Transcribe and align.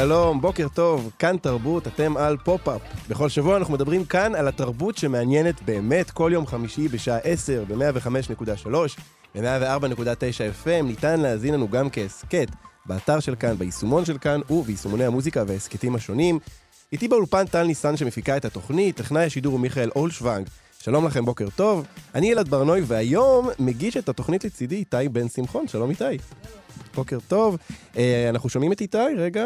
שלום, 0.00 0.40
בוקר 0.40 0.66
טוב, 0.74 1.10
כאן 1.18 1.36
תרבות, 1.36 1.86
אתם 1.86 2.16
על 2.16 2.36
פופ-אפ. 2.36 2.80
בכל 3.08 3.28
שבוע 3.28 3.56
אנחנו 3.56 3.74
מדברים 3.74 4.04
כאן 4.04 4.34
על 4.34 4.48
התרבות 4.48 4.96
שמעניינת 4.98 5.62
באמת 5.62 6.10
כל 6.10 6.30
יום 6.34 6.46
חמישי 6.46 6.88
בשעה 6.88 7.18
10 7.18 7.64
ב-105.3 7.68 8.68
ב-104.9 9.34 10.64
FM. 10.64 10.82
ניתן 10.82 11.20
להזין 11.20 11.54
לנו 11.54 11.68
גם 11.68 11.90
כהסכת 11.90 12.48
באתר 12.86 13.20
של 13.20 13.34
כאן, 13.34 13.54
ביישומון 13.58 14.04
של 14.04 14.18
כאן 14.18 14.40
וביישומוני 14.50 15.04
המוזיקה 15.04 15.44
וההסכתים 15.46 15.94
השונים. 15.94 16.38
איתי 16.92 17.08
באולפן 17.08 17.46
טל 17.46 17.62
ניסן 17.62 17.96
שמפיקה 17.96 18.36
את 18.36 18.44
התוכנית, 18.44 18.96
טכנאי 18.96 19.24
השידור 19.24 19.52
הוא 19.52 19.60
מיכאל 19.60 19.90
אולשוונג. 19.96 20.46
שלום 20.82 21.06
לכם, 21.06 21.24
בוקר 21.24 21.48
טוב. 21.56 21.86
אני 22.14 22.32
אלעד 22.32 22.48
ברנוי, 22.48 22.82
והיום 22.86 23.48
מגיש 23.58 23.96
את 23.96 24.08
התוכנית 24.08 24.44
לצידי 24.44 24.76
איתי 24.76 25.08
בן 25.12 25.28
שמחון. 25.28 25.68
שלום 25.68 25.90
איתי. 25.90 26.04
בוקר 26.94 27.18
טוב. 27.28 27.56
אה, 27.96 28.26
אנחנו 28.28 28.48
שומעים 28.48 28.72
את 28.72 28.80
איתי, 28.80 28.98
רגע. 29.18 29.44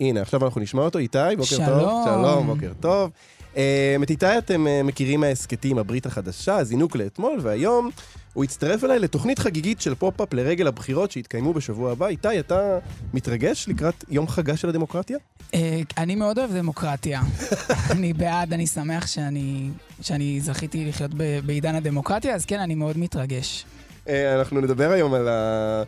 הנה, 0.00 0.22
עכשיו 0.22 0.44
אנחנו 0.44 0.60
נשמע 0.60 0.82
אותו. 0.82 0.98
איתי, 0.98 1.18
בוקר 1.36 1.44
שלום. 1.44 1.80
טוב. 1.80 2.04
שלום, 2.04 2.46
בוקר 2.46 2.72
טוב. 2.80 3.10
אה, 3.56 3.96
את 4.02 4.10
איתי 4.10 4.38
אתם 4.38 4.66
אה, 4.66 4.82
מכירים 4.82 5.20
מההסכתים 5.20 5.78
הברית 5.78 6.06
החדשה, 6.06 6.64
זינוק 6.64 6.96
לאתמול, 6.96 7.38
והיום 7.42 7.90
הוא 8.32 8.44
הצטרף 8.44 8.84
אליי 8.84 8.98
לתוכנית 8.98 9.38
חגיגית 9.38 9.80
של 9.80 9.94
פופ-אפ 9.94 10.34
לרגל 10.34 10.66
הבחירות 10.66 11.10
שיתקיימו 11.10 11.52
בשבוע 11.52 11.92
הבא. 11.92 12.06
איתי, 12.06 12.40
אתה 12.40 12.78
מתרגש 13.14 13.68
לקראת 13.68 14.04
יום 14.08 14.28
חגה 14.28 14.56
של 14.56 14.68
הדמוקרטיה? 14.68 15.18
אה, 15.54 15.80
אני 15.98 16.14
מאוד 16.14 16.38
אוהב 16.38 16.52
דמוקרטיה. 16.52 17.20
אני 17.92 18.12
בעד, 18.12 18.52
אני 18.52 18.66
שמח 18.66 19.06
שאני, 19.06 19.70
שאני 20.00 20.40
זכיתי 20.40 20.84
לחיות 20.84 21.10
בעידן 21.46 21.74
הדמוקרטיה, 21.74 22.34
אז 22.34 22.44
כן, 22.44 22.60
אני 22.60 22.74
מאוד 22.74 22.98
מתרגש. 22.98 23.64
אנחנו 24.08 24.60
נדבר 24.60 24.90
היום 24.90 25.14
על, 25.14 25.28
ה... 25.28 25.82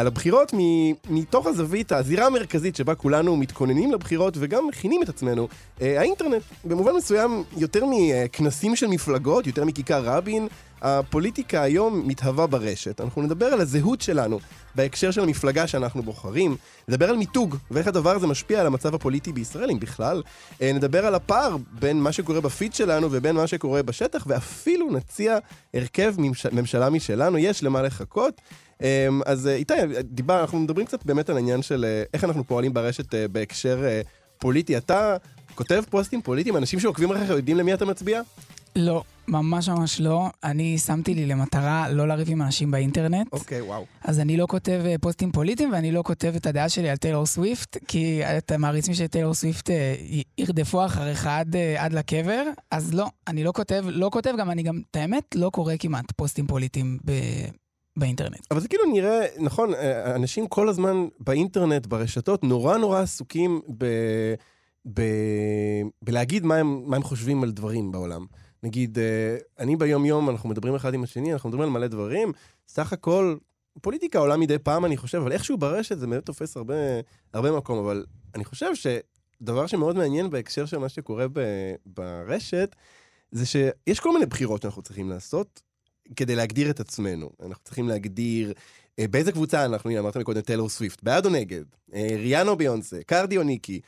על 0.00 0.06
הבחירות. 0.06 0.54
מתוך 1.10 1.46
הזווית, 1.46 1.92
הזירה 1.92 2.26
המרכזית 2.26 2.76
שבה 2.76 2.94
כולנו 2.94 3.36
מתכוננים 3.36 3.92
לבחירות 3.92 4.34
וגם 4.40 4.66
מכינים 4.66 5.02
את 5.02 5.08
עצמנו. 5.08 5.48
אה, 5.80 6.00
האינטרנט, 6.00 6.42
במובן 6.64 6.92
מסוים, 6.96 7.44
יותר 7.56 7.84
מכנסים 7.90 8.76
של 8.76 8.86
מפלגות, 8.86 9.46
יותר 9.46 9.64
מכיכר 9.64 10.04
רבין, 10.04 10.48
הפוליטיקה 10.82 11.62
היום 11.62 12.08
מתהווה 12.08 12.46
ברשת. 12.46 13.00
אנחנו 13.00 13.22
נדבר 13.22 13.46
על 13.46 13.60
הזהות 13.60 14.00
שלנו 14.00 14.38
בהקשר 14.74 15.10
של 15.10 15.20
המפלגה 15.20 15.66
שאנחנו 15.66 16.02
בוחרים, 16.02 16.56
נדבר 16.88 17.10
על 17.10 17.16
מיתוג 17.16 17.56
ואיך 17.70 17.86
הדבר 17.86 18.10
הזה 18.10 18.26
משפיע 18.26 18.60
על 18.60 18.66
המצב 18.66 18.94
הפוליטי 18.94 19.32
בישראל, 19.32 19.70
אם 19.70 19.80
בכלל. 19.80 20.22
אה, 20.62 20.72
נדבר 20.72 21.06
על 21.06 21.14
הפער 21.14 21.56
בין 21.72 22.00
מה 22.00 22.12
שקורה 22.12 22.40
בפיד 22.40 22.74
שלנו 22.74 23.08
ובין 23.10 23.36
מה 23.36 23.46
שקורה 23.46 23.82
בשטח, 23.82 24.24
ואפילו 24.26 24.90
נציע 24.90 25.38
הרכב 25.74 26.14
ממש... 26.18 26.46
ממשלה 26.46 26.90
משלנו, 26.90 27.38
יש 27.38 27.62
למה 27.62 27.82
לחכות. 27.82 28.40
אה, 28.82 29.08
אז 29.26 29.46
אה, 29.46 29.54
איתי, 29.54 29.74
דיבר, 30.00 30.40
אנחנו 30.40 30.58
מדברים 30.58 30.86
קצת 30.86 31.06
באמת 31.06 31.30
על 31.30 31.36
העניין 31.36 31.62
של 31.62 32.02
איך 32.14 32.24
אנחנו 32.24 32.44
פועלים 32.46 32.74
ברשת 32.74 33.14
בהקשר 33.32 33.84
פוליטי. 34.38 34.76
אתה 34.76 35.16
כותב 35.54 35.82
פוסטים 35.90 36.22
פוליטיים, 36.22 36.56
אנשים 36.56 36.80
שעוקבים 36.80 37.12
אחריך 37.12 37.30
יודעים 37.30 37.56
למי 37.56 37.74
אתה 37.74 37.84
מצביע? 37.84 38.22
לא, 38.80 39.02
ממש 39.28 39.68
ממש 39.68 40.00
לא. 40.00 40.28
אני 40.44 40.78
שמתי 40.78 41.14
לי 41.14 41.26
למטרה 41.26 41.88
לא 41.88 42.08
לריב 42.08 42.30
עם 42.30 42.42
אנשים 42.42 42.70
באינטרנט. 42.70 43.32
אוקיי, 43.32 43.60
וואו. 43.60 43.84
אז 44.04 44.20
אני 44.20 44.36
לא 44.36 44.46
כותב 44.46 44.82
אה, 44.86 44.94
פוסטים 45.00 45.32
פוליטיים 45.32 45.72
ואני 45.72 45.92
לא 45.92 46.02
כותב 46.02 46.32
את 46.36 46.46
הדעה 46.46 46.68
שלי 46.68 46.90
על 46.90 46.96
טיילור 46.96 47.26
סוויפט, 47.26 47.76
כי 47.88 48.20
את 48.38 48.50
המעריצים 48.50 48.94
של 48.94 49.06
טיילור 49.06 49.34
סוויפט 49.34 49.70
אה, 49.70 49.94
ירדפו 50.38 50.84
אחריך 50.84 51.26
עד, 51.26 51.56
אה, 51.56 51.84
עד 51.84 51.92
לקבר, 51.92 52.42
אז 52.70 52.94
לא, 52.94 53.06
אני 53.28 53.44
לא 53.44 53.52
כותב, 53.52 53.84
לא 53.88 54.10
כותב, 54.12 54.34
גם 54.38 54.50
אני 54.50 54.62
גם, 54.62 54.80
את 54.90 54.96
האמת, 54.96 55.24
לא 55.34 55.50
קורא 55.50 55.74
כמעט 55.78 56.12
פוסטים 56.16 56.46
פוליטיים 56.46 56.98
ב, 57.04 57.12
באינטרנט. 57.96 58.46
אבל 58.50 58.60
זה 58.60 58.68
כאילו 58.68 58.84
נראה, 58.92 59.20
נכון, 59.38 59.72
אנשים 60.14 60.46
כל 60.46 60.68
הזמן 60.68 61.06
באינטרנט, 61.20 61.86
ברשתות, 61.86 62.44
נורא 62.44 62.78
נורא 62.78 63.00
עסוקים 63.00 63.60
ב... 63.78 63.84
ב... 64.94 65.02
בלהגיד 66.02 66.44
מה 66.44 66.56
הם, 66.56 66.82
מה 66.86 66.96
הם 66.96 67.02
חושבים 67.02 67.42
על 67.42 67.50
דברים 67.50 67.92
בעולם. 67.92 68.26
נגיד, 68.62 68.98
אה, 68.98 69.36
אני 69.58 69.76
ביום-יום, 69.76 70.30
אנחנו 70.30 70.48
מדברים 70.48 70.74
אחד 70.74 70.94
עם 70.94 71.02
השני, 71.02 71.32
אנחנו 71.32 71.48
מדברים 71.48 71.68
על 71.68 71.72
מלא 71.72 71.86
דברים, 71.86 72.32
סך 72.68 72.92
הכל, 72.92 73.36
פוליטיקה 73.80 74.18
עולה 74.18 74.36
מדי 74.36 74.58
פעם, 74.58 74.84
אני 74.84 74.96
חושב, 74.96 75.18
אבל 75.18 75.32
איכשהו 75.32 75.58
ברשת 75.58 75.98
זה 75.98 76.06
באמת 76.06 76.26
תופס 76.26 76.56
הרבה, 76.56 76.74
הרבה 77.32 77.52
מקום, 77.52 77.78
אבל 77.78 78.04
אני 78.34 78.44
חושב 78.44 78.70
שדבר 78.74 79.66
שמאוד 79.66 79.96
מעניין 79.96 80.30
בהקשר 80.30 80.66
של 80.66 80.78
מה 80.78 80.88
שקורה 80.88 81.26
ב... 81.32 81.40
ברשת, 81.86 82.76
זה 83.32 83.46
שיש 83.46 84.00
כל 84.00 84.12
מיני 84.12 84.26
בחירות 84.26 84.62
שאנחנו 84.62 84.82
צריכים 84.82 85.08
לעשות 85.10 85.62
כדי 86.16 86.36
להגדיר 86.36 86.70
את 86.70 86.80
עצמנו. 86.80 87.30
אנחנו 87.46 87.64
צריכים 87.64 87.88
להגדיר 87.88 88.52
אה, 88.98 89.08
באיזה 89.08 89.32
קבוצה 89.32 89.64
אנחנו, 89.64 89.90
הנה 89.90 90.00
אמרת 90.00 90.16
מקודם 90.16 90.40
טיילור 90.40 90.68
סוויפט, 90.68 91.02
בעד 91.02 91.26
או 91.26 91.30
נגד, 91.30 91.64
אה, 91.94 92.08
ריאנו 92.16 92.56
ביונסה, 92.56 92.96
קרדי 93.06 93.36
או 93.36 93.42
ניקי, 93.42 93.80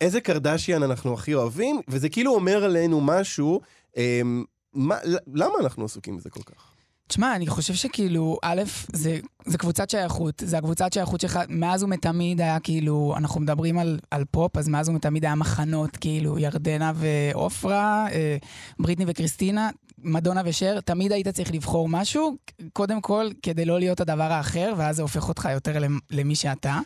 איזה 0.00 0.20
קרדשיאן 0.20 0.82
אנחנו 0.82 1.14
הכי 1.14 1.34
אוהבים, 1.34 1.80
וזה 1.88 2.08
כאילו 2.08 2.34
אומר 2.34 2.64
עלינו 2.64 3.00
משהו, 3.00 3.60
מה, 4.74 4.96
למה 5.34 5.54
אנחנו 5.60 5.84
עסוקים 5.84 6.16
בזה 6.16 6.30
כל 6.30 6.42
כך? 6.42 6.70
תשמע, 7.08 7.36
אני 7.36 7.46
חושב 7.46 7.74
שכאילו, 7.74 8.38
א', 8.42 8.62
זה, 8.92 9.18
זה 9.46 9.58
קבוצת 9.58 9.90
שייכות, 9.90 10.42
זה 10.46 10.58
הקבוצת 10.58 10.92
שייכות 10.92 11.20
שלך, 11.20 11.38
מאז 11.48 11.82
ומתמיד 11.82 12.40
היה 12.40 12.60
כאילו, 12.60 13.14
אנחנו 13.16 13.40
מדברים 13.40 13.78
על, 13.78 13.98
על 14.10 14.24
פופ, 14.30 14.56
אז 14.56 14.68
מאז 14.68 14.88
ומתמיד 14.88 15.24
היה 15.24 15.34
מחנות, 15.34 15.96
כאילו, 15.96 16.38
ירדנה 16.38 16.92
ועופרה, 16.94 18.06
אה, 18.12 18.36
בריטני 18.78 19.04
וקריסטינה, 19.08 19.70
מדונה 19.98 20.42
ושר, 20.44 20.80
תמיד 20.80 21.12
היית 21.12 21.28
צריך 21.28 21.54
לבחור 21.54 21.88
משהו, 21.88 22.36
קודם 22.72 23.00
כל, 23.00 23.28
כדי 23.42 23.64
לא 23.64 23.78
להיות 23.78 24.00
הדבר 24.00 24.32
האחר, 24.32 24.74
ואז 24.76 24.96
זה 24.96 25.02
הופך 25.02 25.28
אותך 25.28 25.48
יותר 25.52 25.78
למ- 25.78 25.98
למי 26.10 26.34
שאתה. 26.34 26.78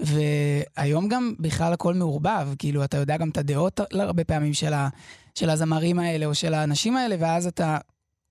והיום 0.00 1.08
גם 1.08 1.34
בכלל 1.38 1.72
הכל 1.72 1.94
מעורבב, 1.94 2.48
כאילו, 2.58 2.84
אתה 2.84 2.96
יודע 2.96 3.16
גם 3.16 3.28
את 3.28 3.38
הדעות 3.38 3.80
הרבה 3.92 4.24
פעמים 4.24 4.54
של, 4.54 4.72
ה, 4.72 4.88
של 5.34 5.50
הזמרים 5.50 5.98
האלה 5.98 6.26
או 6.26 6.34
של 6.34 6.54
האנשים 6.54 6.96
האלה, 6.96 7.16
ואז 7.18 7.46
אתה 7.46 7.78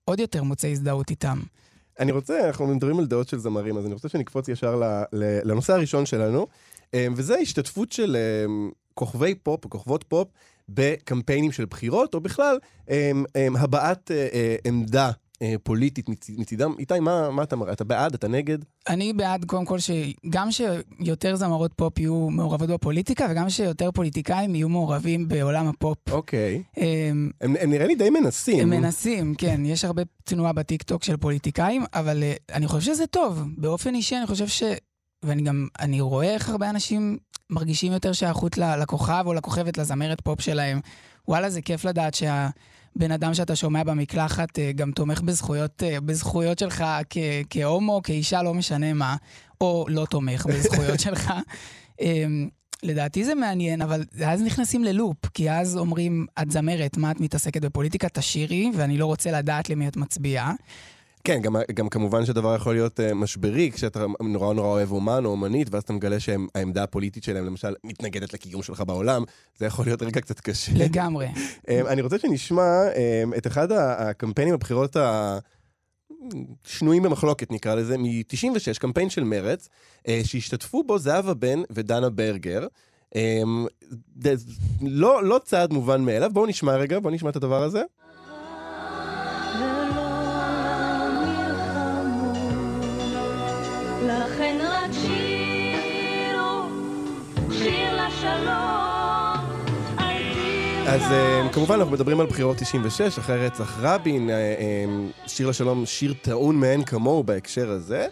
עוד 0.05 0.19
יותר 0.19 0.43
מוצא 0.43 0.67
הזדהות 0.67 1.09
איתם. 1.09 1.39
אני 1.99 2.11
רוצה, 2.11 2.47
אנחנו 2.47 2.67
מדברים 2.67 2.99
על 2.99 3.05
דעות 3.05 3.29
של 3.29 3.37
זמרים, 3.37 3.77
אז 3.77 3.85
אני 3.85 3.93
רוצה 3.93 4.09
שנקפוץ 4.09 4.47
ישר 4.49 4.75
ל- 4.75 5.03
ל- 5.13 5.39
לנושא 5.51 5.73
הראשון 5.73 6.05
שלנו, 6.05 6.47
אה, 6.93 7.07
וזה 7.15 7.35
ההשתתפות 7.35 7.91
של 7.91 8.15
אה, 8.15 8.45
כוכבי 8.93 9.35
פופ, 9.35 9.65
כוכבות 9.65 10.03
פופ, 10.07 10.27
בקמפיינים 10.69 11.51
של 11.51 11.65
בחירות, 11.65 12.13
או 12.13 12.19
בכלל 12.19 12.57
אה, 12.89 13.11
הבעת 13.35 14.11
עמדה 14.63 15.11
אה, 15.43 15.55
פוליטית 15.63 16.09
מצ- 16.09 16.29
מצידם. 16.37 16.73
איתי, 16.79 16.99
מה, 16.99 17.29
מה 17.29 17.43
אתה 17.43 17.55
אומר? 17.55 17.73
אתה 17.73 17.83
בעד? 17.83 18.13
אתה 18.13 18.27
נגד? 18.27 18.57
אני 18.89 19.13
בעד 19.13 19.45
קודם 19.45 19.65
כל 19.65 19.77
שגם 19.79 20.49
שיותר 20.51 21.35
זמרות 21.35 21.71
פופ 21.75 21.99
יהיו 21.99 22.29
מעורבות 22.29 22.69
בפוליטיקה, 22.69 23.27
וגם 23.31 23.49
שיותר 23.49 23.91
פוליטיקאים 23.91 24.55
יהיו 24.55 24.69
מעורבים 24.69 25.27
בעולם 25.27 25.67
הפופ. 25.67 25.97
אוקיי. 26.11 26.63
הם, 26.77 27.31
הם, 27.41 27.55
הם 27.59 27.69
נראה 27.69 27.87
לי 27.87 27.95
די 27.95 28.09
מנסים. 28.09 28.59
הם 28.59 28.69
מנסים, 28.69 29.35
כן, 29.35 29.65
יש 29.65 29.85
הרבה 29.85 30.01
תנועה 30.23 30.53
בטיקטוק 30.53 31.03
של 31.03 31.17
פוליטיקאים, 31.17 31.83
אבל 31.93 32.23
אה, 32.23 32.33
אני 32.53 32.67
חושב 32.67 32.93
שזה 32.93 33.07
טוב. 33.07 33.43
באופן 33.57 33.95
אישי 33.95 34.17
אני 34.17 34.27
חושב 34.27 34.47
ש... 34.47 34.63
ואני 35.25 35.41
גם, 35.41 35.67
אני 35.79 36.01
רואה 36.01 36.33
איך 36.33 36.49
הרבה 36.49 36.69
אנשים 36.69 37.17
מרגישים 37.49 37.91
יותר 37.91 38.13
שייכות 38.13 38.57
לכוכב 38.57 39.23
או 39.25 39.33
לכוכבת, 39.33 39.77
לזמרת 39.77 40.21
פופ 40.21 40.41
שלהם. 40.41 40.79
וואלה, 41.27 41.49
זה 41.49 41.61
כיף 41.61 41.85
לדעת 41.85 42.13
שהבן 42.93 43.11
אדם 43.11 43.33
שאתה 43.33 43.55
שומע 43.55 43.83
במקלחת 43.83 44.59
אה, 44.59 44.71
גם 44.71 44.91
תומך 44.91 45.21
בזכויות, 45.21 45.83
אה, 45.83 46.01
בזכויות 46.01 46.59
שלך 46.59 46.85
כ- 47.09 47.17
כהומו, 47.49 48.01
כאישה, 48.03 48.43
לא 48.43 48.53
משנה 48.53 48.93
מה, 48.93 49.15
או 49.61 49.85
לא 49.89 50.05
תומך 50.09 50.45
בזכויות 50.45 50.99
שלך. 51.05 51.33
אמ, 52.01 52.49
לדעתי 52.83 53.23
זה 53.25 53.35
מעניין, 53.35 53.81
אבל 53.81 54.03
אז 54.25 54.41
נכנסים 54.41 54.83
ללופ, 54.83 55.17
כי 55.33 55.51
אז 55.51 55.77
אומרים, 55.77 56.25
את 56.41 56.51
זמרת, 56.51 56.97
מה 56.97 57.11
את 57.11 57.19
מתעסקת 57.19 57.61
בפוליטיקה? 57.61 58.09
תשאירי, 58.09 58.71
ואני 58.75 58.97
לא 58.97 59.05
רוצה 59.05 59.31
לדעת 59.31 59.69
למי 59.69 59.87
את 59.87 59.97
מצביעה. 59.97 60.53
כן, 61.23 61.41
גם, 61.41 61.55
גם 61.73 61.89
כמובן 61.89 62.25
שדבר 62.25 62.55
יכול 62.55 62.73
להיות 62.73 62.99
uh, 62.99 63.13
משברי, 63.13 63.71
כשאתה 63.71 64.05
נורא 64.21 64.53
נורא 64.53 64.67
אוהב 64.67 64.91
אומן 64.91 65.25
או 65.25 65.29
אומנית, 65.29 65.67
ואז 65.71 65.83
אתה 65.83 65.93
מגלה 65.93 66.19
שהעמדה 66.19 66.83
הפוליטית 66.83 67.23
שלהם, 67.23 67.45
למשל, 67.45 67.73
מתנגדת 67.83 68.33
לקיום 68.33 68.63
שלך 68.63 68.83
בעולם, 68.87 69.23
זה 69.57 69.65
יכול 69.65 69.85
להיות 69.85 70.01
רגע 70.01 70.21
קצת 70.21 70.39
קשה. 70.39 70.71
לגמרי. 70.75 71.27
um, 71.27 71.69
אני 71.91 72.01
רוצה 72.01 72.19
שנשמע 72.19 72.81
um, 72.93 73.37
את 73.37 73.47
אחד 73.47 73.71
הקמפיינים 73.71 74.55
בבחירות 74.55 74.95
ה... 74.95 75.37
שנויים 76.63 77.03
במחלוקת 77.03 77.51
נקרא 77.51 77.75
לזה, 77.75 77.97
מ-96, 77.97 78.79
קמפיין 78.79 79.09
של 79.09 79.23
מרץ, 79.23 79.69
אה, 80.07 80.21
שהשתתפו 80.23 80.83
בו 80.83 80.99
זהבה 80.99 81.33
בן 81.33 81.61
ודנה 81.69 82.09
ברגר. 82.09 82.67
אה, 83.15 83.41
לא, 84.81 85.23
לא 85.23 85.39
צעד 85.43 85.73
מובן 85.73 86.01
מאליו, 86.01 86.29
בואו 86.33 86.45
נשמע 86.45 86.75
רגע, 86.75 86.99
בואו 86.99 87.13
נשמע 87.13 87.29
את 87.29 87.35
הדבר 87.35 87.63
הזה. 87.63 87.83
אז 100.93 101.01
uh, 101.01 101.53
כמובן 101.53 101.75
אנחנו 101.75 101.91
מדברים 101.91 102.19
על 102.19 102.25
בחירות 102.25 102.57
96, 102.57 103.19
אחרי 103.19 103.45
רצח 103.45 103.77
רבין, 103.81 104.29
uh, 104.29 104.31
uh, 104.31 105.29
שיר 105.29 105.49
לשלום, 105.49 105.85
שיר 105.85 106.13
טעון 106.21 106.55
מאין 106.55 106.83
כמוהו 106.83 107.23
בהקשר 107.23 107.69
הזה. 107.69 108.07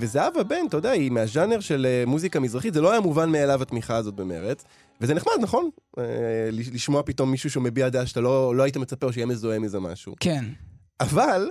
וזהבה 0.00 0.42
בן, 0.42 0.66
אתה 0.68 0.76
יודע, 0.76 0.90
היא 0.90 1.10
מהז'אנר 1.10 1.60
של 1.60 1.86
מוזיקה 2.06 2.40
מזרחית, 2.40 2.74
זה 2.74 2.80
לא 2.80 2.90
היה 2.90 3.00
מובן 3.00 3.30
מאליו 3.30 3.62
התמיכה 3.62 3.96
הזאת 3.96 4.14
במרץ. 4.14 4.64
וזה 5.00 5.14
נחמד, 5.14 5.32
נכון? 5.40 5.70
לשמוע 6.52 7.02
פתאום 7.02 7.30
מישהו 7.30 7.50
שמביע 7.50 7.88
דעה 7.88 8.06
שאתה 8.06 8.20
לא, 8.20 8.56
לא 8.56 8.62
היית 8.62 8.76
מצפה 8.76 9.06
או 9.06 9.12
שיהיה 9.12 9.26
מזוהה 9.26 9.58
מזה 9.58 9.80
משהו. 9.80 10.14
כן. 10.20 10.44
אבל 11.00 11.50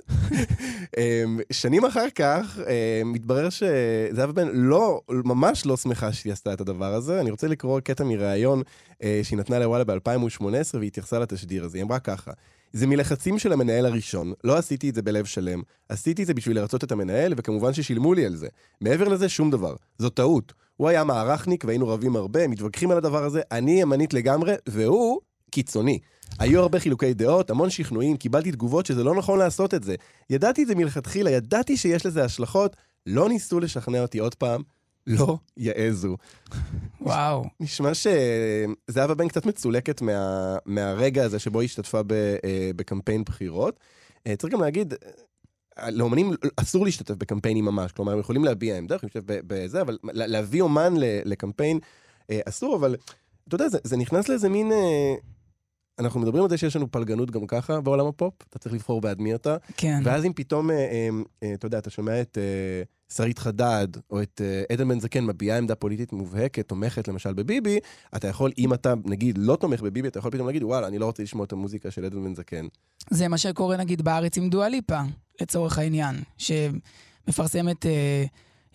אמ, 0.97 1.39
שנים 1.51 1.85
אחר 1.85 2.09
כך 2.15 2.59
אמ, 2.59 3.13
מתברר 3.13 3.49
שזהבה 3.49 4.33
בן 4.33 4.47
לא, 4.53 5.01
ממש 5.09 5.65
לא 5.65 5.77
שמחה 5.77 6.13
שהיא 6.13 6.33
עשתה 6.33 6.53
את 6.53 6.61
הדבר 6.61 6.93
הזה. 6.93 7.21
אני 7.21 7.31
רוצה 7.31 7.47
לקרוא 7.47 7.79
קטע 7.79 8.03
מראיון 8.03 8.61
אה, 9.03 9.19
שהיא 9.23 9.39
נתנה 9.39 9.59
לוואלה 9.59 9.83
ב-2018 9.83 10.43
והיא 10.73 10.87
התייחסה 10.87 11.19
לתשדיר 11.19 11.63
הזה. 11.63 11.77
היא 11.77 11.83
אמרה 11.83 11.99
ככה: 11.99 12.31
זה 12.73 12.87
מלחצים 12.87 13.39
של 13.39 13.53
המנהל 13.53 13.85
הראשון, 13.85 14.33
לא 14.43 14.57
עשיתי 14.57 14.89
את 14.89 14.95
זה 14.95 15.01
בלב 15.01 15.25
שלם. 15.25 15.61
עשיתי 15.89 16.21
את 16.21 16.27
זה 16.27 16.33
בשביל 16.33 16.55
לרצות 16.57 16.83
את 16.83 16.91
המנהל, 16.91 17.33
וכמובן 17.37 17.73
ששילמו 17.73 18.13
לי 18.13 18.25
על 18.25 18.35
זה. 18.35 18.47
מעבר 18.81 19.07
לזה, 19.07 19.29
שום 19.29 19.51
דבר. 19.51 19.75
זו 19.97 20.09
טעות. 20.09 20.53
הוא 20.77 20.89
היה 20.89 21.03
מערכניק 21.03 21.63
והיינו 21.65 21.87
רבים 21.87 22.15
הרבה, 22.15 22.47
מתווכחים 22.47 22.91
על 22.91 22.97
הדבר 22.97 23.23
הזה, 23.23 23.41
אני 23.51 23.81
ימנית 23.81 24.13
לגמרי, 24.13 24.53
והוא 24.67 25.19
קיצוני. 25.51 25.99
היו 26.39 26.61
הרבה 26.61 26.79
חילוקי 26.79 27.13
דעות, 27.13 27.49
המון 27.49 27.69
שכנועים, 27.69 28.17
קיבלתי 28.17 28.51
תגובות 28.51 28.85
שזה 28.85 29.03
לא 29.03 29.15
נכון 29.15 29.39
לעשות 29.39 29.73
את 29.73 29.83
זה. 29.83 29.95
ידעתי 30.29 30.63
את 30.63 30.67
זה 30.67 30.75
מלכתחילה, 30.75 31.31
ידעתי 31.31 31.77
שיש 31.77 32.05
לזה 32.05 32.25
השלכות, 32.25 32.75
לא 33.05 33.29
ניסו 33.29 33.59
לשכנע 33.59 34.01
אותי 34.01 34.19
עוד 34.19 34.35
פעם, 34.35 34.61
לא 35.07 35.37
יעזו. 35.57 36.17
וואו. 37.01 37.43
נשמע 37.59 37.91
שזהבה 37.93 39.13
בן 39.13 39.27
קצת 39.27 39.45
מצולקת 39.45 40.01
מה, 40.01 40.57
מהרגע 40.65 41.23
הזה 41.23 41.39
שבו 41.39 41.59
היא 41.59 41.65
השתתפה 41.65 42.03
ב, 42.03 42.11
אה, 42.13 42.71
בקמפיין 42.75 43.23
בחירות. 43.23 43.79
אה, 44.27 44.35
צריך 44.35 44.53
גם 44.53 44.61
להגיד, 44.61 44.93
אה, 45.79 45.91
לאומנים 45.91 46.31
אסור 46.55 46.85
להשתתף 46.85 47.15
בקמפיינים 47.15 47.65
ממש, 47.65 47.91
כלומר, 47.91 48.11
הם 48.11 48.19
יכולים 48.19 48.43
להביע 48.43 48.77
עמדה, 48.77 48.95
יכולים 48.95 49.11
להשתתף 49.15 49.41
בזה, 49.47 49.81
אבל 49.81 49.97
להביא 50.03 50.61
אומן 50.61 50.93
לקמפיין 51.25 51.79
אסור, 52.31 52.75
אבל 52.75 52.95
אתה 53.47 53.55
יודע, 53.55 53.69
זה, 53.69 53.77
זה 53.83 53.97
נכנס 53.97 54.29
לאיזה 54.29 54.49
מין... 54.49 54.71
אנחנו 55.99 56.19
מדברים 56.19 56.43
על 56.43 56.49
זה 56.49 56.57
שיש 56.57 56.75
לנו 56.75 56.91
פלגנות 56.91 57.31
גם 57.31 57.47
ככה 57.47 57.81
בעולם 57.81 58.07
הפופ, 58.07 58.33
אתה 58.49 58.59
צריך 58.59 58.75
לבחור 58.75 59.01
בעד 59.01 59.21
מי 59.21 59.35
אתה. 59.35 59.57
כן. 59.77 60.01
ואז 60.03 60.25
אם 60.25 60.33
פתאום, 60.33 60.71
אה, 60.71 60.75
אה, 60.75 61.09
אה, 61.43 61.53
אתה 61.53 61.65
יודע, 61.65 61.77
אתה 61.77 61.89
שומע 61.89 62.21
את 62.21 62.37
שרית 63.13 63.39
חדד, 63.39 63.87
או 64.11 64.21
את 64.21 64.41
עדן 64.71 64.87
בן 64.89 64.99
זקן 64.99 65.25
מביעה 65.25 65.57
עמדה 65.57 65.75
פוליטית 65.75 66.13
מובהקת, 66.13 66.67
תומכת 66.67 67.07
למשל 67.07 67.33
בביבי, 67.33 67.79
אתה 68.15 68.27
יכול, 68.27 68.51
אם 68.57 68.73
אתה, 68.73 68.93
נגיד, 69.05 69.37
לא 69.37 69.55
תומך 69.55 69.81
בביבי, 69.81 70.07
אתה 70.07 70.19
יכול 70.19 70.31
פתאום 70.31 70.47
להגיד, 70.47 70.63
וואלה, 70.63 70.87
אני 70.87 70.97
לא 70.97 71.05
רוצה 71.05 71.23
לשמוע 71.23 71.45
את 71.45 71.51
המוזיקה 71.51 71.91
של 71.91 72.05
עדן 72.05 72.23
בן 72.23 72.35
זקן. 72.35 72.67
זה 73.09 73.27
מה 73.27 73.37
שקורה, 73.37 73.77
נגיד, 73.77 74.01
בארץ 74.01 74.37
עם 74.37 74.49
דואליפה, 74.49 74.99
לצורך 75.41 75.77
העניין, 75.77 76.15
שמפרסמת... 76.37 77.85
אה... 77.85 78.25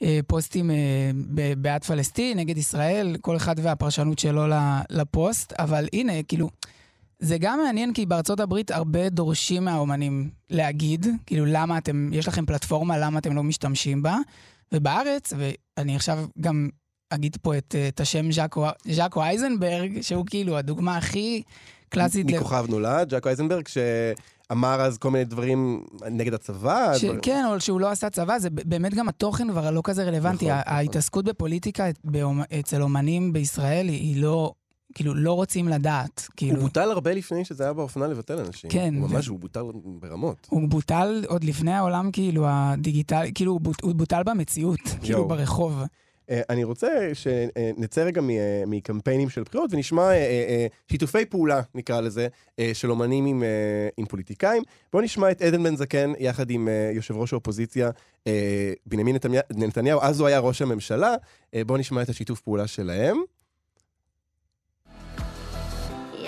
אה, 0.03 0.21
פוסטים 0.27 0.71
אה, 0.71 1.11
בעד 1.59 1.85
פלסטין, 1.85 2.39
נגד 2.39 2.59
ישראל, 2.59 3.17
כל 3.21 3.37
אחד 3.37 3.55
והפרשנות 3.63 4.19
שלו 4.19 4.43
לפוסט, 4.91 5.53
אבל 5.53 5.89
הנה, 5.93 6.23
כאילו, 6.23 6.49
זה 7.19 7.39
גם 7.39 7.61
מעניין 7.65 7.93
כי 7.93 8.07
בארצות 8.07 8.41
הברית 8.41 8.71
הרבה 8.71 9.09
דורשים 9.09 9.65
מהאומנים 9.65 10.31
להגיד, 10.51 11.07
כאילו 11.27 11.45
למה 11.47 11.79
אתם, 11.79 12.11
יש 12.13 12.29
לכם 12.29 12.47
פלטפורמה, 12.47 12.99
למה 12.99 13.19
אתם 13.19 13.37
לא 13.37 13.43
משתמשים 13.43 14.03
בה, 14.03 14.17
ובארץ, 14.73 15.33
ואני 15.37 15.97
עכשיו 15.97 16.27
גם 16.41 16.69
אגיד 17.11 17.37
פה 17.43 17.59
את, 17.59 17.75
את 17.89 18.01
השם 18.01 18.33
ז'אקו, 18.33 18.67
ז'אקו 18.93 19.23
אייזנברג, 19.23 20.01
שהוא 20.01 20.27
כאילו 20.27 20.57
הדוגמה 20.59 20.97
הכי 20.97 21.43
קלאסית. 21.89 22.27
מכוכב 22.27 22.67
נולד, 22.69 23.11
ז'אקו 23.11 23.29
אייזנברג, 23.29 23.69
ש... 23.69 23.79
אמר 24.53 24.81
אז 24.81 24.99
כל 24.99 25.11
מיני 25.11 25.25
דברים 25.25 25.85
נגד 26.11 26.35
הצבא. 26.35 26.99
ש... 26.99 27.05
דבר... 27.05 27.19
כן, 27.23 27.45
או 27.49 27.61
שהוא 27.61 27.81
לא 27.81 27.91
עשה 27.91 28.11
צבא, 28.11 28.39
זה 28.39 28.51
באמת 28.51 28.95
גם 28.95 29.09
התוכן 29.09 29.51
כבר 29.51 29.71
לא 29.71 29.81
כזה 29.85 30.05
רלוונטי. 30.05 30.45
נכון, 30.45 30.63
ההתעסקות 30.67 31.25
נכון. 31.25 31.35
בפוליטיקה 31.35 31.87
אצל 32.61 32.83
אומנים 32.83 33.33
בישראל 33.33 33.89
היא 33.89 34.23
לא 34.23 34.53
כאילו, 34.95 35.15
לא 35.15 35.33
רוצים 35.33 35.69
לדעת. 35.69 36.29
כאילו... 36.37 36.55
הוא 36.55 36.63
בוטל 36.63 36.91
הרבה 36.91 37.15
לפני 37.15 37.45
שזה 37.45 37.65
היה 37.65 37.73
באופנה 37.73 38.07
לבטל 38.07 38.39
אנשים. 38.39 38.71
כן. 38.71 38.95
הוא 38.95 39.11
ממש, 39.11 39.29
ו... 39.29 39.31
הוא 39.31 39.41
בוטל 39.41 39.63
ברמות. 39.85 40.47
הוא 40.51 40.69
בוטל 40.69 41.25
עוד 41.29 41.45
לפני 41.45 41.73
העולם, 41.73 42.11
כאילו, 42.13 42.45
הדיגיטלי, 42.49 43.33
כאילו, 43.35 43.53
הוא, 43.53 43.61
בוט... 43.61 43.83
הוא 43.83 43.95
בוטל 43.95 44.23
במציאות, 44.23 44.81
כאילו, 45.03 45.29
ברחוב. 45.29 45.83
Uh, 46.25 46.27
אני 46.51 46.65
רוצה 46.65 46.89
שנצא 47.15 48.03
רגע 48.03 48.21
uh, 48.21 48.25
מקמפיינים 48.67 49.31
של 49.31 49.43
בחירות 49.43 49.71
ונשמע 49.73 50.11
uh, 50.11 50.13
uh, 50.13 50.91
שיתופי 50.91 51.25
פעולה, 51.25 51.61
נקרא 51.75 52.01
לזה, 52.01 52.29
uh, 52.49 52.61
של 52.73 52.91
אומנים 52.91 53.27
עם, 53.27 53.43
uh, 53.43 53.95
עם 53.97 54.07
פוליטיקאים. 54.07 54.63
בואו 54.93 55.03
נשמע 55.03 55.31
את 55.31 55.43
עדן 55.43 55.63
בן 55.63 55.77
זקן 55.77 56.13
יחד 56.19 56.51
עם 56.51 56.69
uh, 56.69 56.97
יושב 56.97 57.17
ראש 57.17 57.33
האופוזיציה 57.33 57.91
uh, 57.91 58.29
בנימין 58.87 59.17
נתניהו, 59.55 60.01
אז 60.03 60.21
הוא 60.21 60.29
היה 60.29 60.39
ראש 60.39 60.63
הממשלה. 60.63 61.15
Uh, 61.15 61.59
בואו 61.67 61.79
נשמע 61.79 62.03
את 62.03 62.09
השיתוף 62.09 62.41
פעולה 62.41 62.67
שלהם. 62.67 63.17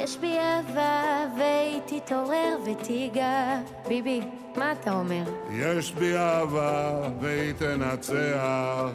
יש 0.07 0.17
בי 0.17 0.39
אהבה 0.39 1.27
והיא 1.39 1.81
תתעורר 1.87 2.57
ותיגע. 2.65 3.61
ביבי, 3.89 4.21
מה 4.57 4.73
אתה 4.73 4.93
אומר? 4.93 5.25
יש 5.53 5.93
בי 5.93 6.17
אהבה 6.17 7.09
והיא 7.21 7.53
תנצח. 7.53 8.91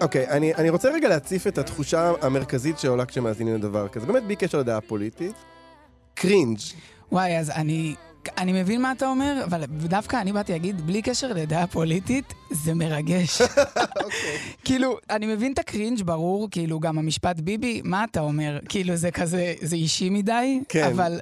אוקיי, 0.00 0.26
okay, 0.26 0.30
אני, 0.30 0.54
אני 0.54 0.70
רוצה 0.70 0.90
רגע 0.90 1.08
להציף 1.08 1.46
את 1.46 1.58
התחושה 1.58 2.12
המרכזית 2.22 2.78
שעולה 2.78 3.06
כשמאזינים 3.06 3.54
לדבר 3.54 3.88
כזה. 3.88 4.06
באמת, 4.06 4.22
בלי 4.22 4.36
קשר 4.36 4.58
לדעה 4.58 4.80
פוליטית. 4.80 5.34
קרינג'. 6.14 6.58
וואי, 7.12 7.38
אז 7.38 7.50
אני 7.50 7.94
אני 8.38 8.62
מבין 8.62 8.82
מה 8.82 8.92
אתה 8.92 9.08
אומר, 9.08 9.42
אבל 9.44 9.64
דווקא 9.66 10.20
אני 10.20 10.32
באתי 10.32 10.52
להגיד, 10.52 10.80
בלי 10.80 11.02
קשר 11.02 11.32
לדעה 11.32 11.66
פוליטית, 11.66 12.34
זה 12.50 12.74
מרגש. 12.74 13.40
אוקיי. 14.04 14.38
כאילו, 14.64 14.98
אני 15.10 15.26
מבין 15.26 15.52
את 15.52 15.58
הקרינג', 15.58 16.02
ברור, 16.02 16.48
כאילו, 16.50 16.80
גם 16.80 16.98
המשפט 16.98 17.40
ביבי, 17.40 17.80
מה 17.84 18.04
אתה 18.04 18.20
אומר? 18.20 18.58
כאילו, 18.68 18.96
זה 18.96 19.10
כזה, 19.10 19.54
זה 19.60 19.76
אישי 19.76 20.10
מדי, 20.10 20.60
כן. 20.68 20.84
אבל... 20.84 21.20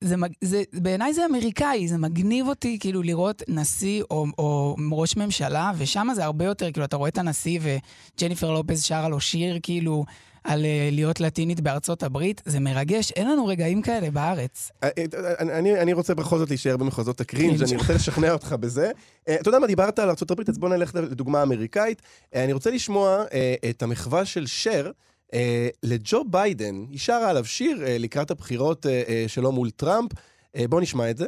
זה, 0.00 0.16
זה, 0.40 0.62
בעיניי 0.72 1.14
זה 1.14 1.26
אמריקאי, 1.26 1.88
זה 1.88 1.98
מגניב 1.98 2.48
אותי 2.48 2.78
כאילו 2.80 3.02
לראות 3.02 3.42
נשיא 3.48 4.02
או, 4.10 4.26
או 4.38 4.76
ראש 4.92 5.16
ממשלה, 5.16 5.72
ושם 5.76 6.08
זה 6.14 6.24
הרבה 6.24 6.44
יותר, 6.44 6.72
כאילו, 6.72 6.84
אתה 6.84 6.96
רואה 6.96 7.08
את 7.08 7.18
הנשיא 7.18 7.60
וג'ניפר 7.62 8.50
לופז 8.50 8.82
שרה 8.82 9.08
לו 9.08 9.20
שיר, 9.20 9.58
כאילו, 9.62 10.04
על 10.46 10.60
uh, 10.60 10.94
להיות 10.94 11.20
לטינית 11.20 11.60
בארצות 11.60 12.02
הברית, 12.02 12.42
זה 12.44 12.60
מרגש, 12.60 13.12
אין 13.12 13.30
לנו 13.30 13.46
רגעים 13.46 13.82
כאלה 13.82 14.10
בארץ. 14.10 14.70
אה, 14.82 14.88
אה, 14.98 15.58
אני, 15.58 15.80
אני 15.80 15.92
רוצה 15.92 16.14
בכל 16.14 16.38
זאת 16.38 16.48
להישאר 16.48 16.76
במחוזות 16.76 17.20
הקרינג', 17.20 17.62
אני 17.62 17.76
רוצה 17.76 17.94
לשכנע 17.94 18.32
אותך 18.32 18.52
בזה. 18.52 18.90
אתה 19.24 19.48
יודע 19.48 19.58
מה, 19.58 19.66
דיברת 19.66 19.98
על 19.98 20.08
ארצות 20.08 20.30
הברית, 20.30 20.48
אז 20.48 20.58
בוא 20.58 20.68
נלך 20.68 20.94
לדוגמה 20.94 21.42
אמריקאית. 21.42 22.02
אני 22.34 22.52
רוצה 22.52 22.70
לשמוע 22.70 23.24
את 23.70 23.82
המחווה 23.82 24.24
של 24.24 24.46
שר. 24.46 24.90
Uh, 25.26 25.38
לג'ו 25.82 26.24
ביידן, 26.30 26.84
היא 26.90 26.98
שרה 26.98 27.30
עליו 27.30 27.44
שיר 27.44 27.76
uh, 27.76 27.80
לקראת 27.98 28.30
הבחירות 28.30 28.86
uh, 28.86 28.88
uh, 28.88 29.10
שלו 29.28 29.52
מול 29.52 29.70
טראמפ. 29.70 30.12
Uh, 30.12 30.60
בואו 30.68 30.80
נשמע 30.80 31.10
את 31.10 31.16
זה. 31.16 31.26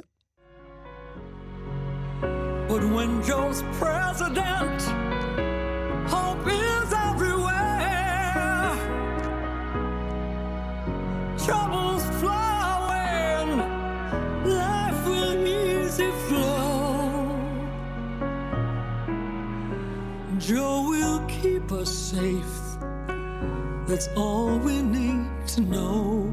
But 2.69 2.85
when 2.97 3.23
Joe's 3.23 3.63
president, 3.81 4.78
Troubles 11.49 12.05
flowing, 12.21 13.51
life 14.61 15.01
will 15.11 15.37
easy 15.61 16.11
flow. 16.27 16.69
Joe 20.47 20.77
will 20.93 21.21
keep 21.41 21.67
us 21.83 21.91
safe. 22.13 22.57
That's 23.89 24.09
all 24.21 24.51
we 24.67 24.77
need 24.97 25.27
to 25.55 25.61
know. 25.73 26.27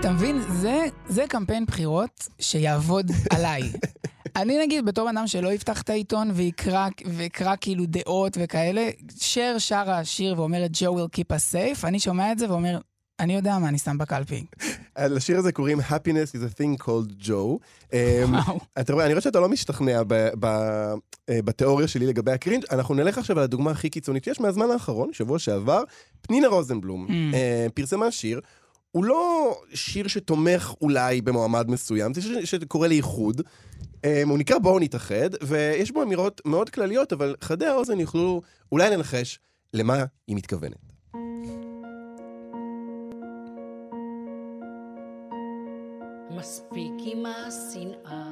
אתה 0.00 0.10
מבין? 0.12 0.40
זה, 0.48 0.84
זה 1.08 1.24
קמפיין 1.28 1.64
בחירות 1.64 2.28
שיעבוד 2.40 3.10
עליי. 3.34 3.62
אני 4.36 4.58
נגיד, 4.58 4.84
בתור 4.84 5.10
אדם 5.10 5.26
שלא 5.26 5.52
יפתח 5.52 5.82
את 5.82 5.90
העיתון 5.90 6.30
ויקרא, 6.34 6.88
ויקרא 7.06 7.54
כאילו 7.60 7.84
דעות 7.86 8.36
וכאלה, 8.40 8.88
שר 9.20 9.54
שרה 9.58 10.04
שיר 10.04 10.34
ואומרת, 10.40 10.70
Joe 10.70 10.90
will 10.96 11.18
keep 11.18 11.32
us 11.32 11.52
safe, 11.54 11.86
אני 11.86 12.00
שומע 12.00 12.32
את 12.32 12.38
זה 12.38 12.50
ואומר, 12.50 12.78
אני 13.20 13.34
יודע 13.34 13.58
מה 13.58 13.68
אני 13.68 13.78
שם 13.78 13.98
בקלפי. 13.98 14.44
לשיר 14.98 15.38
הזה 15.38 15.52
קוראים 15.52 15.80
Happiness 15.80 16.34
is 16.34 16.54
a 16.54 16.60
thing 16.60 16.84
called 16.84 17.26
Joe. 17.26 17.58
אמ. 17.92 17.98
אתה 18.80 18.92
רואה, 18.92 19.04
אני 19.04 19.14
רואה 19.14 19.22
שאתה 19.22 19.40
לא 19.40 19.48
משתכנע 19.48 20.02
אה, 21.28 21.42
בתיאוריה 21.44 21.88
שלי 21.88 22.06
לגבי 22.06 22.32
הקרינג'. 22.32 22.64
אנחנו 22.70 22.94
נלך 22.94 23.18
עכשיו 23.18 23.38
על 23.38 23.44
הדוגמה 23.44 23.70
הכי 23.70 23.90
קיצונית 23.90 24.24
שיש 24.24 24.40
מהזמן 24.40 24.70
האחרון, 24.70 25.12
שבוע 25.12 25.38
שעבר. 25.38 25.82
פנינה 26.22 26.48
רוזנבלום 26.48 27.06
Mm. 27.06 27.34
אה, 27.34 27.66
פרסמה 27.74 28.10
שיר. 28.10 28.40
הוא 28.92 29.04
לא 29.04 29.54
שיר 29.74 30.08
שתומך 30.08 30.74
אולי 30.80 31.20
במועמד 31.20 31.70
מסוים, 31.70 32.14
זה 32.14 32.22
שיר 32.22 32.40
שקורא 32.44 32.88
לאיחוד. 32.88 33.42
אה, 34.04 34.22
הוא 34.26 34.38
נקרא 34.38 34.58
בואו 34.58 34.78
נתאחד, 34.78 35.30
ויש 35.42 35.90
בו 35.90 36.02
אמירות 36.02 36.40
מאוד 36.44 36.70
כלליות, 36.70 37.12
אבל 37.12 37.36
חדי 37.40 37.66
האוזן 37.66 38.00
יוכלו 38.00 38.42
אולי 38.72 38.90
לנחש 38.90 39.38
למה 39.74 40.04
היא 40.28 40.36
מתכוונת. 40.36 40.90
מספיק 46.40 46.92
עם 47.04 47.26
השנאה, 47.26 48.22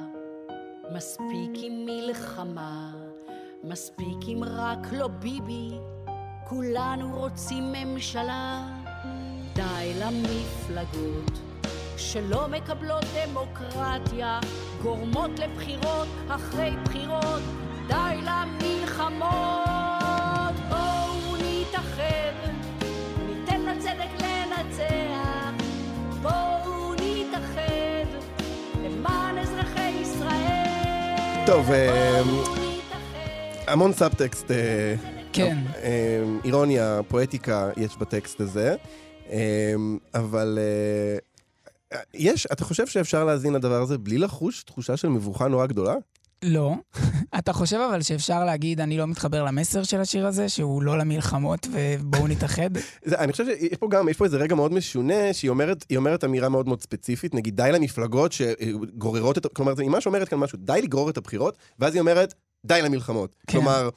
מספיק 0.95 1.51
עם 1.53 1.85
מלחמה, 1.85 2.91
מספיק 3.63 4.17
עם 4.27 4.43
רק 4.43 4.77
לא 4.91 5.07
ביבי, 5.07 5.69
כולנו 6.47 7.19
רוצים 7.19 7.71
ממשלה. 7.71 8.67
די 9.53 9.93
למפלגות 9.99 11.39
שלא 11.97 12.47
מקבלות 12.47 13.05
דמוקרטיה, 13.15 14.39
גורמות 14.81 15.39
לבחירות 15.39 16.07
אחרי 16.29 16.71
בחירות, 16.85 17.41
די 17.87 18.19
למלחמות. 18.23 19.78
טוב, 31.49 31.71
אה. 31.71 32.21
המון 33.67 33.93
סאבטקסט, 33.93 34.51
אה, 34.51 34.95
כן. 35.33 35.57
אה, 35.83 36.23
אירוניה, 36.43 36.99
פואטיקה 37.07 37.69
יש 37.77 37.97
בטקסט 37.97 38.41
הזה, 38.41 38.75
אבל 40.13 40.59
יש, 42.13 42.45
אתה 42.45 42.65
חושב 42.65 42.87
שאפשר 42.87 43.25
להאזין 43.25 43.53
לדבר 43.53 43.81
הזה 43.81 43.97
בלי 43.97 44.17
לחוש 44.17 44.63
תחושה 44.63 44.97
של 44.97 45.07
מבוכה 45.07 45.47
נורא 45.47 45.65
גדולה? 45.65 45.95
לא. 46.43 46.73
אתה 47.39 47.53
חושב 47.53 47.77
אבל 47.89 48.01
שאפשר 48.01 48.45
להגיד, 48.45 48.81
אני 48.81 48.97
לא 48.97 49.07
מתחבר 49.07 49.43
למסר 49.43 49.83
של 49.83 50.01
השיר 50.01 50.27
הזה, 50.27 50.49
שהוא 50.49 50.83
לא 50.83 50.97
למלחמות 50.97 51.67
ובואו 51.71 52.27
נתאחד? 52.27 52.69
זה, 53.05 53.19
אני 53.19 53.31
חושב 53.31 53.45
שיש 53.45 53.77
פה 53.79 53.87
גם, 53.89 54.09
יש 54.09 54.17
פה 54.17 54.25
איזה 54.25 54.37
רגע 54.37 54.55
מאוד 54.55 54.73
משונה, 54.73 55.33
שהיא 55.33 55.49
אומרת, 55.49 55.85
אומרת 55.95 56.23
אמירה 56.23 56.49
מאוד 56.49 56.67
מאוד 56.67 56.81
ספציפית, 56.81 57.33
נגיד 57.35 57.55
די 57.55 57.69
למפלגות 57.73 58.31
שגוררות 58.31 59.37
את, 59.37 59.45
כלומר, 59.53 59.73
היא 59.79 59.89
ממש 59.89 60.07
אומרת 60.07 60.29
כאן 60.29 60.37
משהו, 60.37 60.57
די 60.61 60.79
לגרור 60.83 61.09
את 61.09 61.17
הבחירות, 61.17 61.57
ואז 61.79 61.93
היא 61.93 61.99
אומרת, 61.99 62.33
די 62.65 62.81
למלחמות. 62.81 63.35
כן. 63.47 63.53
כלומר, 63.53 63.89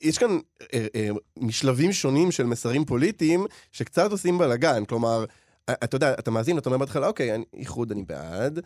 יש 0.00 0.18
כאן 0.18 0.38
אה, 0.74 0.86
אה, 0.94 1.08
משלבים 1.36 1.92
שונים 1.92 2.30
של 2.30 2.44
מסרים 2.44 2.84
פוליטיים 2.84 3.46
שקצת 3.72 4.10
עושים 4.10 4.38
בלאגן, 4.38 4.84
כלומר, 4.84 5.20
אה, 5.20 5.24
אתה 5.70 5.96
יודע, 5.96 6.12
אתה 6.12 6.30
מאזין, 6.30 6.58
אתה 6.58 6.68
אומר 6.68 6.78
בהתחלה, 6.78 7.06
אוקיי, 7.06 7.30
איחוד 7.56 7.92
אני 7.92 8.02
בעד, 8.02 8.60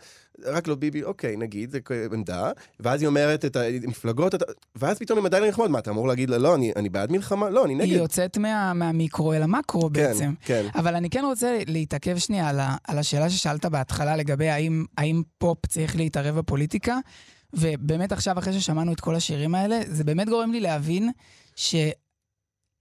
רק 0.45 0.67
לא 0.67 0.75
ביבי, 0.75 1.03
אוקיי, 1.03 1.35
נגיד, 1.37 1.71
זה 1.71 1.79
עמדה, 2.13 2.51
ואז 2.79 3.01
היא 3.01 3.07
אומרת 3.07 3.45
את 3.45 3.55
המפלגות, 3.55 4.35
ואז 4.75 4.99
פתאום 4.99 5.19
היא 5.19 5.25
עדיין 5.25 5.43
למלחמות, 5.43 5.69
מה, 5.69 5.79
אתה 5.79 5.91
אמור 5.91 6.07
להגיד 6.07 6.29
לה, 6.29 6.37
לא, 6.37 6.55
אני, 6.55 6.71
אני 6.75 6.89
בעד 6.89 7.11
מלחמה? 7.11 7.49
לא, 7.49 7.65
אני 7.65 7.75
נגד. 7.75 7.85
היא 7.89 7.97
יוצאת 7.97 8.37
מה- 8.37 8.73
מהמיקרו 8.73 9.33
אל 9.33 9.43
המקרו 9.43 9.89
בעצם. 9.89 10.33
כן, 10.41 10.63
כן. 10.73 10.79
אבל 10.79 10.95
אני 10.95 11.09
כן 11.09 11.23
רוצה 11.25 11.59
להתעכב 11.67 12.17
שנייה 12.17 12.49
על, 12.49 12.59
ה, 12.59 12.75
על 12.87 12.99
השאלה 12.99 13.29
ששאלת 13.29 13.65
בהתחלה 13.65 14.15
לגבי 14.15 14.49
האם, 14.49 14.85
האם 14.97 15.21
פופ 15.37 15.65
צריך 15.65 15.95
להתערב 15.95 16.35
בפוליטיקה, 16.39 16.97
ובאמת 17.53 18.11
עכשיו, 18.11 18.39
אחרי 18.39 18.53
ששמענו 18.53 18.93
את 18.93 18.99
כל 18.99 19.15
השירים 19.15 19.55
האלה, 19.55 19.79
זה 19.87 20.03
באמת 20.03 20.29
גורם 20.29 20.51
לי 20.51 20.59
להבין 20.59 21.09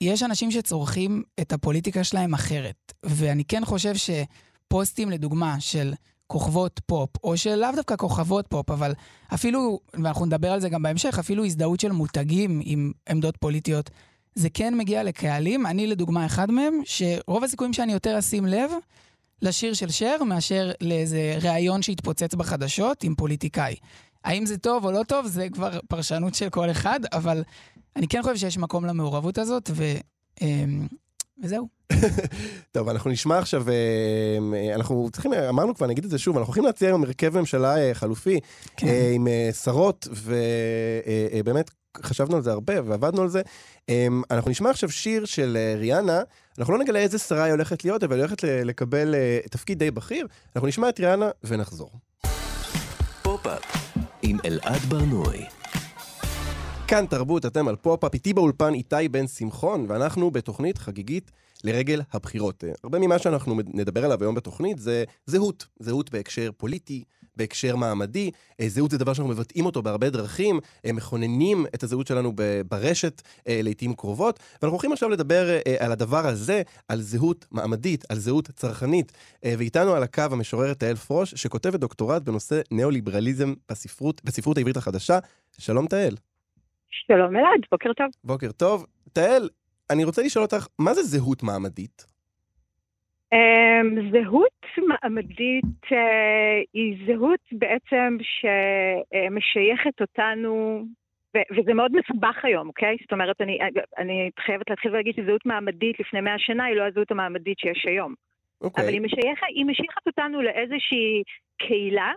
שיש 0.02 0.22
אנשים 0.22 0.50
שצורכים 0.50 1.22
את 1.40 1.52
הפוליטיקה 1.52 2.04
שלהם 2.04 2.34
אחרת. 2.34 2.92
ואני 3.02 3.44
כן 3.44 3.64
חושב 3.64 3.92
שפוסטים, 3.94 5.10
לדוגמה, 5.10 5.60
של 5.60 5.94
כוכבות 6.26 6.80
פופ, 6.86 7.10
או 7.24 7.36
של 7.36 7.54
לאו 7.54 7.68
דווקא 7.76 7.96
כוכבות 7.96 8.46
פופ, 8.46 8.70
אבל 8.70 8.92
אפילו, 9.34 9.80
ואנחנו 9.94 10.26
נדבר 10.26 10.52
על 10.52 10.60
זה 10.60 10.68
גם 10.68 10.82
בהמשך, 10.82 11.18
אפילו 11.18 11.44
הזדהות 11.44 11.80
של 11.80 11.92
מותגים 11.92 12.60
עם 12.64 12.92
עמדות 13.08 13.36
פוליטיות, 13.36 13.90
זה 14.34 14.50
כן 14.50 14.74
מגיע 14.76 15.02
לקהלים. 15.02 15.66
אני 15.66 15.86
לדוגמה 15.86 16.26
אחד 16.26 16.50
מהם, 16.50 16.80
שרוב 16.84 17.44
הסיכויים 17.44 17.72
שאני 17.72 17.92
יותר 17.92 18.18
אשים 18.18 18.46
לב 18.46 18.70
לשיר 19.42 19.74
של 19.74 19.90
שר 19.90 20.24
מאשר 20.24 20.70
לאיזה 20.80 21.38
ראיון 21.42 21.82
שהתפוצץ 21.82 22.34
בחדשות 22.34 23.04
עם 23.04 23.14
פוליטיקאי. 23.14 23.74
האם 24.24 24.46
זה 24.46 24.58
טוב 24.58 24.84
או 24.84 24.92
לא 24.92 25.02
טוב, 25.02 25.26
זה 25.26 25.48
כבר 25.52 25.78
פרשנות 25.88 26.34
של 26.34 26.48
כל 26.50 26.70
אחד, 26.70 27.00
אבל 27.12 27.42
אני 27.96 28.08
כן 28.08 28.22
חושב 28.22 28.36
שיש 28.36 28.58
מקום 28.58 28.84
למעורבות 28.84 29.38
הזאת, 29.38 29.70
ו... 29.74 29.84
אמ, 30.40 30.86
וזהו. 31.42 31.68
טוב, 32.72 32.88
אנחנו 32.88 33.10
נשמע 33.10 33.38
עכשיו, 33.38 33.64
אה, 33.68 34.74
אנחנו 34.74 35.08
צריכים, 35.12 35.32
אמרנו 35.32 35.74
כבר, 35.74 35.86
נגיד 35.86 36.04
את 36.04 36.10
זה 36.10 36.18
שוב, 36.18 36.36
אנחנו 36.36 36.50
הולכים 36.50 36.64
להציע 36.64 36.88
היום 36.88 37.04
הרכב 37.04 37.38
ממשלה 37.38 37.76
אה, 37.78 37.94
חלופי, 37.94 38.40
כן. 38.76 38.86
אה, 38.86 39.10
עם 39.14 39.28
אה, 39.28 39.50
שרות, 39.64 40.08
ובאמת 40.10 41.70
חשבנו 42.02 42.36
על 42.36 42.42
זה 42.42 42.52
הרבה 42.52 42.74
ועבדנו 42.84 43.22
על 43.22 43.28
זה. 43.28 43.42
אה, 43.88 44.06
אנחנו 44.30 44.50
נשמע 44.50 44.70
עכשיו 44.70 44.90
שיר 44.90 45.24
של 45.24 45.58
ריאנה, 45.78 46.20
אנחנו 46.58 46.72
לא 46.72 46.78
נגלה 46.78 46.98
איזה 46.98 47.18
שרה 47.18 47.44
היא 47.44 47.52
הולכת 47.52 47.84
להיות, 47.84 48.04
אבל 48.04 48.14
היא 48.14 48.20
הולכת 48.20 48.42
לקבל 48.44 49.14
תפקיד 49.50 49.78
די 49.78 49.90
בכיר. 49.90 50.26
אנחנו 50.56 50.68
נשמע 50.68 50.88
את 50.88 51.00
ריאנה 51.00 51.30
ונחזור. 51.44 51.90
פופ-אפ 53.22 53.91
עם 54.22 54.38
אלעד 54.44 54.80
ברנועי. 54.88 55.44
כאן 56.88 57.06
תרבות, 57.06 57.46
אתם 57.46 57.68
על 57.68 57.76
פופ-אפ, 57.76 58.14
איתי 58.14 58.32
באולפן 58.32 58.74
איתי 58.74 59.08
בן 59.10 59.26
שמחון, 59.26 59.86
ואנחנו 59.88 60.30
בתוכנית 60.30 60.78
חגיגית 60.78 61.30
לרגל 61.64 62.02
הבחירות. 62.12 62.64
הרבה 62.84 62.98
ממה 62.98 63.18
שאנחנו 63.18 63.54
נדבר 63.66 64.04
עליו 64.04 64.22
היום 64.22 64.34
בתוכנית 64.34 64.78
זה 64.78 65.04
זהות. 65.26 65.66
זהות 65.78 66.10
בהקשר 66.10 66.50
פוליטי, 66.56 67.04
בהקשר 67.36 67.76
מעמדי. 67.76 68.30
אה, 68.60 68.68
זהות 68.68 68.90
זה 68.90 68.98
דבר 68.98 69.12
שאנחנו 69.12 69.32
מבטאים 69.32 69.66
אותו 69.66 69.82
בהרבה 69.82 70.10
דרכים, 70.10 70.60
אה, 70.86 70.92
מכוננים 70.92 71.66
את 71.74 71.82
הזהות 71.82 72.06
שלנו 72.06 72.32
ברשת 72.68 73.22
אה, 73.48 73.60
לעיתים 73.62 73.94
קרובות. 73.94 74.40
ואנחנו 74.52 74.74
הולכים 74.74 74.92
עכשיו 74.92 75.08
לדבר 75.08 75.58
על 75.78 75.92
הדבר 75.92 76.26
הזה, 76.26 76.62
על 76.88 77.00
זהות 77.00 77.46
מעמדית, 77.50 78.04
על 78.10 78.16
זהות 78.16 78.50
צרכנית. 78.50 79.12
ואיתנו 79.44 79.94
על 79.94 80.02
הקו 80.02 80.22
המשוררת 80.30 80.80
תהל 80.80 80.96
פרוש, 80.96 81.34
שכותבת 81.34 81.80
דוקטורט 81.80 82.22
בנושא 82.22 82.60
ניאו-ליברליזם 82.70 83.54
בספרות, 83.70 84.24
בספרות 84.24 84.56
העברית 84.56 84.76
החדשה. 84.76 85.18
שלום 85.58 85.86
תהל. 85.86 86.16
שלום 86.90 87.36
אלעד, 87.36 87.60
בוקר 87.70 87.92
טוב. 87.92 88.06
בוקר 88.24 88.52
טוב. 88.52 88.86
תהל, 89.12 89.48
אני 89.90 90.04
רוצה 90.04 90.22
לשאול 90.22 90.44
אותך, 90.44 90.66
מה 90.78 90.94
זה 90.94 91.02
זהות 91.02 91.42
מעמדית? 91.42 92.11
אמ, 93.32 94.10
זהות 94.10 94.66
מעמדית 94.88 95.92
אה, 95.92 96.60
היא 96.72 96.96
זהות 97.06 97.40
בעצם 97.52 98.16
שמשייכת 98.22 100.00
אותנו, 100.00 100.84
וזה 101.56 101.74
מאוד 101.74 101.92
מסובך 101.92 102.44
היום, 102.44 102.68
אוקיי? 102.68 102.96
זאת 103.02 103.12
אומרת, 103.12 103.40
אני, 103.40 103.58
אני 103.98 104.30
חייבת 104.40 104.70
להתחיל 104.70 104.90
ולהגיד 104.90 105.14
שזהות 105.14 105.46
מעמדית 105.46 106.00
לפני 106.00 106.20
מאה 106.20 106.38
שנה 106.38 106.64
היא 106.64 106.76
לא 106.76 106.82
הזהות 106.82 107.10
המעמדית 107.10 107.58
שיש 107.58 107.86
היום. 107.86 108.14
אוקיי. 108.60 108.84
אבל 108.84 108.92
היא 108.92 109.00
משייכת, 109.00 109.46
היא 109.48 109.66
משייכת 109.66 110.06
אותנו 110.06 110.42
לאיזושהי 110.42 111.22
קהילה 111.58 112.12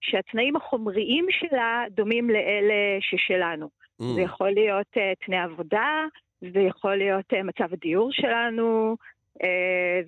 שהתנאים 0.00 0.56
החומריים 0.56 1.26
שלה 1.30 1.84
דומים 1.90 2.30
לאלה 2.30 2.98
ששלנו. 3.00 3.68
Mm. 4.02 4.04
זה 4.14 4.20
יכול 4.20 4.50
להיות 4.50 4.86
uh, 4.96 5.26
תנאי 5.26 5.38
עבודה, 5.38 6.04
זה 6.40 6.60
יכול 6.60 6.96
להיות 6.96 7.32
uh, 7.32 7.42
מצב 7.42 7.72
הדיור 7.72 8.12
שלנו, 8.12 8.96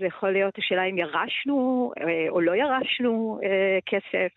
זה 0.00 0.06
יכול 0.06 0.32
להיות 0.32 0.54
השאלה 0.58 0.84
אם 0.90 0.98
ירשנו 0.98 1.92
uh, 1.98 2.02
או 2.28 2.40
לא 2.40 2.52
ירשנו 2.52 3.38
כסף. 3.86 4.28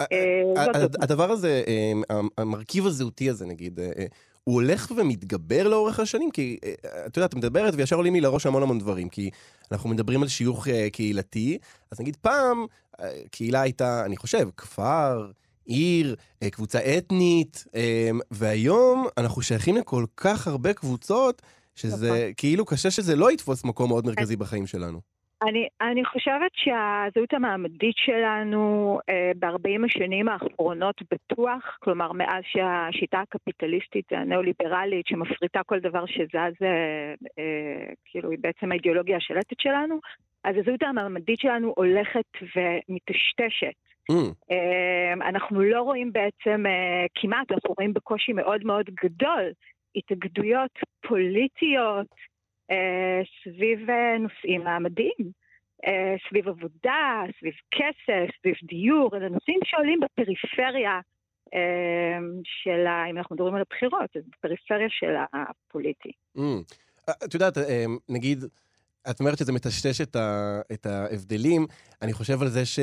אה, 0.00 0.80
זאת. 0.82 1.02
הדבר 1.02 1.30
הזה, 1.30 1.62
אה, 1.66 1.92
המ- 2.16 2.28
המרכיב 2.38 2.86
הזהותי 2.86 3.30
הזה 3.30 3.46
נגיד, 3.46 3.80
אה, 3.80 3.90
אה, 3.98 4.04
הוא 4.44 4.54
הולך 4.54 4.92
ומתגבר 4.96 5.68
לאורך 5.68 6.00
השנים? 6.00 6.30
כי 6.30 6.58
אה, 6.64 6.72
את 7.06 7.16
יודעת, 7.16 7.30
את 7.30 7.34
מדברת 7.34 7.74
וישר 7.76 7.96
עולים 7.96 8.14
לי 8.14 8.20
לראש 8.20 8.46
המון 8.46 8.62
המון 8.62 8.78
דברים, 8.78 9.08
כי 9.08 9.30
אנחנו 9.72 9.90
מדברים 9.90 10.22
על 10.22 10.28
שיוך 10.28 10.68
אה, 10.68 10.90
קהילתי, 10.92 11.58
אז 11.92 12.00
נגיד 12.00 12.16
פעם, 12.16 12.66
אה, 13.00 13.08
קהילה 13.30 13.60
הייתה, 13.60 14.02
אני 14.06 14.16
חושב, 14.16 14.48
כפר, 14.56 15.30
עיר, 15.66 16.16
אה, 16.42 16.50
קבוצה 16.50 16.78
אתנית, 16.98 17.64
אה, 17.74 18.10
והיום 18.30 19.06
אנחנו 19.18 19.42
שייכים 19.42 19.76
לכל 19.76 20.04
כך 20.16 20.48
הרבה 20.48 20.72
קבוצות, 20.72 21.42
שזה 21.74 22.06
נכון. 22.06 22.18
כאילו 22.36 22.64
קשה 22.64 22.90
שזה 22.90 23.16
לא 23.16 23.32
יתפוס 23.32 23.64
מקום 23.64 23.88
מאוד 23.88 24.06
מרכזי 24.06 24.36
בחיים 24.36 24.66
שלנו. 24.66 25.00
אני, 25.42 25.68
אני 25.80 26.04
חושבת 26.04 26.50
שהזהות 26.54 27.32
המעמדית 27.32 27.96
שלנו 27.96 28.98
אה, 29.08 29.32
ב-40 29.38 29.84
השנים 29.86 30.28
האחרונות 30.28 31.02
בטוח, 31.12 31.76
כלומר 31.80 32.12
מאז 32.12 32.42
שהשיטה 32.44 33.20
הקפיטליסטית 33.20 34.12
הניאו-ליברלית 34.12 35.06
שמפריטה 35.06 35.60
כל 35.66 35.78
דבר 35.78 36.06
שזז, 36.06 36.62
אה, 36.62 37.14
אה, 37.38 37.92
כאילו 38.04 38.30
היא 38.30 38.38
בעצם 38.40 38.72
האידיאולוגיה 38.72 39.16
השלטת 39.16 39.60
שלנו, 39.60 40.00
אז 40.44 40.54
הזהות 40.58 40.82
המעמדית 40.82 41.38
שלנו 41.40 41.72
הולכת 41.76 42.30
ומטשטשת. 42.56 43.76
Mm. 44.12 44.14
אמ, 44.50 45.22
אנחנו 45.22 45.62
לא 45.62 45.82
רואים 45.82 46.12
בעצם 46.12 46.66
אה, 46.66 47.06
כמעט, 47.14 47.52
אנחנו 47.52 47.74
רואים 47.78 47.94
בקושי 47.94 48.32
מאוד 48.32 48.64
מאוד 48.64 48.86
גדול 49.04 49.52
התאגדויות 49.96 50.70
פוליטיות 51.06 52.06
אה, 52.70 53.20
סביב 53.42 53.90
אה, 53.90 54.18
נושאים 54.18 54.64
מעמדיים. 54.64 55.44
סביב 56.28 56.48
עבודה, 56.48 57.22
סביב 57.38 57.52
כסף, 57.70 58.36
סביב 58.40 58.54
דיור, 58.62 59.16
אלה 59.16 59.28
נושאים 59.28 59.58
שעולים 59.64 60.00
בפריפריה 60.00 61.00
של, 62.44 62.86
ה, 62.86 63.10
אם 63.10 63.18
אנחנו 63.18 63.36
מדברים 63.36 63.54
על 63.54 63.60
הבחירות, 63.60 64.16
אז 64.16 64.22
בפריפריה 64.28 64.86
של 64.90 65.14
הפוליטי. 65.32 66.12
Mm. 66.36 66.40
את 67.24 67.34
יודעת, 67.34 67.54
נגיד, 68.08 68.38
את 69.10 69.20
אומרת 69.20 69.38
שזה 69.38 69.52
מטשטש 69.52 70.00
את 70.72 70.86
ההבדלים, 70.86 71.66
אני 72.02 72.12
חושב 72.12 72.42
על 72.42 72.48
זה 72.48 72.66
ש... 72.66 72.78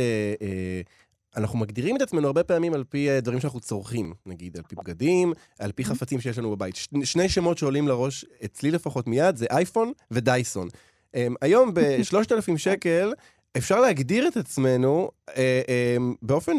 אנחנו 1.38 1.60
מגדירים 1.60 1.96
את 1.96 2.02
עצמנו 2.02 2.28
הרבה 2.28 2.44
פעמים 2.44 2.74
על 2.74 2.84
פי 2.84 3.10
אה, 3.10 3.22
דברים 3.22 3.40
שאנחנו 3.40 3.60
צורכים, 3.60 4.14
נגיד 4.26 4.58
על 4.58 4.64
פי 4.68 4.76
בגדים, 4.76 5.34
על 5.60 5.72
פי 5.72 5.86
חפצים 5.86 6.22
שיש 6.22 6.38
לנו 6.38 6.52
בבית. 6.52 6.76
שני 7.04 7.30
שמות 7.30 7.58
שעולים 7.58 7.88
לראש, 7.88 8.26
אצלי 8.46 8.72
לפחות 8.72 9.08
מיד, 9.08 9.36
זה 9.36 9.46
אייפון 9.52 9.92
ודייסון. 10.12 10.68
אמ, 11.16 11.36
היום 11.42 11.72
ב-3,000 11.76 12.58
שקל 12.58 13.14
אפשר 13.58 13.80
להגדיר 13.80 14.28
את 14.28 14.38
עצמנו 14.38 15.12
אה, 15.38 15.62
אמ, 15.98 16.14
באופן, 16.22 16.54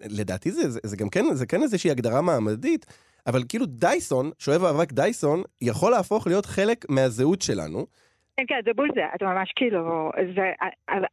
לדעתי 0.00 0.52
זה, 0.52 0.70
זה, 0.70 0.80
זה 0.82 0.96
גם 0.96 1.08
כן, 1.08 1.34
זה 1.34 1.46
כן 1.46 1.62
איזושהי 1.62 1.90
הגדרה 1.90 2.20
מעמדית, 2.20 2.86
אבל 3.26 3.44
כאילו 3.48 3.66
דייסון, 3.66 4.30
שואב 4.38 4.64
האבק 4.64 4.92
דייסון, 4.92 5.42
יכול 5.60 5.90
להפוך 5.90 6.26
להיות 6.26 6.46
חלק 6.46 6.86
מהזהות 6.88 7.42
שלנו. 7.42 7.86
כן, 8.36 8.44
כן, 8.48 8.60
זה 8.64 8.74
בול 8.74 8.88
זה, 8.94 9.06
אתה 9.14 9.24
ממש 9.24 9.52
כאילו, 9.56 10.10
זה, 10.36 10.52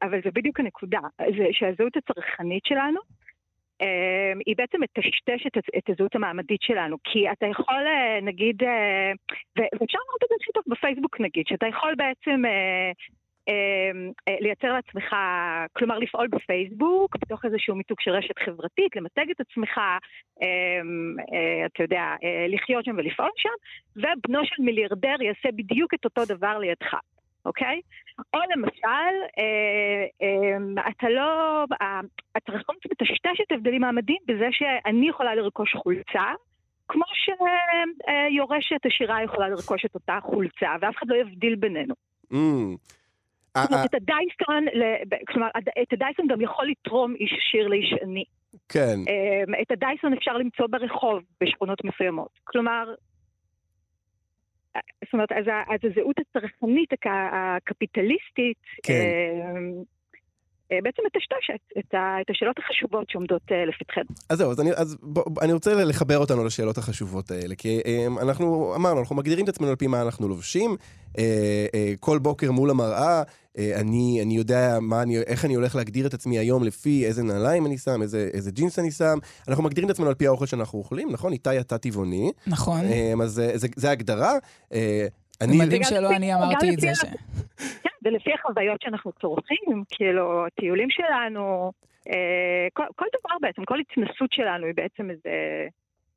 אבל 0.02 0.20
זה 0.24 0.32
בדיוק 0.34 0.60
הנקודה, 0.60 1.00
זה 1.38 1.48
שהזהות 1.52 1.98
הצרכנית 1.98 2.66
שלנו, 2.66 3.00
אמ, 3.82 4.40
היא 4.46 4.56
בעצם 4.58 4.82
מטשטשת 4.82 5.58
את, 5.58 5.64
את 5.78 5.90
הזהות 5.90 6.16
המעמדית 6.16 6.62
שלנו, 6.62 6.98
כי 7.04 7.32
אתה 7.32 7.46
יכול, 7.46 7.84
אה, 7.88 8.22
נגיד, 8.22 8.64
אה, 8.64 9.12
ואפשר 9.56 10.00
לראות 10.08 10.24
את 10.24 10.30
זה 10.30 10.36
הכי 10.42 10.52
טוב 10.54 10.64
בפייסבוק 10.68 11.20
נגיד, 11.20 11.48
שאתה 11.48 11.68
יכול 11.68 11.96
בעצם 11.96 12.46
אה, 12.46 12.92
לייצר 14.42 14.74
לעצמך, 14.74 15.16
כלומר 15.74 16.00
לפעול 16.00 16.28
בפייסבוק, 16.28 17.16
בתוך 17.22 17.46
איזשהו 17.46 17.76
מיתוג 17.76 17.98
של 18.02 18.12
רשת 18.12 18.40
חברתית, 18.46 18.96
למתג 18.96 19.30
את 19.32 19.40
עצמך, 19.40 19.80
אמ, 20.42 21.16
אתה 21.66 21.84
יודע, 21.84 22.04
לחיות 22.48 22.86
שם 22.86 22.96
ולפעול 22.98 23.30
שם, 23.38 23.50
ובנו 23.96 24.40
של 24.46 24.64
מיליארדר 24.64 25.16
יעשה 25.22 25.50
בדיוק 25.56 25.94
את 25.94 26.06
אותו 26.06 26.22
דבר 26.26 26.58
לידך. 26.58 26.96
אוקיי? 27.46 27.82
או 28.34 28.40
למשל, 28.56 29.14
אה, 29.40 30.06
אה, 30.22 30.84
אתה 30.90 31.10
לא, 31.10 31.66
הצרכנות 32.36 32.78
מטשטשת 32.92 33.52
הבדלים 33.52 33.82
מעמדיים 33.82 34.20
בזה 34.28 34.48
שאני 34.52 35.10
יכולה 35.10 35.36
לרכוש 35.36 35.74
חולצה, 35.76 36.34
כמו 36.88 37.04
שיורשת 37.14 38.86
עשירה 38.86 39.24
יכולה 39.24 39.50
לרכוש 39.50 39.86
את 39.86 39.96
אותה 39.96 40.20
חולצה, 40.22 40.76
ואף 40.82 40.96
אחד 40.98 41.08
לא 41.10 41.16
יבדיל 41.16 41.56
בינינו. 41.56 41.94
Mm. 42.34 42.99
זאת 43.58 43.72
אומרת, 43.72 43.86
את 43.86 43.94
הדייסון, 43.94 44.66
כלומר, 45.28 45.48
את 45.82 45.94
הדייסון 45.94 46.28
גם 46.28 46.42
יכול 46.42 46.68
לתרום 46.68 47.16
איש 47.16 47.34
עשיר 47.34 47.68
לאיש 47.68 47.94
עני. 48.02 48.24
כן. 48.70 48.96
את 49.62 49.72
הדייסון 49.72 50.14
אפשר 50.14 50.38
למצוא 50.38 50.68
ברחוב 50.68 51.24
בשכונות 51.44 51.84
מסוימות. 51.84 52.40
כלומר, 52.44 52.94
זאת 54.76 55.14
אומרת, 55.14 55.32
אז, 55.32 55.46
אז 55.48 55.80
הזהות 55.84 56.16
הצרכנית 56.20 56.90
הקפיטליסטית 57.06 58.58
כן. 58.84 58.94
אה, 60.72 60.76
אה, 60.76 60.82
בעצם 60.84 61.02
מטשטשת 61.06 61.80
את, 61.80 61.96
את 62.22 62.30
השאלות 62.30 62.60
החשובות 62.60 63.10
שעומדות 63.10 63.42
אה, 63.52 63.66
לפתחנו. 63.66 64.16
אז 64.30 64.38
זהו, 64.38 64.52
אז, 64.52 64.60
אני, 64.60 64.72
אז 64.72 64.98
בוא, 65.02 65.24
אני 65.42 65.54
רוצה 65.54 65.76
לחבר 65.76 66.18
אותנו 66.18 66.46
לשאלות 66.46 66.78
החשובות 66.78 67.32
האלה, 67.32 67.56
כי 67.56 67.82
אנחנו 68.22 68.76
אמרנו, 68.76 69.00
אנחנו 69.00 69.16
מגדירים 69.16 69.46
את 69.46 69.50
עצמנו 69.50 69.70
על 69.70 69.76
פי 69.76 69.88
מה 69.88 70.02
אנחנו 70.02 70.28
לובשים, 70.28 70.76
כל 72.00 72.20
בוקר 72.20 72.52
מול 72.52 72.70
המראה, 72.70 73.24
אני, 73.58 74.20
אני 74.24 74.34
יודע 74.38 74.78
מה 74.82 75.02
אני, 75.02 75.18
איך 75.18 75.46
אני 75.46 75.54
הולך 75.54 75.76
להגדיר 75.76 76.08
את 76.08 76.14
עצמי 76.14 76.40
היום 76.40 76.64
לפי 76.64 77.06
איזה 77.06 77.24
נעליים 77.24 77.66
אני 77.66 77.78
שם, 77.78 78.02
איזה, 78.02 78.30
איזה 78.34 78.52
ג'ינס 78.52 78.80
אני 78.80 78.92
שם. 78.92 79.18
אנחנו 79.48 79.64
מגדירים 79.64 79.90
את 79.90 79.94
עצמנו 79.94 80.10
על 80.10 80.16
פי 80.16 80.28
האוכל 80.28 80.46
שאנחנו 80.46 80.80
אוכלים, 80.80 81.12
נכון? 81.12 81.34
איתי 81.34 81.60
אתה 81.60 81.78
טבעוני. 81.78 82.32
נכון. 82.48 82.82
אז 83.24 83.32
זה, 83.32 83.52
זה, 83.56 83.68
זה 83.76 83.92
הגדרה. 83.92 84.34
אני... 85.42 85.58
מדהים 85.58 85.84
שלא 85.84 86.10
אני 86.16 86.36
אמרתי 86.36 86.74
את 86.74 86.80
זה. 86.80 86.96
ש... 86.96 87.04
כן, 88.10 88.16
ולפי 88.16 88.30
החוויות 88.34 88.82
שאנחנו 88.82 89.12
צורכים, 89.22 89.84
כאילו, 89.90 90.46
הטיולים 90.46 90.90
שלנו, 90.90 91.72
אה, 92.08 92.68
כל, 92.74 92.84
כל 92.96 93.06
דבר 93.20 93.36
בעצם, 93.42 93.66
כל 93.66 93.80
התנסות 93.80 94.32
שלנו 94.32 94.66
היא 94.66 94.76
בעצם 94.76 95.10
איזה... 95.10 95.30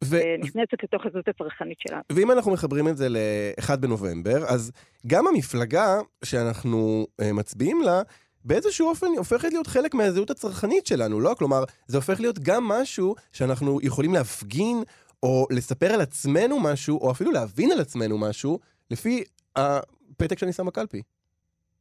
ו... 0.04 0.16
אה, 0.16 0.36
נכנסת 0.38 0.82
לתוך 0.82 1.06
הזהות 1.06 1.28
הצרכנית 1.28 1.78
שלנו. 1.80 2.02
ואם 2.12 2.30
אנחנו 2.30 2.52
מחברים 2.52 2.88
את 2.88 2.96
זה 2.96 3.08
ל-1 3.08 3.76
בנובמבר, 3.76 4.44
אז 4.48 4.72
גם 5.06 5.26
המפלגה 5.26 5.98
שאנחנו 6.24 7.06
uh, 7.20 7.24
מצביעים 7.32 7.80
לה, 7.82 8.02
באיזשהו 8.44 8.88
אופן 8.88 9.06
הופכת 9.16 9.48
להיות 9.52 9.66
חלק 9.66 9.94
מהזהות 9.94 10.30
הצרכנית 10.30 10.86
שלנו, 10.86 11.20
לא? 11.20 11.34
כלומר, 11.38 11.64
זה 11.86 11.98
הופך 11.98 12.20
להיות 12.20 12.38
גם 12.38 12.64
משהו 12.64 13.14
שאנחנו 13.32 13.78
יכולים 13.82 14.14
להפגין, 14.14 14.82
או 15.22 15.46
לספר 15.50 15.86
על 15.86 16.00
עצמנו 16.00 16.60
משהו, 16.60 16.98
או 16.98 17.10
אפילו 17.10 17.32
להבין 17.32 17.72
על 17.72 17.80
עצמנו 17.80 18.18
משהו, 18.18 18.58
לפי 18.90 19.24
הפתק 19.56 20.38
שאני 20.38 20.52
שם 20.52 20.66
בקלפי. 20.66 21.02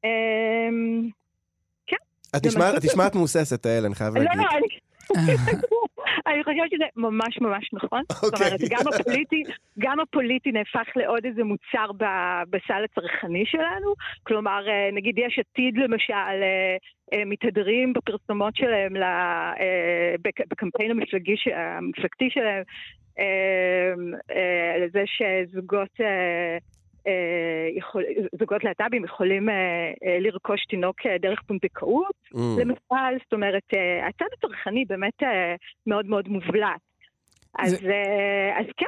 אמ, 0.03 1.09
כן. 1.87 1.95
את 2.37 2.45
נשמעת 2.83 3.15
מהוססת, 3.15 3.65
האלה, 3.65 3.87
אני 3.87 3.95
חייב 3.95 4.17
לא, 4.17 4.23
להגיד. 4.23 4.39
לא, 4.39 4.45
אני... 4.57 4.67
אני 6.27 6.43
חושבת 6.43 6.71
שזה 6.71 6.83
ממש 6.95 7.37
ממש 7.41 7.69
נכון. 7.73 8.01
זאת 8.11 8.23
אוקיי. 8.23 8.47
אומרת, 8.47 8.59
גם 8.69 8.93
הפוליטי, 8.93 9.43
גם 9.79 9.99
הפוליטי 9.99 10.51
נהפך 10.51 10.87
לעוד 10.95 11.25
איזה 11.25 11.43
מוצר 11.43 11.91
בסל 12.49 12.83
הצרכני 12.83 13.43
שלנו. 13.45 13.93
כלומר, 14.23 14.67
אה, 14.67 14.89
נגיד 14.93 15.17
יש 15.17 15.39
עתיד 15.39 15.77
למשל, 15.77 16.13
אה, 16.13 16.77
אה, 17.13 17.25
מתהדרים 17.25 17.93
בפרסומות 17.93 18.55
שלהם, 18.55 18.93
בקמפיין 20.49 20.91
המפלגתי 20.91 22.29
שלהם, 22.29 22.63
לזה 24.81 25.03
שזוגות 25.05 26.01
אה, 26.01 26.57
יכול, 27.77 28.03
זוגות 28.39 28.63
להט"בים 28.63 29.05
יכולים 29.05 29.49
אה, 29.49 29.55
אה, 30.05 30.19
לרכוש 30.19 30.65
תינוק 30.65 30.95
דרך 31.19 31.41
פונדקאות, 31.47 32.15
mm. 32.33 32.37
למשל, 32.59 33.17
זאת 33.23 33.33
אומרת, 33.33 33.63
הצד 34.09 34.25
הצרכני 34.37 34.85
באמת 34.85 35.23
מאוד 35.87 36.05
מאוד 36.05 36.27
מובלט. 36.27 36.81
אז, 37.59 37.71
זה... 37.71 38.03
אז 38.59 38.65
כן, 38.77 38.85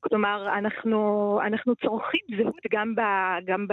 כלומר, 0.00 0.58
אנחנו, 0.58 1.38
אנחנו 1.46 1.74
צורכים 1.76 2.20
זהות 2.36 2.60
גם, 2.70 2.94
ב, 2.94 3.00
גם 3.44 3.66
ב, 3.66 3.72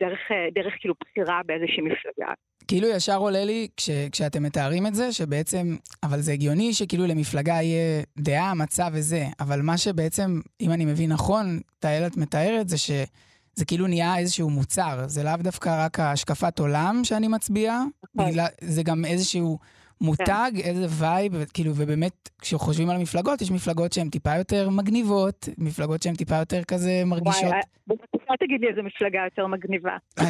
דרך, 0.00 0.20
דרך 0.52 0.74
כאילו 0.80 0.94
בחירה 1.00 1.40
באיזושהי 1.46 1.82
מפלגה. 1.82 2.32
כאילו 2.70 2.88
ישר 2.88 3.16
עולה 3.16 3.44
לי, 3.44 3.68
כש, 3.76 3.90
כשאתם 4.12 4.42
מתארים 4.42 4.86
את 4.86 4.94
זה, 4.94 5.12
שבעצם, 5.12 5.76
אבל 6.02 6.20
זה 6.20 6.32
הגיוני 6.32 6.74
שכאילו 6.74 7.06
למפלגה 7.06 7.52
יהיה 7.52 8.02
דעה, 8.18 8.54
מצע 8.54 8.88
וזה, 8.92 9.26
אבל 9.40 9.62
מה 9.62 9.78
שבעצם, 9.78 10.40
אם 10.60 10.72
אני 10.72 10.84
מבין 10.84 11.12
נכון, 11.12 11.60
תאילת 11.78 12.16
מתארת, 12.16 12.68
זה 12.68 12.78
שזה 12.78 13.64
כאילו 13.66 13.86
נהיה 13.86 14.18
איזשהו 14.18 14.50
מוצר. 14.50 15.04
זה 15.06 15.22
לאו 15.22 15.36
דווקא 15.36 15.84
רק 15.84 16.00
השקפת 16.00 16.58
עולם 16.58 17.00
שאני 17.04 17.28
מצביע, 17.28 17.82
נכון. 18.14 18.30
בגלל, 18.30 18.46
זה 18.60 18.82
גם 18.82 19.04
איזשהו 19.04 19.58
מותג, 20.00 20.50
כן. 20.54 20.60
איזה 20.60 20.86
וייב, 20.88 21.32
כאילו, 21.54 21.72
ובאמת, 21.76 22.28
כשחושבים 22.40 22.90
על 22.90 22.96
המפלגות, 22.96 23.42
יש 23.42 23.50
מפלגות 23.50 23.92
שהן 23.92 24.08
טיפה 24.08 24.36
יותר 24.36 24.70
מגניבות, 24.70 25.48
מפלגות 25.58 26.02
שהן 26.02 26.14
טיפה 26.14 26.36
יותר 26.36 26.64
כזה 26.64 27.02
מרגישות. 27.06 27.52
וואי, 27.88 27.98
אל 28.30 28.36
תגיד 28.36 28.60
לי 28.60 28.68
איזה 28.68 28.82
מפלגה 28.82 29.20
יותר 29.24 29.46
מגניבה. 29.46 29.96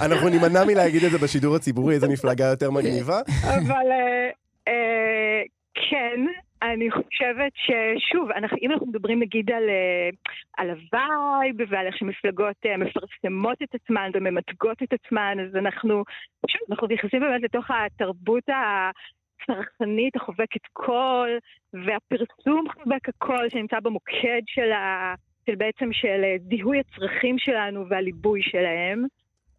אנחנו 0.00 0.28
נימנע 0.28 0.64
מלהגיד 0.64 1.04
את 1.04 1.10
זה 1.10 1.18
בשידור 1.18 1.56
הציבורי, 1.56 1.94
איזה 1.94 2.08
מפלגה 2.08 2.44
יותר 2.44 2.70
מגניבה. 2.76 3.20
אבל 3.42 3.86
אה, 3.90 4.30
אה, 4.68 5.42
כן, 5.90 6.20
אני 6.62 6.90
חושבת 6.90 7.52
ששוב, 7.54 8.30
אנחנו, 8.30 8.56
אם 8.62 8.72
אנחנו 8.72 8.86
מדברים 8.86 9.20
נגיד 9.20 9.50
על, 9.50 9.68
אה, 9.68 10.08
על 10.56 10.70
ה 10.70 10.87
vibe 10.87 11.56
ועל 11.68 11.86
איך 11.86 11.96
שמפלגות 11.96 12.56
מפרסמות 12.78 13.62
את 13.62 13.74
עצמן 13.74 14.10
וממתגות 14.14 14.82
את 14.82 14.92
עצמן, 14.92 15.36
אז 15.40 15.56
אנחנו, 15.56 16.04
שוב, 16.48 16.60
אנחנו 16.70 16.86
נכנסים 16.86 17.20
באמת 17.20 17.42
לתוך 17.42 17.66
התרבות 17.70 18.44
הצרכנית 18.48 20.16
החובקת 20.16 20.66
כל, 20.72 21.38
והפרסום 21.72 22.64
חובק 22.74 23.08
הכל 23.08 23.48
שנמצא 23.48 23.80
במוקד 23.80 24.42
של, 24.46 24.72
ה, 24.72 25.14
של 25.46 25.54
בעצם 25.54 25.92
של 25.92 26.22
זיהוי 26.48 26.80
הצרכים 26.80 27.38
שלנו 27.38 27.88
והליבוי 27.88 28.42
שלהם. 28.42 29.04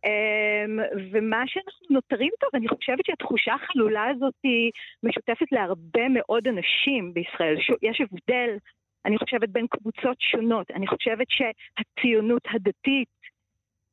אמ, 0.06 0.80
ומה 1.12 1.44
שאנחנו 1.48 1.88
נותרים 1.90 2.30
איתו, 2.34 2.48
ואני 2.54 2.68
חושבת 2.68 3.06
שהתחושה 3.06 3.54
החלולה 3.54 4.06
הזאת 4.10 4.34
היא 4.44 4.72
משותפת 5.04 5.52
להרבה 5.52 6.10
מאוד 6.10 6.48
אנשים 6.48 7.14
בישראל. 7.14 7.56
יש 7.82 8.02
הבדל, 8.02 8.50
אני 9.06 9.18
חושבת, 9.18 9.50
בין 9.50 9.68
קבוצות 9.68 10.18
שונות. 10.20 10.72
אני 10.72 10.88
חושבת 10.88 11.28
שהציונות 11.30 12.42
הדתית 12.54 13.08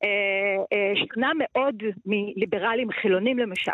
אה, 0.05 0.57
אה, 0.73 0.93
שונה 0.97 1.31
מאוד 1.39 1.83
מליברלים 2.07 2.91
חילונים 2.93 3.39
למשל, 3.39 3.71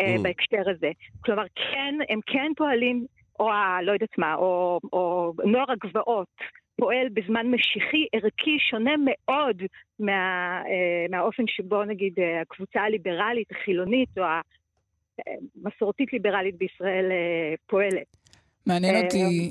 אה, 0.00 0.16
Mm. 0.16 0.22
בהקשר 0.22 0.70
הזה. 0.70 0.90
כלומר, 1.20 1.44
כן, 1.54 1.94
הם 2.08 2.20
כן 2.26 2.52
פועלים, 2.56 3.06
או 3.40 3.50
ה... 3.50 3.82
לא 3.82 3.92
יודעת 3.92 4.18
מה, 4.18 4.34
או, 4.34 4.80
או 4.92 5.32
נוער 5.44 5.70
הגבעות. 5.70 6.28
פועל 6.76 7.08
בזמן 7.12 7.46
משיחי 7.46 8.06
ערכי 8.12 8.58
שונה 8.70 8.90
מאוד 9.04 9.62
מה, 9.98 10.12
אה, 10.66 11.06
מהאופן 11.10 11.42
שבו 11.46 11.84
נגיד 11.84 12.12
אה, 12.18 12.40
הקבוצה 12.40 12.80
הליברלית, 12.80 13.52
החילונית 13.52 14.08
או 14.18 14.24
המסורתית 15.64 16.12
ליברלית 16.12 16.58
בישראל 16.58 17.10
אה, 17.10 17.54
פועלת. 17.66 18.16
מעניין 18.66 19.04
אותי 19.04 19.50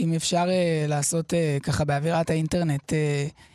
אם 0.00 0.12
אפשר 0.16 0.44
לעשות 0.88 1.32
ככה 1.66 1.84
באווירת 1.84 2.30
האינטרנט 2.30 2.92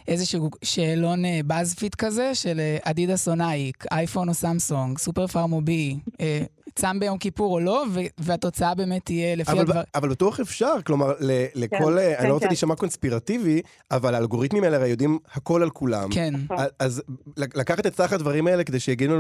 איזשהו 0.08 0.50
שאלון 0.64 1.26
אה, 1.26 1.40
BuzzFeed 1.46 1.96
כזה 1.96 2.36
של 2.36 2.60
אה, 2.60 2.78
אדידס 2.84 3.28
או 3.28 3.36
נייק, 3.36 3.86
אייפון 3.92 4.30
או 4.30 4.34
סמסונג, 4.34 4.98
סופר-פארם 4.98 5.28
או 5.28 5.55
בי, 5.55 5.96
אה, 6.22 6.42
צם 6.76 7.00
ביום 7.00 7.18
כיפור 7.18 7.54
או 7.54 7.60
לא, 7.60 7.86
ו- 7.94 8.00
והתוצאה 8.18 8.76
באמת 8.76 9.06
תהיה 9.06 9.36
לפי 9.36 9.52
אבל, 9.52 9.60
הדבר... 9.62 9.82
אבל 9.96 10.10
בטוח 10.10 10.40
אפשר, 10.40 10.74
כלומר, 10.86 11.12
ל, 11.20 11.32
לכל, 11.56 11.78
כן, 12.00 12.16
אני 12.20 12.28
לא 12.30 12.34
רוצה 12.34 12.46
כן. 12.46 12.50
להישמע 12.50 12.76
קונספירטיבי, 12.76 13.62
אבל 13.92 14.16
האלגוריתמים 14.16 14.64
האלה 14.64 14.78
הרי 14.78 14.90
יודעים 14.90 15.20
הכל 15.34 15.64
על 15.64 15.70
כולם. 15.70 16.10
כן. 16.14 16.34
נכון. 16.44 16.58
אז- 16.80 17.04
לקחת 17.38 17.86
את 17.88 17.96
סך 17.96 18.14
הדברים 18.14 18.48
האלה 18.48 18.64
כדי 18.64 18.80
שיגידו 18.80 19.16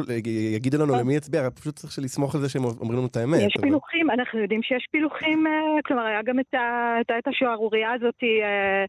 יגידו 0.55 0.77
לנו 0.77 0.95
למי 0.95 1.15
יצביע, 1.15 1.49
פשוט 1.49 1.75
צריך 1.75 1.99
לסמוך 1.99 2.35
על 2.35 2.41
זה 2.41 2.49
שהם 2.49 2.63
אומרים 2.63 2.97
לנו 2.97 3.07
את 3.07 3.17
האמת. 3.17 3.39
יש 3.39 3.53
אבל- 3.57 3.61
פילוחים, 3.67 4.09
אנחנו 4.11 4.39
יודעים 4.39 4.63
שיש 4.63 4.87
פילוחים, 4.91 5.47
אה, 5.47 5.51
כלומר 5.85 6.03
היה 6.03 6.19
גם 6.25 6.39
את 7.19 7.27
השערורייה 7.27 7.93
הזאת 7.93 8.15
אה, 8.23 8.27
אה, 8.27 8.85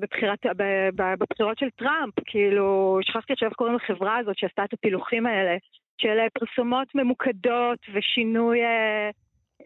בבחירת, 0.00 0.38
ב- 0.56 0.88
ב- 0.96 1.14
בבחירות 1.18 1.58
של 1.58 1.70
טראמפ, 1.78 2.14
כאילו, 2.26 2.98
שכחתי 3.02 3.32
עכשיו 3.32 3.48
איך 3.48 3.56
קוראים 3.56 3.76
לחברה 3.76 4.18
הזאת 4.18 4.38
שעשתה 4.38 4.64
את 4.64 4.72
הפילוחים 4.72 5.26
האלה, 5.26 5.56
של 6.00 6.18
אה, 6.18 6.26
פרסומות 6.38 6.88
ממוקדות 6.94 7.78
ושינוי, 7.94 8.58
אה, 8.62 9.10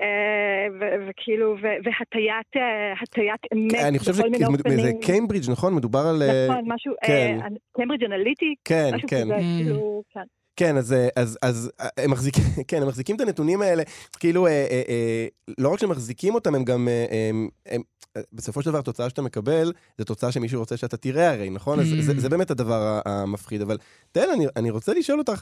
אה, 0.00 0.66
וכאילו, 1.08 1.56
והטיית 1.60 2.56
אה, 2.56 2.92
הטיית 3.02 3.40
אמת 3.54 3.84
אני 3.88 3.98
חושב 3.98 4.12
בכל 4.12 4.22
מיני 4.22 4.36
שזה 4.36 4.46
אופנים. 4.46 5.00
קיימברידג', 5.00 5.50
נכון? 5.50 5.74
מדובר 5.74 5.98
על... 5.98 6.22
אה, 6.22 6.46
נכון, 6.48 6.64
משהו, 6.66 6.92
כן. 7.06 7.38
קיימברידג' 7.76 8.04
אנליטי, 8.04 8.54
כן, 8.64 8.90
משהו 8.94 9.08
כן. 9.08 10.20
Mm. 10.54 10.56
כן. 10.56 10.76
אז, 10.76 10.92
אה, 10.92 11.08
אז, 11.16 11.38
אז 11.42 11.70
אה, 11.80 11.88
הם 11.96 12.10
מחזיקים, 12.10 12.44
כן, 12.68 12.82
הם 12.82 12.88
מחזיקים 12.88 13.16
את 13.16 13.20
הנתונים 13.20 13.62
האלה, 13.62 13.82
כאילו, 14.18 14.46
אה, 14.46 14.52
אה, 14.70 14.82
אה, 14.88 15.26
לא 15.58 15.68
רק 15.68 15.78
שהם 15.78 15.90
מחזיקים 15.90 16.34
אותם, 16.34 16.54
הם 16.54 16.64
גם, 16.64 16.88
אה, 16.88 17.06
הם, 17.30 17.48
הם, 17.66 17.82
אה, 18.16 18.22
בסופו 18.32 18.62
של 18.62 18.70
דבר, 18.70 18.78
התוצאה 18.78 19.08
שאתה 19.08 19.22
מקבל, 19.22 19.72
זו 19.98 20.04
תוצאה 20.04 20.32
שמישהו 20.32 20.60
רוצה 20.60 20.76
שאתה 20.76 20.96
תראה 20.96 21.30
הרי, 21.32 21.50
נכון? 21.50 21.80
אז 21.80 21.86
Mm. 21.86 22.02
זה, 22.02 22.20
זה 22.20 22.28
באמת 22.28 22.50
הדבר 22.50 23.00
המפחיד. 23.04 23.62
אבל 23.62 23.78
תהל, 24.12 24.30
אני, 24.30 24.46
אני 24.56 24.70
רוצה 24.70 24.94
לשאול 24.94 25.18
אותך, 25.18 25.40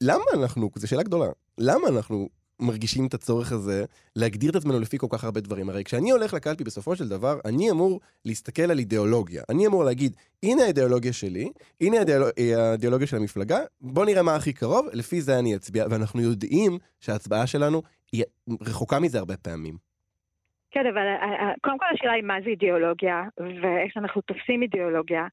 למה 0.00 0.24
אנחנו, 0.34 0.70
זו 0.76 0.88
שאלה 0.88 1.02
גדולה, 1.02 1.26
למה 1.58 1.88
אנחנו 1.88 2.28
מרגישים 2.64 3.06
את 3.06 3.14
הצורך 3.14 3.52
הזה 3.52 3.84
להגדיר 4.16 4.50
את 4.50 4.56
עצמנו 4.56 4.80
לפי 4.80 4.98
כל 4.98 5.06
כך 5.10 5.24
הרבה 5.24 5.40
דברים? 5.40 5.68
הרי 5.68 5.84
כשאני 5.84 6.10
הולך 6.10 6.34
לקלפי, 6.34 6.64
בסופו 6.64 6.96
של 6.96 7.08
דבר, 7.08 7.38
אני 7.44 7.70
אמור 7.70 8.00
להסתכל 8.24 8.70
על 8.70 8.78
אידיאולוגיה. 8.78 9.42
אני 9.50 9.66
אמור 9.66 9.84
להגיד, 9.84 10.12
הנה 10.42 10.62
האידיאולוגיה 10.62 11.12
שלי, 11.12 11.52
הנה 11.80 11.96
האידיאולוג... 11.96 12.28
האידיאולוגיה 12.56 13.06
של 13.06 13.16
המפלגה, 13.16 13.58
בוא 13.80 14.04
נראה 14.04 14.22
מה 14.22 14.34
הכי 14.36 14.52
קרוב, 14.52 14.86
לפי 14.92 15.20
זה 15.20 15.38
אני 15.38 15.56
אצביע. 15.56 15.84
ואנחנו 15.90 16.20
יודעים 16.20 16.78
שההצבעה 17.00 17.46
שלנו 17.46 17.82
היא 18.12 18.24
רחוקה 18.60 19.00
מזה 19.00 19.18
הרבה 19.18 19.36
פעמים. 19.36 19.74
כן, 20.70 20.86
אבל 20.92 21.06
אה, 21.06 21.48
אה, 21.48 21.52
קודם 21.60 21.78
כל 21.78 21.86
השאלה 21.94 22.12
היא 22.12 22.24
מה 22.24 22.34
זה 22.44 22.50
אידיאולוגיה, 22.50 23.22
ואיך 23.38 23.96
אנחנו 23.96 24.20
תופסים 24.20 24.62
אידיאולוגיה. 24.62 25.26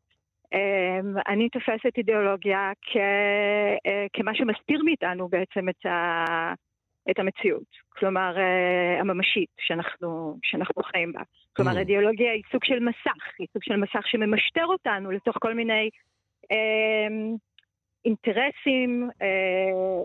אמ, 0.54 1.15
אני 1.28 1.50
תופסת 1.50 1.98
אידיאולוגיה 1.98 2.72
כ, 2.82 2.98
אה, 3.86 4.06
כמה 4.13 4.36
שמסתיר 4.36 4.84
מאיתנו 4.86 5.28
בעצם 5.28 5.70
את, 5.70 5.86
ה, 5.86 6.26
את 7.10 7.20
המציאות, 7.20 7.64
כלומר 7.90 8.38
אה, 8.38 9.00
הממשית 9.00 9.50
שאנחנו, 9.60 10.38
שאנחנו 10.44 10.84
חיים 10.84 11.14
בה. 11.14 11.22
כלומר, 11.56 11.72
Mm. 11.72 11.78
אידיאולוגיה 11.78 12.32
היא 12.32 12.44
סוג 12.52 12.64
של 12.64 12.80
מסך, 12.80 13.24
היא 13.40 13.48
סוג 13.54 13.64
של 13.64 13.76
מסך 13.76 14.08
שממשטר 14.08 14.66
אותנו 14.66 15.12
לתוך 15.12 15.38
כל 15.40 15.54
מיני 15.54 15.90
אמ, 16.52 17.36
אינטרסים 18.06 19.10
אה, 19.22 19.28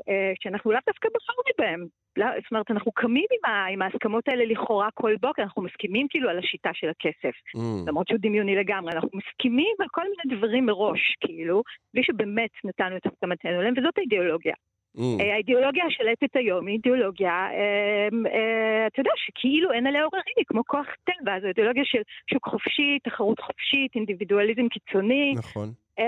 אה, 0.09 0.33
שאנחנו 0.41 0.73
לאו 0.73 0.81
דווקא 0.87 1.09
בחרנו 1.15 1.43
בהם. 1.59 1.87
לא, 2.17 2.27
זאת 2.43 2.51
אומרת, 2.53 2.71
אנחנו 2.71 2.93
קמים 2.93 3.27
עם, 3.31 3.51
ה, 3.51 3.67
עם 3.67 3.83
ההסכמות 3.83 4.29
האלה 4.29 4.45
לכאורה 4.45 4.89
כל 4.95 5.15
בוקר, 5.21 5.43
אנחנו 5.43 5.63
מסכימים 5.63 6.07
כאילו 6.11 6.29
על 6.31 6.39
השיטה 6.39 6.71
של 6.75 6.89
הכסף, 6.89 7.37
Mm. 7.57 7.61
למרות 7.89 8.09
שהוא 8.09 8.19
דמיוני 8.23 8.57
לגמרי, 8.57 8.93
אנחנו 8.93 9.11
מסכימים 9.15 9.75
על 9.81 9.87
כל 9.91 10.03
מיני 10.03 10.37
דברים 10.37 10.67
מראש, 10.67 11.15
כאילו, 11.21 11.63
בלי 11.95 12.03
שבאמת 12.05 12.51
נתנו 12.65 12.97
את 12.97 13.07
הסכמתנו 13.07 13.61
אליהם, 13.61 13.75
וזאת 13.79 13.99
האידיאולוגיה. 13.99 14.55
Mm. 14.97 15.01
אה, 15.21 15.35
האידיאולוגיה 15.35 15.85
השלטת 15.87 16.37
היום 16.37 16.67
היא 16.67 16.75
אידיאולוגיה, 16.75 17.31
אה, 17.31 18.09
אה, 18.33 18.87
אתה 18.87 19.01
יודע, 19.01 19.11
שכאילו 19.17 19.73
אין 19.73 19.87
עליה 19.87 20.03
עוררין, 20.05 20.35
היא 20.37 20.45
כמו 20.49 20.63
כוח 20.67 20.87
טבע, 21.05 21.41
זו 21.41 21.47
אידיאולוגיה 21.47 21.83
של 21.85 22.03
שוק 22.33 22.49
חופשי, 22.49 22.99
תחרות 23.05 23.41
חופשית, 23.41 23.95
אינדיבידואליזם 23.95 24.69
קיצוני. 24.69 25.35
נכון. 25.37 25.73
אמ, 25.99 26.05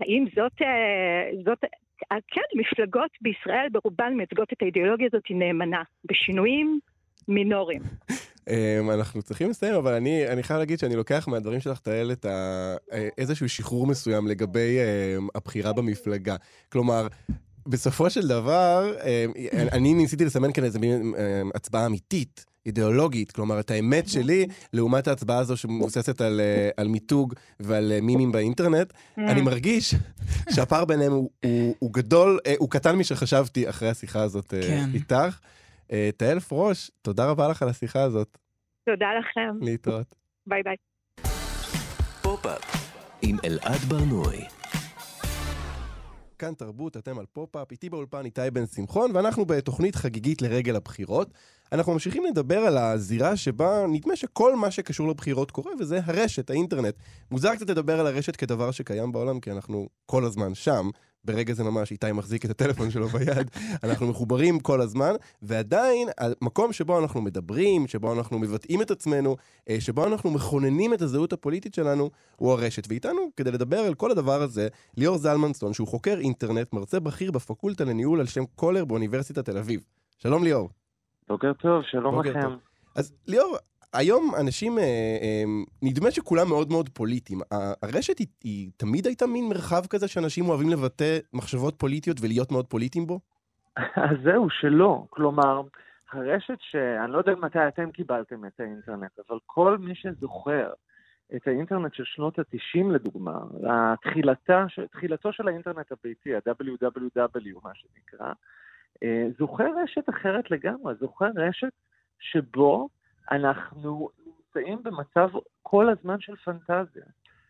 האם 0.00 0.24
זאת, 0.36 0.62
אה, 0.62 1.30
זאת, 1.44 1.64
אה, 2.12 2.16
כן, 2.28 2.48
מפלגות 2.60 3.10
בישראל 3.20 3.68
ברובן 3.72 4.14
מייצגות 4.16 4.52
את 4.52 4.62
האידיאולוגיה 4.62 5.06
הזאת 5.12 5.24
נאמנה, 5.30 5.82
בשינויים 6.04 6.80
מינוריים. 7.28 7.82
Um, 8.10 8.92
אנחנו 8.96 9.22
צריכים 9.22 9.50
לסיים, 9.50 9.74
אבל 9.74 9.94
אני, 9.94 10.28
אני 10.28 10.42
חייב 10.42 10.58
להגיד 10.58 10.78
שאני 10.78 10.96
לוקח 10.96 11.28
מהדברים 11.28 11.60
שלך, 11.60 11.78
תהל, 11.78 12.12
את 12.12 12.24
ה... 12.24 12.76
אה, 12.92 13.08
איזשהו 13.18 13.48
שחרור 13.48 13.86
מסוים 13.86 14.28
לגבי 14.28 14.78
um, 14.78 15.28
הבחירה 15.34 15.72
במפלגה. 15.72 16.36
כלומר, 16.72 17.06
בסופו 17.68 18.10
של 18.10 18.28
דבר, 18.28 18.92
um, 18.98 19.72
אני 19.72 19.94
ניסיתי 19.94 20.24
לסמן 20.24 20.52
כאן 20.52 20.64
איזה 20.64 20.78
מין 20.78 21.14
um, 21.14 21.50
הצבעה 21.54 21.86
אמיתית. 21.86 22.44
אידיאולוגית, 22.68 23.32
כלומר, 23.32 23.60
את 23.60 23.70
האמת 23.70 24.08
שלי, 24.08 24.46
לעומת 24.72 25.08
ההצבעה 25.08 25.38
הזו 25.38 25.56
שמבוססת 25.56 26.20
על, 26.20 26.40
אה, 26.40 26.70
על 26.76 26.88
מיתוג 26.88 27.34
ועל 27.60 27.92
אה, 27.92 28.00
מימים 28.00 28.32
באינטרנט, 28.32 28.92
אני 29.18 29.42
מרגיש 29.42 29.94
שהפער 30.54 30.84
ביניהם 30.84 31.12
הוא, 31.12 31.30
הוא, 31.44 31.74
הוא 31.78 31.92
גדול, 31.92 32.38
אה, 32.46 32.54
הוא 32.58 32.70
קטן 32.70 32.96
משחשבתי 32.96 33.68
אחרי 33.68 33.88
השיחה 33.88 34.22
הזאת 34.22 34.54
כן. 34.68 34.84
איתך. 34.94 35.38
תהל 36.16 36.40
פרוש, 36.40 36.90
תודה 37.02 37.30
רבה 37.30 37.48
לך 37.48 37.62
על 37.62 37.68
השיחה 37.68 38.02
הזאת. 38.02 38.38
תודה 38.86 39.06
לכם, 39.20 39.64
להתראות. 39.64 40.14
ביי 40.46 40.62
ביי. 40.62 40.76
פופ-אפ 42.22 42.92
עם 43.22 43.36
אלעד 43.44 43.80
ברנועי. 43.88 44.57
כאן 46.38 46.54
תרבות, 46.54 46.96
אתם 46.96 47.18
על 47.18 47.26
פופ-אפ, 47.32 47.72
איתי 47.72 47.90
באולפן 47.90 48.24
איתי 48.24 48.50
בן 48.52 48.66
שמחון, 48.66 49.10
ואנחנו 49.14 49.44
בתוכנית 49.44 49.96
חגיגית 49.96 50.42
לרגל 50.42 50.76
הבחירות. 50.76 51.30
אנחנו 51.72 51.92
ממשיכים 51.92 52.24
לדבר 52.24 52.58
על 52.58 52.78
הזירה 52.78 53.36
שבה 53.36 53.86
נדמה 53.88 54.16
שכל 54.16 54.56
מה 54.56 54.70
שקשור 54.70 55.08
לבחירות 55.08 55.50
קורה, 55.50 55.72
וזה 55.80 56.00
הרשת, 56.04 56.50
האינטרנט. 56.50 56.94
מוזר 57.30 57.54
קצת 57.54 57.70
לדבר 57.70 58.00
על 58.00 58.06
הרשת 58.06 58.36
כדבר 58.36 58.70
שקיים 58.70 59.12
בעולם, 59.12 59.40
כי 59.40 59.50
אנחנו 59.52 59.88
כל 60.06 60.24
הזמן 60.24 60.54
שם. 60.54 60.90
ברגע 61.24 61.54
זה 61.54 61.64
ממש 61.64 61.90
איתי 61.90 62.12
מחזיק 62.12 62.44
את 62.44 62.50
הטלפון 62.50 62.90
שלו 62.90 63.08
ביד, 63.08 63.50
אנחנו 63.84 64.06
מחוברים 64.06 64.60
כל 64.60 64.80
הזמן, 64.80 65.12
ועדיין 65.42 66.08
המקום 66.18 66.72
שבו 66.72 66.98
אנחנו 66.98 67.22
מדברים, 67.22 67.86
שבו 67.86 68.12
אנחנו 68.12 68.38
מבטאים 68.38 68.82
את 68.82 68.90
עצמנו, 68.90 69.36
אה, 69.68 69.76
שבו 69.80 70.06
אנחנו 70.06 70.30
מכוננים 70.30 70.94
את 70.94 71.02
הזהות 71.02 71.32
הפוליטית 71.32 71.74
שלנו, 71.74 72.10
הוא 72.36 72.52
הרשת. 72.52 72.88
ואיתנו, 72.88 73.20
כדי 73.36 73.50
לדבר 73.50 73.78
על 73.78 73.94
כל 73.94 74.10
הדבר 74.10 74.42
הזה, 74.42 74.68
ליאור 74.96 75.18
זלמנסון, 75.18 75.72
שהוא 75.72 75.88
חוקר 75.88 76.18
אינטרנט, 76.18 76.72
מרצה 76.72 77.00
בכיר 77.00 77.30
בפקולטה 77.30 77.84
לניהול 77.84 78.20
על 78.20 78.26
שם 78.26 78.44
קולר 78.54 78.84
באוניברסיטת 78.84 79.44
תל 79.44 79.58
אביב. 79.58 79.80
שלום 80.18 80.44
ליאור. 80.44 80.68
בוקר 81.28 81.52
טוב, 81.52 81.82
שלום 81.90 82.14
בוקר 82.14 82.30
לכם. 82.30 82.42
טוב. 82.42 82.52
אז 82.96 83.12
ליאור, 83.26 83.56
היום 83.92 84.32
אנשים, 84.40 84.78
אה, 84.78 84.82
אה, 85.22 85.44
נדמה 85.82 86.10
שכולם 86.10 86.48
מאוד 86.48 86.70
מאוד 86.72 86.88
פוליטיים. 86.88 87.40
הרשת 87.82 88.18
היא, 88.18 88.26
היא 88.44 88.70
תמיד 88.76 89.06
הייתה 89.06 89.26
מין 89.26 89.48
מרחב 89.48 89.86
כזה 89.86 90.08
שאנשים 90.08 90.48
אוהבים 90.48 90.68
לבטא 90.70 91.18
מחשבות 91.32 91.74
פוליטיות 91.78 92.16
ולהיות 92.20 92.52
מאוד 92.52 92.66
פוליטיים 92.66 93.06
בו? 93.06 93.20
אז 93.76 94.16
זהו, 94.24 94.50
שלא. 94.50 95.04
כלומר, 95.10 95.60
הרשת 96.12 96.58
ש... 96.60 96.76
אני 96.76 97.12
לא 97.12 97.18
יודע 97.18 97.34
מתי 97.34 97.68
אתם 97.68 97.90
קיבלתם 97.90 98.44
את 98.44 98.60
האינטרנט, 98.60 99.18
אבל 99.28 99.38
כל 99.46 99.78
מי 99.78 99.94
שזוכר 99.94 100.70
את 101.36 101.48
האינטרנט 101.48 101.94
של 101.94 102.04
שנות 102.06 102.38
ה-90 102.38 102.92
לדוגמה, 102.92 103.38
התחילתה, 103.70 104.66
תחילתו 104.90 105.32
של 105.32 105.48
האינטרנט 105.48 105.92
הביתי, 105.92 106.34
ה-www, 106.34 107.64
מה 107.64 107.70
שנקרא, 107.74 108.32
אה, 109.02 109.26
זוכר 109.38 109.66
רשת 109.82 110.08
אחרת 110.08 110.50
לגמרי, 110.50 110.94
זוכר 111.00 111.28
רשת 111.36 111.72
שבו 112.20 112.88
אנחנו 113.30 114.08
נמצאים 114.26 114.82
במצב 114.82 115.28
כל 115.62 115.88
הזמן 115.88 116.20
של 116.20 116.36
פנטזיה. 116.36 117.04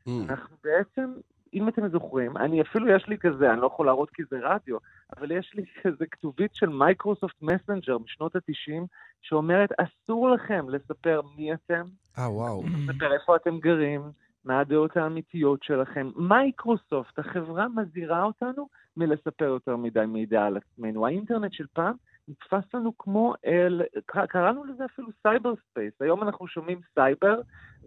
Mm. 0.09 0.11
אנחנו 0.29 0.57
בעצם, 0.65 1.13
אם 1.55 1.69
אתם 1.69 1.89
זוכרים, 1.89 2.37
אני 2.37 2.63
אפילו 2.63 2.89
יש 2.89 3.07
לי 3.09 3.19
כזה, 3.19 3.53
אני 3.53 3.61
לא 3.61 3.67
יכול 3.67 3.87
להראות 3.87 4.11
כי 4.11 4.23
זה 4.31 4.39
רדיו, 4.43 4.77
אבל 5.17 5.31
יש 5.31 5.55
לי 5.55 5.65
כזה 5.83 6.07
כתובית 6.07 6.55
של 6.55 6.69
מייקרוסופט 6.69 7.43
מסנג'ר 7.43 7.99
משנות 7.99 8.37
ה-90, 8.37 8.87
שאומרת, 9.21 9.71
אסור 9.73 10.31
לכם 10.31 10.69
לספר 10.69 11.21
מי 11.37 11.55
אתם, 11.55 11.85
אה, 12.19 12.33
וואו. 12.33 12.63
לספר 12.67 13.13
איפה 13.13 13.37
אתם 13.37 13.59
גרים, 13.59 14.03
מה 14.45 14.61
הדעות 14.61 14.97
האמיתיות 14.97 15.63
שלכם. 15.63 16.11
מייקרוסופט, 16.17 17.19
החברה 17.19 17.67
מזהירה 17.69 18.25
אותנו 18.25 18.69
מלספר 18.97 19.45
יותר 19.45 19.77
מדי 19.77 20.05
מידע 20.09 20.45
על 20.45 20.57
עצמנו. 20.57 21.07
האינטרנט 21.07 21.53
של 21.53 21.67
פעם 21.73 21.95
נתפס 22.29 22.75
לנו 22.75 22.99
כמו, 22.99 23.35
אל, 23.47 23.83
קראנו 24.29 24.65
לזה 24.65 24.85
אפילו 24.85 25.09
cyberspace. 25.23 25.93
היום 26.01 26.23
אנחנו 26.23 26.47
שומעים 26.49 26.81
סייבר 26.95 27.41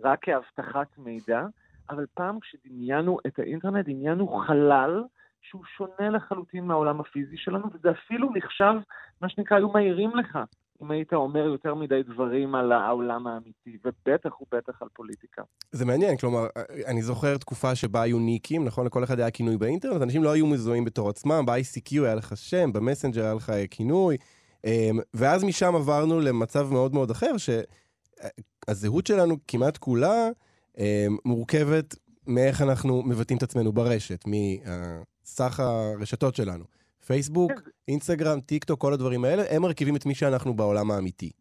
רק 0.04 0.20
כאבטחת 0.22 0.88
מידע, 0.98 1.46
אבל 1.90 2.06
פעם 2.14 2.40
כשדמיינו 2.40 3.18
את 3.28 3.40
האינטרנט, 3.40 3.86
דמיינו 3.86 4.28
חלל 4.28 5.04
שהוא 5.42 5.66
שונה 5.66 6.10
לחלוטין 6.10 6.66
מהעולם 6.66 7.00
הפיזי 7.00 7.38
שלנו, 7.38 7.66
וזה 7.74 7.92
אפילו 7.92 8.30
נחשב, 8.34 8.74
מה 9.22 9.30
שנקרא, 9.30 9.58
היו 9.58 9.70
מעירים 9.70 10.16
לך 10.16 10.40
אם 10.82 10.92
היית 10.92 11.14
אומר 11.14 11.46
יותר 11.46 11.76
מדי 11.76 12.04
דברים 12.04 12.56
על 12.56 12.72
העולם 12.72 13.28
האמיתי, 13.28 13.78
ובטח 13.86 14.42
ובטח 14.42 14.82
על 14.82 14.88
פוליטיקה. 14.94 15.42
זה 15.72 15.86
מעניין, 15.86 16.18
כלומר, 16.18 16.48
אני 16.88 17.02
זוכר 17.02 17.38
תקופה 17.38 17.76
שבה 17.76 18.02
היו 18.02 18.20
ניקים, 18.20 18.66
נכון? 18.66 18.86
לכל 18.86 19.04
אחד 19.04 19.20
היה 19.20 19.32
כינוי 19.32 19.58
באינטרנט, 19.58 20.02
אנשים 20.02 20.24
לא 20.24 20.32
היו 20.32 20.48
מזוהים 20.48 20.86
בתור 20.86 21.10
עצמם, 21.10 21.46
ב-ICQ 21.46 22.04
היה 22.04 22.16
לך 22.16 22.38
שם, 22.38 22.74
במסנג'ר 22.74 23.24
היה 23.24 23.34
לך 23.34 23.52
כינוי, 23.72 24.18
אמ, 24.66 25.00
ואז 25.14 25.44
משם 25.44 25.76
עברנו 25.76 26.20
למצב 26.20 26.68
מאוד 26.72 26.94
מאוד 26.94 27.12
אחר, 27.12 27.32
שהזהות 27.38 29.08
שלנו 29.08 29.36
כמעט 29.48 29.78
כולה 29.78 30.30
אמ, 30.78 31.18
מורכבת 31.26 31.96
מאיך 32.28 32.62
אנחנו 32.62 33.04
מבטאים 33.04 33.38
את 33.38 33.44
עצמנו 33.44 33.72
ברשת, 33.72 34.24
מסך 34.26 35.60
הרשתות 35.60 36.36
שלנו. 36.36 36.81
פייסבוק, 37.12 37.52
כן. 37.52 37.72
אינסטגרם, 37.88 38.40
טיק 38.40 38.64
טוק, 38.64 38.82
כל 38.82 38.94
הדברים 38.94 39.24
האלה, 39.26 39.44
הם 39.50 39.62
מרכיבים 39.62 39.96
את 39.96 40.06
מי 40.06 40.16
שאנחנו 40.16 40.54
בעולם 40.54 40.92
האמיתי. 40.92 41.32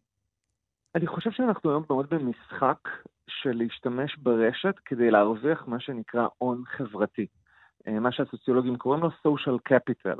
אני 0.95 1.07
חושב 1.07 1.31
שאנחנו 1.31 1.69
היום 1.69 1.83
מאוד 1.89 2.05
במשחק 2.09 2.89
של 3.27 3.51
להשתמש 3.53 4.17
ברשת 4.17 4.75
כדי 4.85 5.11
להרוויח 5.11 5.67
מה 5.67 5.79
שנקרא 5.79 6.27
הון 6.37 6.63
חברתי. 6.65 7.27
אה, 7.87 7.99
מה 7.99 8.11
שהסוציולוגים 8.11 8.77
קוראים 8.77 9.03
לו 9.03 9.09
social 9.09 9.73
capital. 9.73 10.19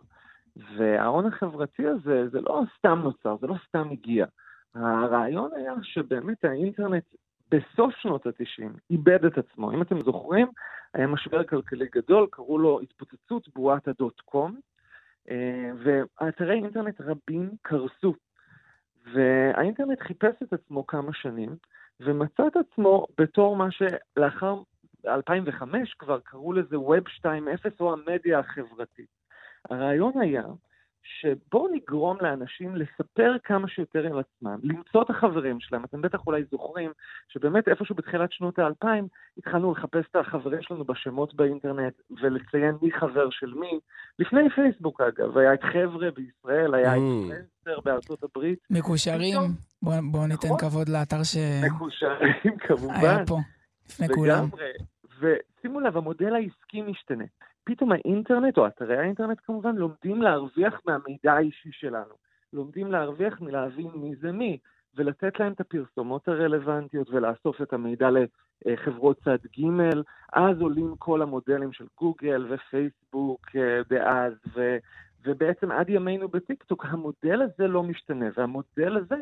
וההון 0.78 1.26
החברתי 1.26 1.88
הזה, 1.88 2.30
זה 2.32 2.42
לא 2.42 2.62
סתם 2.78 3.00
נוצר, 3.04 3.36
זה 3.42 3.48
לא 3.48 3.56
סתם 3.68 3.90
הגיע. 3.92 4.26
הרעיון 4.76 5.50
היה 5.56 5.74
שבאמת 5.84 6.46
האינטרנט 6.46 7.04
בסוף 7.52 7.94
שנות 8.02 8.28
ה-90 8.28 8.80
איבד 8.90 9.26
את 9.26 9.38
עצמו. 9.38 9.72
אם 9.72 9.82
אתם 9.82 10.00
זוכרים, 10.00 10.48
היה 10.94 11.08
משבר 11.08 11.44
כלכלי 11.44 11.86
גדול, 11.96 12.28
קראו 12.32 12.58
לו 12.58 12.80
התפוצצות 12.82 13.48
בועת 13.56 13.88
הדוט 13.88 14.22
קום, 14.26 14.60
ואתרי 15.84 16.56
אינטרנט 16.56 17.02
רבים 17.02 17.52
קרסו. 17.62 18.14
והאינטרנט 19.14 20.02
חיפש 20.02 20.44
את 20.44 20.54
עצמו 20.54 20.88
כמה 20.88 21.14
שנים, 21.14 21.56
ומצא 22.00 22.48
את 22.48 22.56
עצמו 22.56 23.08
בתור 23.18 23.56
מה 23.56 23.68
שלאחר 23.72 24.56
2005 25.08 25.94
כבר 25.94 26.20
קראו 26.20 26.54
לזה 26.54 26.76
Web 26.76 27.26
2.0 27.26 27.72
או 27.80 27.94
המדיה 27.94 28.40
החברתית. 28.40 29.10
הרעיון 29.70 30.14
היה 30.22 30.44
שבואו 31.04 31.68
נגרום 31.74 32.18
לאנשים 32.22 32.76
לספר 32.76 33.36
כמה 33.44 33.68
שיותר 33.68 34.06
על 34.06 34.20
עצמם, 34.20 34.60
למצוא 34.64 35.02
את 35.02 35.10
החברים 35.10 35.60
שלהם. 35.60 35.84
אתם 35.84 36.02
בטח 36.02 36.28
אולי 36.28 36.44
זוכרים 36.52 36.92
שבאמת 37.30 37.68
איפשהו 37.68 37.96
בתחילת 37.96 38.32
שנות 38.32 38.60
האלפיים 38.60 39.08
התחלנו 39.38 39.72
לחפש 39.72 40.06
את 40.12 40.16
החברים 40.16 40.62
שלנו 40.62 40.86
בשמות 40.86 41.34
באינטרנט 41.34 41.94
ולציין 42.22 42.76
מי 42.82 42.92
חבר 42.92 43.30
של 43.30 43.54
מי. 43.54 43.80
לפני 44.20 44.50
פייסבוק 44.50 45.02
אגב, 45.02 45.38
היה 45.38 45.54
את 45.54 45.64
חבר'ה 45.64 46.12
בישראל, 46.12 46.74
היה 46.76 46.94
את 46.96 47.02
mm. 47.68 47.82
בארצות 47.86 48.24
הברית. 48.24 48.60
מקושרים, 48.70 49.40
בואו 49.82 49.96
בוא 50.12 50.28
ניתן 50.28 50.48
נכון. 50.48 50.60
כבוד 50.60 50.90
לאתר 50.90 51.24
ש... 51.24 51.38
מקושרים 51.76 52.58
כמובן. 52.58 52.94
היה 52.94 53.26
פה, 53.28 53.38
לפני 53.90 54.08
כולם. 54.10 54.50
ושימו 55.20 55.80
לב, 55.80 55.98
המודל 55.98 56.36
העסקי 56.36 56.82
משתנה. 56.82 57.24
פתאום 57.72 57.92
האינטרנט, 57.92 58.58
או 58.58 58.68
אתרי 58.68 58.98
האינטרנט 58.98 59.38
כמובן, 59.46 59.76
לומדים 59.76 60.22
להרוויח 60.22 60.82
מהמידע 60.86 61.34
האישי 61.34 61.70
שלנו. 61.72 62.14
לומדים 62.54 62.92
להרוויח 62.92 63.42
מלהבין 63.42 63.92
מי 63.96 64.16
זה 64.16 64.32
מי, 64.32 64.58
ולתת 64.96 65.40
להם 65.40 65.54
את 65.54 65.60
הפרסומות 65.60 66.28
הרלוונטיות 66.28 67.10
ולאסוף 67.10 67.62
את 67.62 67.74
המידע 67.74 68.10
לחברות 68.66 69.18
צד 69.24 69.38
ג', 69.60 69.84
אז 70.34 70.62
עולים 70.62 70.96
כל 70.98 71.22
המודלים 71.22 71.74
של 71.74 71.86
גוגל 72.00 72.46
ופייסבוק 72.50 73.56
אה, 73.56 73.82
דאז, 73.90 74.34
ו, 74.56 74.78
ובעצם 75.26 75.72
עד 75.72 75.90
ימינו 75.90 76.28
בטיקטוק, 76.28 76.86
המודל 76.86 77.42
הזה 77.42 77.68
לא 77.68 77.84
משתנה, 77.84 78.26
והמודל 78.38 78.98
הזה 78.98 79.16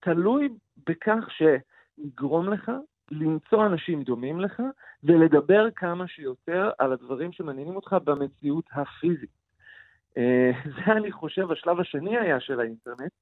תלוי 0.00 0.48
בכך 0.86 1.24
שנגרום 1.28 2.48
לך 2.48 2.72
למצוא 3.10 3.66
אנשים 3.66 4.02
דומים 4.02 4.40
לך 4.40 4.62
ולדבר 5.04 5.68
כמה 5.76 6.08
שיותר 6.08 6.70
על 6.78 6.92
הדברים 6.92 7.32
שמעניינים 7.32 7.76
אותך 7.76 7.96
במציאות 8.04 8.64
הפיזית. 8.72 9.44
אה, 10.16 10.50
זה 10.76 10.92
אני 10.92 11.12
חושב 11.12 11.50
השלב 11.50 11.80
השני 11.80 12.18
היה 12.18 12.40
של 12.40 12.60
האינטרנט, 12.60 13.12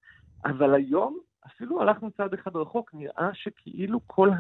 אבל 0.45 0.75
היום 0.75 1.19
אפילו 1.47 1.83
הלכנו 1.83 2.11
צעד 2.11 2.35
אחד 2.35 2.57
רחוק, 2.57 2.91
נראה 2.95 3.31
שכאילו 3.33 4.01
כל 4.07 4.31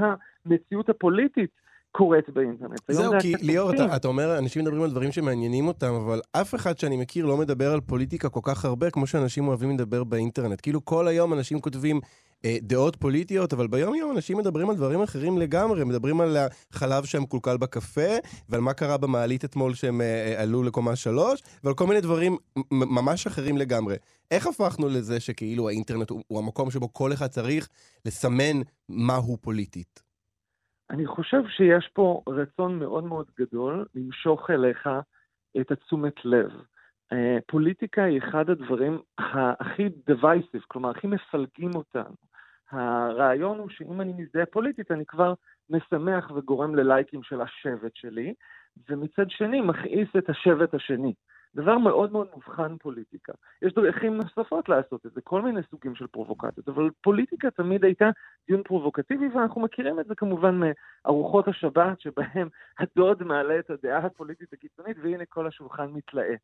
המציאות 0.46 0.88
הפוליטית 0.88 1.50
קורית 1.92 2.30
באינטרנט. 2.30 2.80
זהו, 2.88 3.12
כי 3.20 3.34
ליאור, 3.40 3.70
אתה, 3.74 3.96
אתה 3.96 4.08
אומר, 4.08 4.38
אנשים 4.38 4.62
מדברים 4.62 4.82
על 4.82 4.90
דברים 4.90 5.12
שמעניינים 5.12 5.68
אותם, 5.68 5.94
אבל 6.04 6.20
אף 6.32 6.54
אחד 6.54 6.78
שאני 6.78 6.96
מכיר 6.96 7.26
לא 7.26 7.36
מדבר 7.36 7.72
על 7.72 7.80
פוליטיקה 7.80 8.28
כל 8.28 8.40
כך 8.42 8.64
הרבה 8.64 8.90
כמו 8.90 9.06
שאנשים 9.06 9.48
אוהבים 9.48 9.70
לדבר 9.70 10.04
באינטרנט. 10.04 10.60
כאילו 10.60 10.84
כל 10.84 11.08
היום 11.08 11.32
אנשים 11.32 11.60
כותבים 11.60 12.00
דעות 12.62 12.96
פוליטיות, 12.96 13.52
אבל 13.52 13.66
ביום 13.66 13.94
יום 13.94 14.16
אנשים 14.16 14.38
מדברים 14.38 14.70
על 14.70 14.76
דברים 14.76 15.02
אחרים 15.02 15.38
לגמרי. 15.38 15.84
מדברים 15.84 16.20
על 16.20 16.36
החלב 16.72 17.04
שהם 17.04 17.26
קולקל 17.26 17.56
בקפה, 17.56 18.10
ועל 18.48 18.60
מה 18.60 18.74
קרה 18.74 18.96
במעלית 18.98 19.44
אתמול 19.44 19.74
שהם 19.74 20.00
אה, 20.00 20.06
אה, 20.06 20.42
עלו 20.42 20.62
לקומה 20.62 20.96
שלוש, 20.96 21.42
ועל 21.64 21.74
כל 21.74 21.86
מיני 21.86 22.00
דברים 22.00 22.36
ממש 22.72 23.26
אחרים 23.26 23.56
לגמרי. 23.56 23.96
איך 24.30 24.46
הפכנו 24.46 24.88
לזה 24.88 25.20
שכאילו 25.20 25.68
האינטרנט 25.68 26.10
הוא, 26.10 26.22
הוא 26.28 26.38
המקום 26.38 26.70
שבו 26.70 26.92
כל 26.92 27.12
אחד 27.12 27.26
צריך 27.26 27.68
לסמן 28.06 28.60
מהו 28.88 29.36
פוליטית? 29.36 30.02
אני 30.90 31.06
חושב 31.06 31.42
שיש 31.48 31.90
פה 31.92 32.22
רצון 32.28 32.78
מאוד 32.78 33.04
מאוד 33.04 33.26
גדול 33.40 33.86
למשוך 33.94 34.50
אליך 34.50 34.88
את 35.60 35.70
התשומת 35.70 36.14
לב. 36.24 36.50
פוליטיקה 37.46 38.04
היא 38.04 38.18
אחד 38.18 38.50
הדברים 38.50 38.98
הכי 39.60 39.86
divisive, 40.10 40.64
כלומר 40.68 40.90
הכי 40.90 41.06
מפלגים 41.06 41.70
אותנו. 41.74 42.31
הרעיון 42.72 43.58
הוא 43.58 43.68
שאם 43.68 44.00
אני 44.00 44.12
מזדהה 44.16 44.46
פוליטית, 44.46 44.90
אני 44.90 45.06
כבר 45.06 45.34
משמח 45.70 46.30
וגורם 46.34 46.74
ללייקים 46.74 47.22
של 47.22 47.40
השבט 47.40 47.96
שלי, 47.96 48.34
ומצד 48.88 49.30
שני 49.30 49.60
מכעיס 49.60 50.08
את 50.18 50.30
השבט 50.30 50.74
השני. 50.74 51.14
דבר 51.54 51.78
מאוד 51.78 52.12
מאוד 52.12 52.28
מובחן 52.34 52.76
פוליטיקה. 52.76 53.32
יש 53.62 53.74
דרכים 53.74 54.16
נוספות 54.16 54.68
לעשות 54.68 55.06
את 55.06 55.12
זה, 55.12 55.20
כל 55.20 55.42
מיני 55.42 55.60
סוגים 55.70 55.94
של 55.94 56.06
פרובוקציות, 56.06 56.68
אבל 56.68 56.90
פוליטיקה 57.00 57.50
תמיד 57.50 57.84
הייתה 57.84 58.10
דיון 58.48 58.62
פרובוקטיבי, 58.62 59.28
ואנחנו 59.28 59.60
מכירים 59.60 60.00
את 60.00 60.06
זה 60.06 60.14
כמובן 60.14 60.60
מארוחות 61.04 61.48
השבת, 61.48 62.00
שבהם 62.00 62.48
הדוד 62.78 63.22
מעלה 63.22 63.58
את 63.58 63.70
הדעה 63.70 64.06
הפוליטית 64.06 64.52
הקיצונית, 64.52 64.96
והנה 65.02 65.24
כל 65.28 65.46
השולחן 65.46 65.86
מתלאה. 65.90 66.34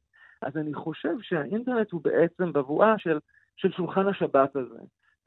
אז 0.43 0.57
אני 0.57 0.75
חושב 0.75 1.15
שהאינטרנט 1.21 1.93
הוא 1.93 2.01
בעצם 2.05 2.53
בבואה 2.53 2.99
של, 2.99 3.19
של 3.57 3.73
שולחן 3.73 4.09
השבת 4.09 4.57
הזה. 4.57 4.79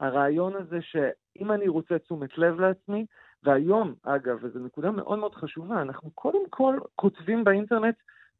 הרעיון 0.02 0.56
הזה 0.56 0.78
שאם 0.82 1.52
אני 1.52 1.68
רוצה 1.68 1.98
תשומת 1.98 2.38
לב 2.38 2.60
לעצמי, 2.60 3.06
והיום, 3.42 3.94
אגב, 4.02 4.38
וזו 4.42 4.58
נקודה 4.58 4.90
מאוד 4.90 5.18
מאוד 5.18 5.34
חשובה, 5.34 5.82
אנחנו 5.82 6.10
קודם 6.10 6.48
כל 6.50 6.78
כותבים 6.96 7.44
באינטרנט, 7.44 7.94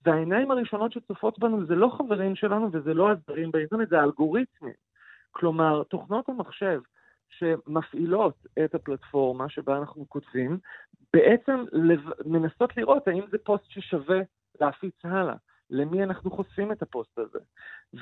והעיניים 0.05 0.51
הראשונות 0.51 0.93
שצופות 0.93 1.39
בנו 1.39 1.67
זה 1.67 1.75
לא 1.75 1.89
חברים 1.99 2.37
שלנו 2.37 2.69
וזה 2.73 2.95
לא 2.95 3.11
הזרים 3.11 3.51
באינטרנט, 3.51 3.89
זה 3.89 4.01
האלגוריתמים. 4.01 4.73
כלומר, 5.31 5.83
תוכנות 5.83 6.29
המחשב 6.29 6.81
שמפעילות 7.29 8.47
את 8.65 8.75
הפלטפורמה 8.75 9.49
שבה 9.49 9.79
אנחנו 9.79 10.09
כותבים, 10.09 10.59
בעצם 11.13 11.65
מנסות 12.27 12.77
לראות 12.77 13.09
האם 13.09 13.23
זה 13.31 13.39
פוסט 13.39 13.65
ששווה 13.69 14.21
להפיץ 14.61 15.05
הלאה. 15.05 15.35
למי 15.71 16.03
אנחנו 16.03 16.31
חושפים 16.31 16.73
את 16.73 16.83
הפוסט 16.83 17.19
הזה. 17.19 17.39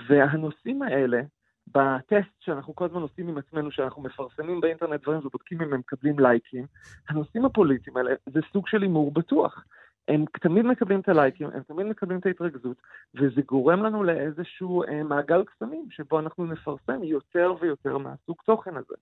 והנושאים 0.09 0.83
האלה, 0.83 1.21
בטסט 1.67 2.35
שאנחנו 2.41 2.75
כל 2.75 2.85
הזמן 2.85 3.03
עושים 3.03 3.29
עם 3.29 3.39
עצמנו, 3.39 3.71
שאנחנו 3.71 4.03
מפרסמים 4.03 4.61
באינטרנט 4.61 5.03
דברים 5.03 5.19
ובודקים 5.19 5.63
אם 5.63 5.73
הם 5.73 5.81
מקבלים 5.81 6.19
לייקים, 6.19 6.67
הנושאים 7.09 7.45
הפוליטיים 7.45 7.97
האלה 7.97 8.11
זה 8.27 8.41
סוג 8.53 8.69
של 8.69 8.83
הימור 8.83 9.13
בטוח. 9.13 9.65
הם 10.09 10.25
תמיד 10.41 10.65
מקבלים 10.65 11.01
את 11.01 11.09
הלייקים, 11.09 11.49
הם 11.55 11.63
תמיד 11.63 11.87
מקבלים 11.87 12.19
את 12.19 12.27
ההתרכזות, 12.27 12.77
וזה 13.15 13.41
גורם 13.47 13.83
לנו 13.83 14.05
לאיזשהו 14.05 14.85
אה, 14.85 15.03
מעגל 15.03 15.45
קסמים, 15.45 15.87
שבו 15.91 16.21
אנחנו 16.21 16.47
נפרסם 16.47 17.03
יותר 17.03 17.55
ויותר 17.61 17.99
מהסוג 17.99 18.37
תוכן 18.47 18.77
הזה. 18.77 18.95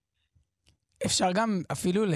אפשר 1.06 1.32
גם 1.34 1.60
אפילו 1.72 2.04
ל... 2.04 2.14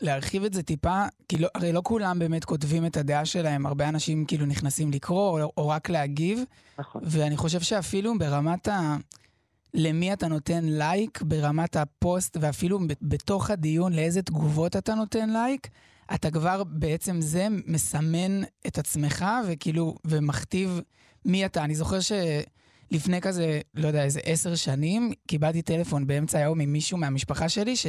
להרחיב 0.00 0.44
את 0.44 0.52
זה 0.52 0.62
טיפה, 0.62 1.02
כי 1.28 1.36
לא, 1.38 1.48
הרי 1.54 1.72
לא 1.72 1.80
כולם 1.84 2.18
באמת 2.18 2.44
כותבים 2.44 2.86
את 2.86 2.96
הדעה 2.96 3.24
שלהם, 3.24 3.66
הרבה 3.66 3.88
אנשים 3.88 4.24
כאילו 4.24 4.46
נכנסים 4.46 4.90
לקרוא 4.90 5.40
או, 5.40 5.52
או 5.56 5.68
רק 5.68 5.90
להגיב. 5.90 6.44
נכון. 6.78 7.02
ואני 7.04 7.36
חושב 7.36 7.60
שאפילו 7.60 8.18
ברמת 8.18 8.68
ה... 8.68 8.96
למי 9.74 10.12
אתה 10.12 10.28
נותן 10.28 10.64
לייק, 10.64 11.22
ברמת 11.22 11.76
הפוסט, 11.76 12.36
ואפילו 12.40 12.78
בתוך 13.02 13.50
הדיון 13.50 13.92
לאיזה 13.92 14.22
תגובות 14.22 14.76
אתה 14.76 14.94
נותן 14.94 15.30
לייק, 15.30 15.68
אתה 16.14 16.30
כבר 16.30 16.64
בעצם 16.64 17.20
זה 17.20 17.46
מסמן 17.66 18.42
את 18.66 18.78
עצמך 18.78 19.24
וכאילו, 19.46 19.96
ומכתיב 20.04 20.80
מי 21.24 21.46
אתה. 21.46 21.64
אני 21.64 21.74
זוכר 21.74 21.98
שלפני 22.00 23.20
כזה, 23.20 23.60
לא 23.74 23.86
יודע, 23.86 24.04
איזה 24.04 24.20
עשר 24.24 24.54
שנים, 24.54 25.12
קיבלתי 25.26 25.62
טלפון 25.62 26.06
באמצע 26.06 26.38
היום 26.38 26.58
ממישהו 26.58 26.98
מהמשפחה 26.98 27.48
שלי, 27.48 27.76
ש... 27.76 27.86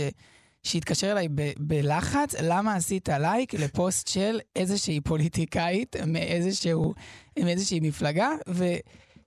שהתקשר 0.63 1.11
אליי 1.11 1.27
ב- 1.35 1.51
בלחץ, 1.59 2.35
למה 2.41 2.75
עשית 2.75 3.09
לייק 3.09 3.53
לפוסט 3.53 4.07
של 4.07 4.39
איזושהי 4.55 5.01
פוליטיקאית 5.01 5.95
מאיזשהו, 6.07 6.93
מאיזושהי 7.39 7.79
מפלגה, 7.79 8.29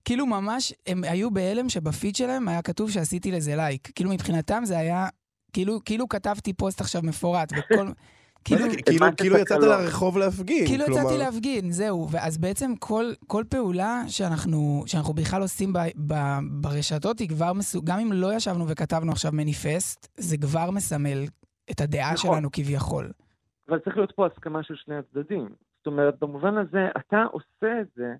וכאילו 0.06 0.26
ממש, 0.26 0.72
הם 0.86 1.04
היו 1.04 1.30
בהלם 1.30 1.68
שבפיד 1.68 2.16
שלהם 2.16 2.48
היה 2.48 2.62
כתוב 2.62 2.90
שעשיתי 2.90 3.32
לזה 3.32 3.56
לייק. 3.56 3.88
כאילו 3.94 4.10
מבחינתם 4.10 4.62
זה 4.64 4.78
היה, 4.78 5.08
כאילו, 5.52 5.80
כאילו 5.84 6.08
כתבתי 6.08 6.52
פוסט 6.52 6.80
עכשיו 6.80 7.02
מפורט, 7.04 7.52
וכל... 7.52 7.86
כאילו, 8.44 8.64
כאילו, 8.86 9.06
כאילו 9.16 9.38
יצאת 9.38 9.62
לרחוב 9.62 10.18
להפגין. 10.18 10.66
כאילו 10.66 10.84
כלומר... 10.84 11.00
יצאתי 11.00 11.18
להפגין, 11.18 11.70
זהו. 11.70 12.08
ואז 12.10 12.38
בעצם 12.38 12.76
כל, 12.78 13.04
כל 13.26 13.44
פעולה 13.50 14.02
שאנחנו, 14.08 14.82
שאנחנו 14.86 15.14
בכלל 15.14 15.42
עושים 15.42 15.72
ב, 15.72 15.78
ב, 16.06 16.14
ברשתות 16.50 17.18
היא 17.18 17.28
כבר 17.28 17.52
מסוג... 17.52 17.84
גם 17.86 17.98
אם 17.98 18.12
לא 18.12 18.34
ישבנו 18.34 18.68
וכתבנו 18.68 19.12
עכשיו 19.12 19.32
מניפסט, 19.32 20.08
זה 20.16 20.36
כבר 20.36 20.70
מסמל 20.70 21.24
את 21.70 21.80
הדעה 21.80 22.12
נכון. 22.12 22.32
שלנו 22.32 22.48
כביכול. 22.52 23.10
אבל 23.68 23.78
צריך 23.78 23.96
להיות 23.96 24.12
פה 24.16 24.26
הסכמה 24.26 24.62
של 24.62 24.74
שני 24.76 24.94
הצדדים. 24.96 25.48
זאת 25.78 25.86
אומרת, 25.86 26.14
במובן 26.20 26.56
הזה, 26.58 26.88
אתה 26.96 27.24
עושה 27.32 27.80
את 27.80 27.86
זה 27.96 28.14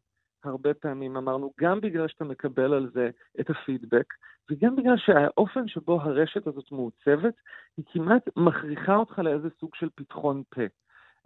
הרבה 0.49 0.75
פעמים, 0.75 1.17
אמרנו, 1.17 1.53
גם 1.61 1.81
בגלל 1.81 2.09
שאתה 2.09 2.25
מקבל 2.25 2.75
על 2.75 2.91
זה 2.95 3.11
את 3.41 3.51
הפידבק, 3.51 4.15
וגם 4.51 4.77
בגלל 4.77 4.97
שהאופן 4.97 5.69
שבו 5.69 6.01
הרשת 6.03 6.47
הזאת 6.47 6.73
מעוצבת, 6.73 7.35
היא 7.77 7.85
כמעט 7.93 8.29
מכריחה 8.37 8.97
אותך 8.97 9.19
לאיזה 9.19 9.49
סוג 9.61 9.71
של 9.75 9.89
פתחון 9.95 10.43
פה. 10.55 10.63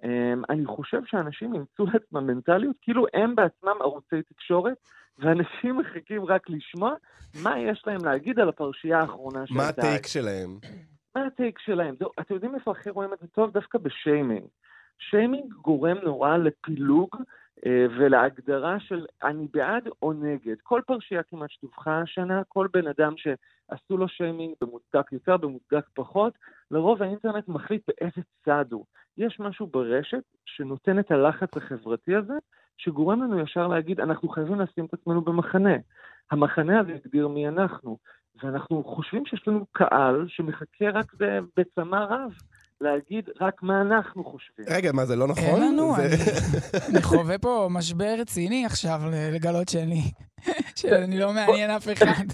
אמ, 0.04 0.42
אני 0.50 0.66
חושב 0.66 1.00
שאנשים 1.04 1.54
ימצאו 1.54 1.84
לעצמם 1.92 2.26
מנטליות, 2.26 2.76
כאילו 2.82 3.06
הם 3.14 3.34
בעצמם 3.34 3.76
ערוצי 3.80 4.22
תקשורת, 4.22 4.76
ואנשים 5.18 5.78
מחכים 5.78 6.24
רק 6.24 6.50
לשמוע 6.50 6.94
מה 7.42 7.58
יש 7.58 7.82
להם 7.86 8.04
להגיד 8.04 8.40
על 8.40 8.48
הפרשייה 8.48 9.00
האחרונה 9.00 9.46
שהייתה. 9.46 9.62
מה 9.62 9.68
הטייק 9.68 10.06
שלהם? 10.06 10.58
מה 11.14 11.26
הטייק 11.26 11.58
שלהם? 11.58 11.94
אתם 12.20 12.34
יודעים 12.34 12.54
איפה 12.54 12.70
הכי 12.70 12.90
רואים 12.90 13.12
את 13.12 13.18
זה 13.20 13.26
טוב? 13.26 13.50
דווקא 13.52 13.78
בשיימינג. 13.78 14.44
שיימינג 14.98 15.52
גורם 15.52 15.96
נורא 16.02 16.36
לפילוג 16.36 17.16
ולהגדרה 17.66 18.80
של 18.80 19.06
אני 19.22 19.48
בעד 19.52 19.88
או 20.02 20.12
נגד. 20.12 20.56
כל 20.62 20.80
פרשייה 20.86 21.22
כמעט 21.22 21.50
שדווחה 21.50 22.00
השנה, 22.00 22.42
כל 22.48 22.68
בן 22.72 22.86
אדם 22.86 23.14
שעשו 23.16 23.96
לו 23.96 24.08
שיימינג 24.08 24.54
במוצדק 24.60 25.12
יותר, 25.12 25.36
במוצדק 25.36 25.84
פחות, 25.94 26.32
לרוב 26.70 27.02
האינטרנט 27.02 27.48
מחליט 27.48 27.82
באיזה 27.88 28.20
צד 28.44 28.64
הוא. 28.72 28.84
יש 29.18 29.40
משהו 29.40 29.66
ברשת 29.66 30.22
שנותן 30.46 30.98
את 30.98 31.10
הלחץ 31.10 31.56
החברתי 31.56 32.14
הזה, 32.14 32.34
שגורם 32.76 33.22
לנו 33.22 33.40
ישר 33.40 33.66
להגיד, 33.66 34.00
אנחנו 34.00 34.28
חייבים 34.28 34.60
לשים 34.60 34.84
את 34.84 34.94
עצמנו 34.94 35.20
במחנה. 35.20 35.76
המחנה 36.30 36.80
הזה 36.80 36.92
יגדיר 36.92 37.28
מי 37.28 37.48
אנחנו, 37.48 37.98
ואנחנו 38.42 38.84
חושבים 38.84 39.26
שיש 39.26 39.48
לנו 39.48 39.66
קהל 39.72 40.24
שמחכה 40.28 40.90
רק 40.90 41.14
בצמא 41.56 41.96
רב 41.96 42.32
להגיד 42.80 43.24
רק 43.40 43.62
מה 43.62 43.80
אנחנו 43.80 44.24
חושבים. 44.24 44.66
רגע, 44.68 44.92
מה, 44.92 45.06
זה 45.06 45.16
לא 45.16 45.28
נכון? 45.28 45.44
אין 45.44 45.72
לנו, 45.72 45.94
זה... 45.96 46.02
אני, 46.06 46.14
אני 46.88 47.02
חווה 47.02 47.38
פה 47.38 47.68
משבר 47.70 48.14
רציני 48.18 48.66
עכשיו 48.66 49.00
לגלות 49.32 49.68
שאני, 49.68 50.02
שאני 50.76 51.18
לא 51.18 51.32
מעניין 51.32 51.70
אף 51.70 51.88
אחד. 51.92 52.24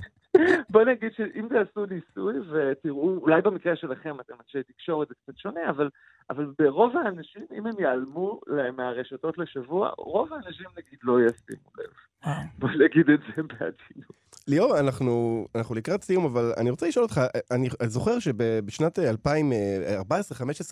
בוא 0.71 0.85
נגיד 0.85 1.11
שאם 1.17 1.49
תעשו 1.49 1.87
ניסוי 1.87 2.35
ותראו, 2.51 3.19
אולי 3.19 3.43
במקרה 3.43 3.77
שלכם 3.77 4.21
אתם 4.21 4.35
אנשי 4.35 4.73
תקשורת 4.73 5.09
זה 5.09 5.15
קצת 5.23 5.39
שונה, 5.39 5.71
אבל, 5.71 5.89
אבל 6.31 6.47
ברוב 6.59 6.97
האנשים, 6.97 7.47
אם 7.59 7.67
הם 7.67 7.75
ייעלמו 7.79 8.41
מהרשתות 8.77 9.39
לשבוע, 9.39 9.91
רוב 9.99 10.33
האנשים 10.33 10.67
נגיד 10.79 10.99
לא 11.03 11.19
ישימו 11.21 11.71
לב. 11.79 11.91
אה. 12.27 12.43
בוא 12.59 12.69
נגיד 12.69 13.11
את 13.11 13.21
זה 13.21 13.43
בעדינות. 13.43 14.27
ליאור, 14.49 14.79
אנחנו, 14.79 15.47
אנחנו 15.55 15.75
לקראת 15.75 16.03
סיום, 16.03 16.25
אבל 16.25 16.53
אני 16.57 16.71
רוצה 16.71 16.89
לשאול 16.89 17.03
אותך, 17.03 17.21
אני 17.51 17.69
זוכר 17.83 18.19
שבשנת 18.19 18.99
2014-2015 18.99 19.03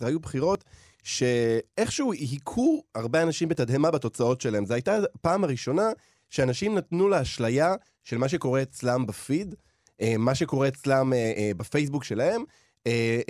היו 0.05 0.19
בחירות 0.19 0.63
שאיכשהו 1.03 2.13
היכו 2.13 2.83
הרבה 2.95 3.23
אנשים 3.23 3.49
בתדהמה 3.49 3.91
בתוצאות 3.91 4.41
שלהם. 4.41 4.65
זו 4.65 4.73
הייתה 4.73 4.97
הפעם 5.15 5.43
הראשונה 5.43 5.89
שאנשים 6.35 6.75
נתנו 6.75 7.09
לאשליה 7.09 7.73
של 8.03 8.17
מה 8.17 8.27
שקורה 8.27 8.61
אצלם 8.61 9.05
בפיד, 9.05 9.55
אה, 10.01 10.15
מה 10.17 10.35
שקורה 10.35 10.67
אצלם 10.67 11.13
אה, 11.13 11.33
אה, 11.37 11.51
בפייסבוק 11.57 12.03
שלהם, 12.03 12.43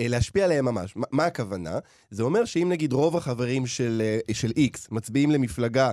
להשפיע 0.00 0.44
עליהם 0.44 0.64
ממש. 0.64 0.94
מה 0.96 1.24
הכוונה? 1.24 1.78
זה 2.10 2.22
אומר 2.22 2.44
שאם 2.44 2.68
נגיד 2.68 2.92
רוב 2.92 3.16
החברים 3.16 3.66
של, 3.66 4.02
של 4.32 4.50
X 4.50 4.78
מצביעים 4.90 5.30
למפלגה 5.30 5.90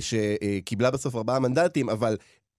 שקיבלה 0.00 0.90
בסוף 0.90 1.16
ארבעה 1.16 1.38
מנדטים, 1.38 1.90
אבל 1.90 2.16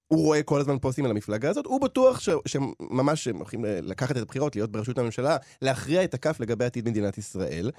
הוא 0.07 0.25
רואה 0.25 0.43
כל 0.43 0.59
הזמן 0.59 0.79
פוסטים 0.79 1.05
על 1.05 1.11
המפלגה 1.11 1.49
הזאת, 1.49 1.65
הוא 1.65 1.81
בטוח 1.81 2.19
ש, 2.19 2.29
שממש 2.45 3.27
הם 3.27 3.35
הולכים 3.35 3.65
לקחת 3.65 4.17
את 4.17 4.21
הבחירות, 4.21 4.55
להיות 4.55 4.71
בראשות 4.71 4.97
הממשלה, 4.97 5.37
להכריע 5.61 6.03
את 6.03 6.13
הכף 6.13 6.39
לגבי 6.39 6.65
עתיד 6.65 6.89
מדינת 6.89 7.17
ישראל. 7.17 7.71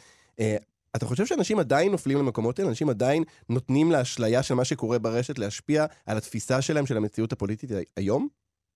אתה 0.96 1.07
חושב 1.07 1.26
שאנשים 1.26 1.59
עדיין 1.59 1.92
נופלים 1.92 2.18
למקומות 2.18 2.59
האלה? 2.59 2.70
אנשים 2.70 2.88
עדיין 2.88 3.22
נותנים 3.50 3.92
לאשליה 3.92 4.42
של 4.42 4.54
מה 4.54 4.64
שקורה 4.64 4.98
ברשת 4.98 5.38
להשפיע 5.38 5.85
על 6.07 6.16
התפיסה 6.16 6.62
שלהם 6.62 6.87
של 6.87 6.96
המציאות 6.96 7.33
הפוליטית 7.33 7.70
היום? 7.96 8.28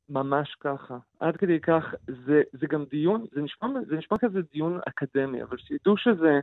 ממש 0.09 0.57
ככה. 0.61 0.98
עד 1.20 1.37
כדי 1.37 1.61
כך, 1.61 1.94
זה, 2.26 2.42
זה 2.52 2.66
גם 2.66 2.85
דיון, 2.90 3.24
זה 3.35 3.40
נשמע, 3.42 3.68
זה 3.88 3.96
נשמע 3.96 4.18
כזה 4.18 4.38
דיון 4.52 4.81
אקדמי, 4.88 5.42
אבל 5.42 5.57
שידעו 5.59 5.96
שזה 5.96 6.40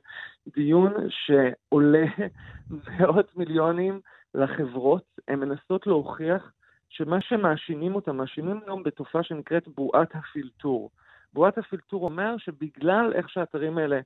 דיון 0.55 0.93
שעולה 1.09 2.05
מאות 2.99 3.37
מיליונים 3.37 3.99
לחברות, 4.33 5.05
הן 5.27 5.39
מנסות 5.39 5.87
להוכיח 5.87 6.51
שמה 6.89 7.21
שמאשימים 7.21 7.95
אותם, 7.95 8.17
מאשימים 8.17 8.59
היום 8.65 8.83
בתופעה 8.83 9.23
שנקראת 9.23 9.67
בועת 9.67 10.15
הפילטור. 10.15 10.91
בועת 11.33 11.57
הפילטור 11.57 12.03
אומר 12.03 12.37
שבגלל 12.37 13.13
איך 13.15 13.29
שהאתרים 13.29 13.77
האלה 13.77 13.99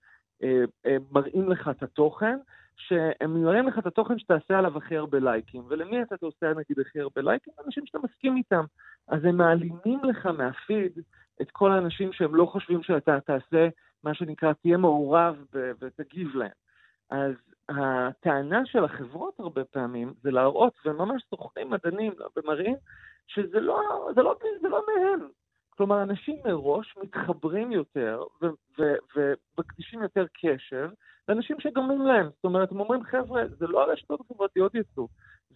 מראים 1.12 1.50
לך 1.50 1.68
את 1.68 1.84
התוכן, 1.84 2.38
שהם 2.76 3.44
מראים 3.44 3.68
לך 3.68 3.80
את 3.80 3.86
התוכן 3.86 4.20
שתעשה 4.20 4.58
עליו 4.58 4.78
הכי 4.78 4.98
הרבה 4.98 5.20
לייקים. 5.20 5.64
ולמי 5.68 6.02
אתה 6.02 6.16
עושה 6.22 6.54
נגיד 6.54 6.80
הכי 6.80 7.00
הרבה 7.00 7.22
לייקים? 7.22 7.54
אנשים 7.66 7.86
שאתה 7.86 8.00
מסכים 8.04 8.38
איתם. 8.38 8.64
אז 9.08 9.26
הם 9.26 9.38
מעלימים 9.38 10.00
לך 10.04 10.26
מהפיד 10.26 11.00
את 11.42 11.52
כל 11.52 11.72
האנשים 11.72 12.14
שהם 12.14 12.36
לא 12.36 12.46
חושבים 12.46 12.84
שאתה 12.84 13.20
תעשה 13.20 13.68
מה 14.04 14.14
שנקרא, 14.14 14.54
תהיה 14.54 14.78
מעורב 14.78 15.46
ותגיב 15.54 16.36
להם. 16.36 16.52
אז 17.10 17.34
הטענה 17.70 18.66
של 18.66 18.84
החברות 18.84 19.40
הרבה 19.40 19.64
פעמים 19.64 20.14
זה 20.22 20.32
להראות, 20.32 20.74
וממש 20.86 21.24
סוכנים 21.30 21.70
מדענים 21.70 22.14
ומראים, 22.38 22.76
שזה 23.28 23.60
לא, 23.60 24.10
זה 24.16 24.22
לא, 24.22 24.36
זה 24.62 24.70
לא 24.70 24.86
מהם. 24.88 25.28
כלומר, 25.80 26.04
אנשים 26.04 26.36
מראש 26.46 26.96
מתחברים 27.04 27.72
יותר 27.72 28.24
ומקדישים 29.16 30.02
יותר 30.02 30.26
קשר 30.42 30.90
לאנשים 31.30 31.60
שגורמים 31.60 32.02
להם. 32.02 32.26
זאת 32.26 32.44
אומרת, 32.44 32.72
הם 32.72 32.80
אומרים, 32.80 33.04
חבר'ה, 33.04 33.44
זה 33.48 33.68
לא 33.68 33.84
הרשתות 33.84 34.20
החברתיות 34.22 34.76
יצאו, 34.76 35.08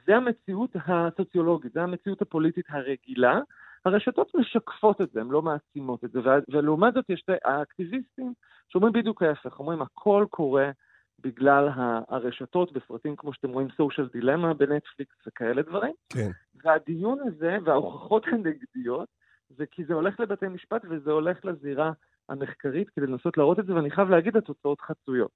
זה 0.06 0.16
המציאות 0.16 0.76
הסוציולוגית, 0.86 1.74
זה 1.74 1.84
המציאות 1.84 2.22
הפוליטית 2.22 2.66
הרגילה. 2.70 3.40
הרשתות 3.86 4.36
משקפות 4.36 5.02
את 5.02 5.12
זה, 5.12 5.22
הן 5.22 5.28
לא 5.28 5.42
מעצימות 5.42 6.04
את 6.04 6.12
זה, 6.12 6.20
ולעומת 6.50 6.94
זאת 6.94 7.10
יש 7.10 7.24
האקטיביסטים 7.46 8.34
שאומרים 8.70 8.94
בדיוק 8.94 9.24
ההפך, 9.24 9.60
אומרים 9.60 9.82
הכל 9.82 10.26
קורה 10.30 10.72
בגלל 11.20 11.70
הרשתות 12.10 12.72
בסרטים 12.72 13.16
כמו 13.16 13.34
שאתם 13.34 13.50
רואים, 13.50 13.68
סושיאל 13.78 14.08
דילמה 14.14 14.54
בנטפליקס 14.54 15.16
וכאלה 15.28 15.62
דברים. 15.62 15.94
כן. 16.10 16.30
והדיון 16.64 17.20
הזה 17.28 17.58
וההוכחות 17.64 18.26
הנגדיות 18.28 19.23
זה 19.58 19.66
כי 19.66 19.86
זה 19.86 19.94
הולך 19.94 20.20
לבתי 20.20 20.48
משפט 20.48 20.86
וזה 20.90 21.12
הולך 21.12 21.46
לזירה 21.46 21.92
המחקרית 22.30 22.90
כדי 22.90 23.08
לנסות 23.08 23.38
להראות 23.38 23.60
את 23.60 23.66
זה, 23.66 23.76
ואני 23.76 23.92
חייב 23.92 24.10
להגיד, 24.10 24.38
התוצאות 24.38 24.82
חצויות. 24.82 25.32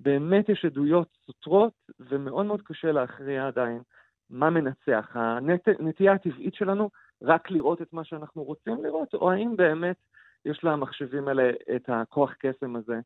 באמת 0.00 0.48
יש 0.48 0.64
עדויות 0.64 1.08
סותרות, 1.26 1.72
ומאוד 2.00 2.46
מאוד 2.46 2.62
קשה 2.62 2.92
להכריע 2.92 3.46
עדיין 3.46 3.80
מה 4.30 4.50
מנצח. 4.50 5.10
הנטייה 5.14 6.12
הטבעית 6.12 6.54
שלנו 6.54 6.90
רק 7.22 7.50
לראות 7.50 7.82
את 7.82 7.92
מה 7.92 8.04
שאנחנו 8.04 8.44
רוצים 8.44 8.84
לראות, 8.84 9.14
או 9.14 9.30
האם 9.30 9.56
באמת 9.56 9.96
יש 10.44 10.64
למחשבים 10.64 11.28
האלה 11.28 11.50
את 11.76 11.88
הכוח 11.88 12.34
קסם 12.38 12.76
הזה 12.76 13.00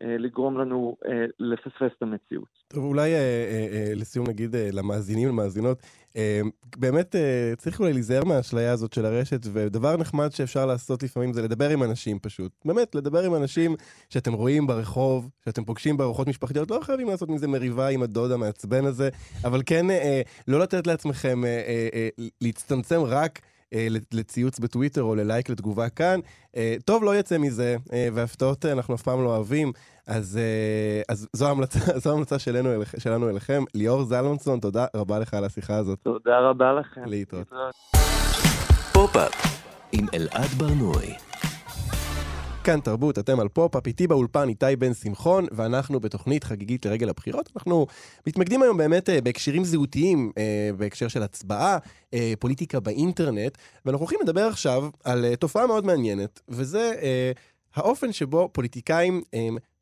לגרום 0.00 0.58
לנו 0.58 0.96
אה, 1.08 1.24
לפספס 1.38 1.92
את 1.98 2.02
המציאות. 2.02 2.48
טוב, 2.68 2.84
אולי 2.84 3.14
אה, 3.14 3.18
אה, 3.18 3.68
אה, 3.72 3.94
לסיום 3.94 4.26
נגיד 4.28 4.54
אה, 4.54 4.68
למאזינים 4.72 5.28
ולמאזינות, 5.28 5.82
אה, 6.16 6.40
באמת 6.76 7.16
אה, 7.16 7.52
צריך 7.56 7.80
אולי 7.80 7.92
להיזהר 7.92 8.24
מהאשליה 8.24 8.72
הזאת 8.72 8.92
של 8.92 9.06
הרשת, 9.06 9.40
ודבר 9.52 9.96
נחמד 9.96 10.32
שאפשר 10.32 10.66
לעשות 10.66 11.02
לפעמים 11.02 11.32
זה 11.32 11.42
לדבר 11.42 11.70
עם 11.70 11.82
אנשים 11.82 12.18
פשוט. 12.18 12.52
באמת, 12.64 12.94
לדבר 12.94 13.24
עם 13.24 13.34
אנשים 13.34 13.74
שאתם 14.08 14.32
רואים 14.32 14.66
ברחוב, 14.66 15.30
שאתם 15.44 15.64
פוגשים 15.64 15.96
בארוחות 15.96 16.28
משפחתיות, 16.28 16.70
לא 16.70 16.78
חייבים 16.82 17.08
לעשות 17.08 17.28
מזה 17.28 17.48
מריבה 17.48 17.88
עם 17.88 18.02
הדוד 18.02 18.30
המעצבן 18.32 18.84
הזה, 18.84 19.08
אבל 19.44 19.62
כן 19.66 19.90
אה, 19.90 20.22
לא 20.48 20.60
לתת 20.60 20.86
לעצמכם 20.86 21.44
אה, 21.44 21.50
אה, 21.50 21.88
אה, 21.94 22.08
להצטמצם 22.40 23.00
רק... 23.00 23.40
אה, 23.72 23.86
לציוץ 24.12 24.58
בטוויטר 24.58 25.02
או 25.02 25.14
ללייק 25.14 25.48
לתגובה 25.48 25.88
כאן. 25.88 26.20
אה, 26.56 26.76
טוב 26.84 27.04
לא 27.04 27.16
יצא 27.16 27.38
מזה, 27.38 27.76
אה, 27.92 28.08
והפתעות 28.12 28.64
אנחנו 28.64 28.94
אף 28.94 29.02
פעם 29.02 29.24
לא 29.24 29.36
אוהבים, 29.36 29.72
אז, 30.06 30.38
אז 31.08 31.28
זו 31.32 31.46
ההמלצה, 31.46 31.78
זו 32.02 32.10
ההמלצה 32.10 32.38
שלנו, 32.38 32.70
שלנו 32.98 33.30
אליכם. 33.30 33.64
ליאור 33.74 34.04
זלמנסון, 34.04 34.60
תודה 34.60 34.86
רבה 34.96 35.18
לך 35.18 35.34
על 35.34 35.44
השיחה 35.44 35.76
הזאת. 35.76 35.98
תודה 36.02 36.38
רבה 36.38 36.72
לכם. 36.72 37.04
להתראות. 37.06 37.52
פופ-אפ 38.92 39.32
עם 39.92 40.06
אלעד 40.14 40.48
ברנועי. 40.58 41.14
כאן 42.66 42.80
תרבות, 42.80 43.18
אתם 43.18 43.40
על 43.40 43.48
פופ-אפ, 43.48 43.86
איתי 43.86 44.06
באולפן 44.06 44.48
איתי 44.48 44.76
בן 44.78 44.94
שמחון, 44.94 45.46
ואנחנו 45.52 46.00
בתוכנית 46.00 46.44
חגיגית 46.44 46.86
לרגל 46.86 47.08
הבחירות. 47.08 47.50
אנחנו 47.56 47.86
מתמקדים 48.26 48.62
היום 48.62 48.76
באמת 48.76 49.10
אה, 49.10 49.20
בהקשרים 49.20 49.64
זהותיים, 49.64 50.32
אה, 50.38 50.70
בהקשר 50.76 51.08
של 51.08 51.22
הצבעה, 51.22 51.78
אה, 52.14 52.32
פוליטיקה 52.38 52.80
באינטרנט, 52.80 53.58
ואנחנו 53.84 54.02
הולכים 54.02 54.18
לדבר 54.22 54.46
עכשיו 54.46 54.88
על 55.04 55.34
תופעה 55.34 55.66
מאוד 55.66 55.86
מעניינת, 55.86 56.40
וזה 56.48 56.92
האופן 57.74 58.12
שבו 58.12 58.48
פוליטיקאים 58.52 59.22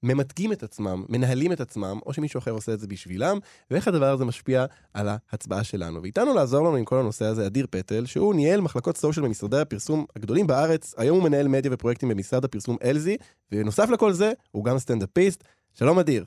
ממתגים 0.05 0.53
את 0.53 0.63
עצמם, 0.63 1.05
מנהלים 1.09 1.53
את 1.53 1.61
עצמם, 1.61 1.99
או 2.07 2.13
שמישהו 2.13 2.39
אחר 2.39 2.51
עושה 2.51 2.73
את 2.73 2.81
זה 2.81 2.87
בשבילם, 2.87 3.39
ואיך 3.71 3.89
הדבר 3.89 4.13
הזה 4.13 4.25
משפיע 4.25 4.65
על 4.95 5.09
ההצבעה 5.09 5.65
שלנו. 5.65 6.03
ואיתנו 6.03 6.35
לעזור 6.35 6.69
לנו 6.69 6.77
עם 6.77 6.85
כל 6.85 6.99
הנושא 6.99 7.25
הזה 7.25 7.47
אדיר 7.47 7.67
פטל, 7.71 8.07
שהוא 8.07 8.35
ניהל 8.35 8.61
מחלקות 8.61 8.97
social 8.97 9.27
במשרדי 9.27 9.59
הפרסום 9.59 10.05
הגדולים 10.17 10.47
בארץ, 10.47 10.95
היום 10.97 11.19
הוא 11.19 11.25
מנהל 11.25 11.49
מדיה 11.49 11.71
ופרויקטים 11.75 12.09
במשרד 12.09 12.45
הפרסום 12.45 12.77
אלזי, 12.85 13.17
ונוסף 13.53 13.91
לכל 13.91 14.13
זה, 14.13 14.33
הוא 14.51 14.65
גם 14.65 14.79
סטנדאפיסט. 14.79 15.45
שלום 15.75 15.99
אדיר. 15.99 16.25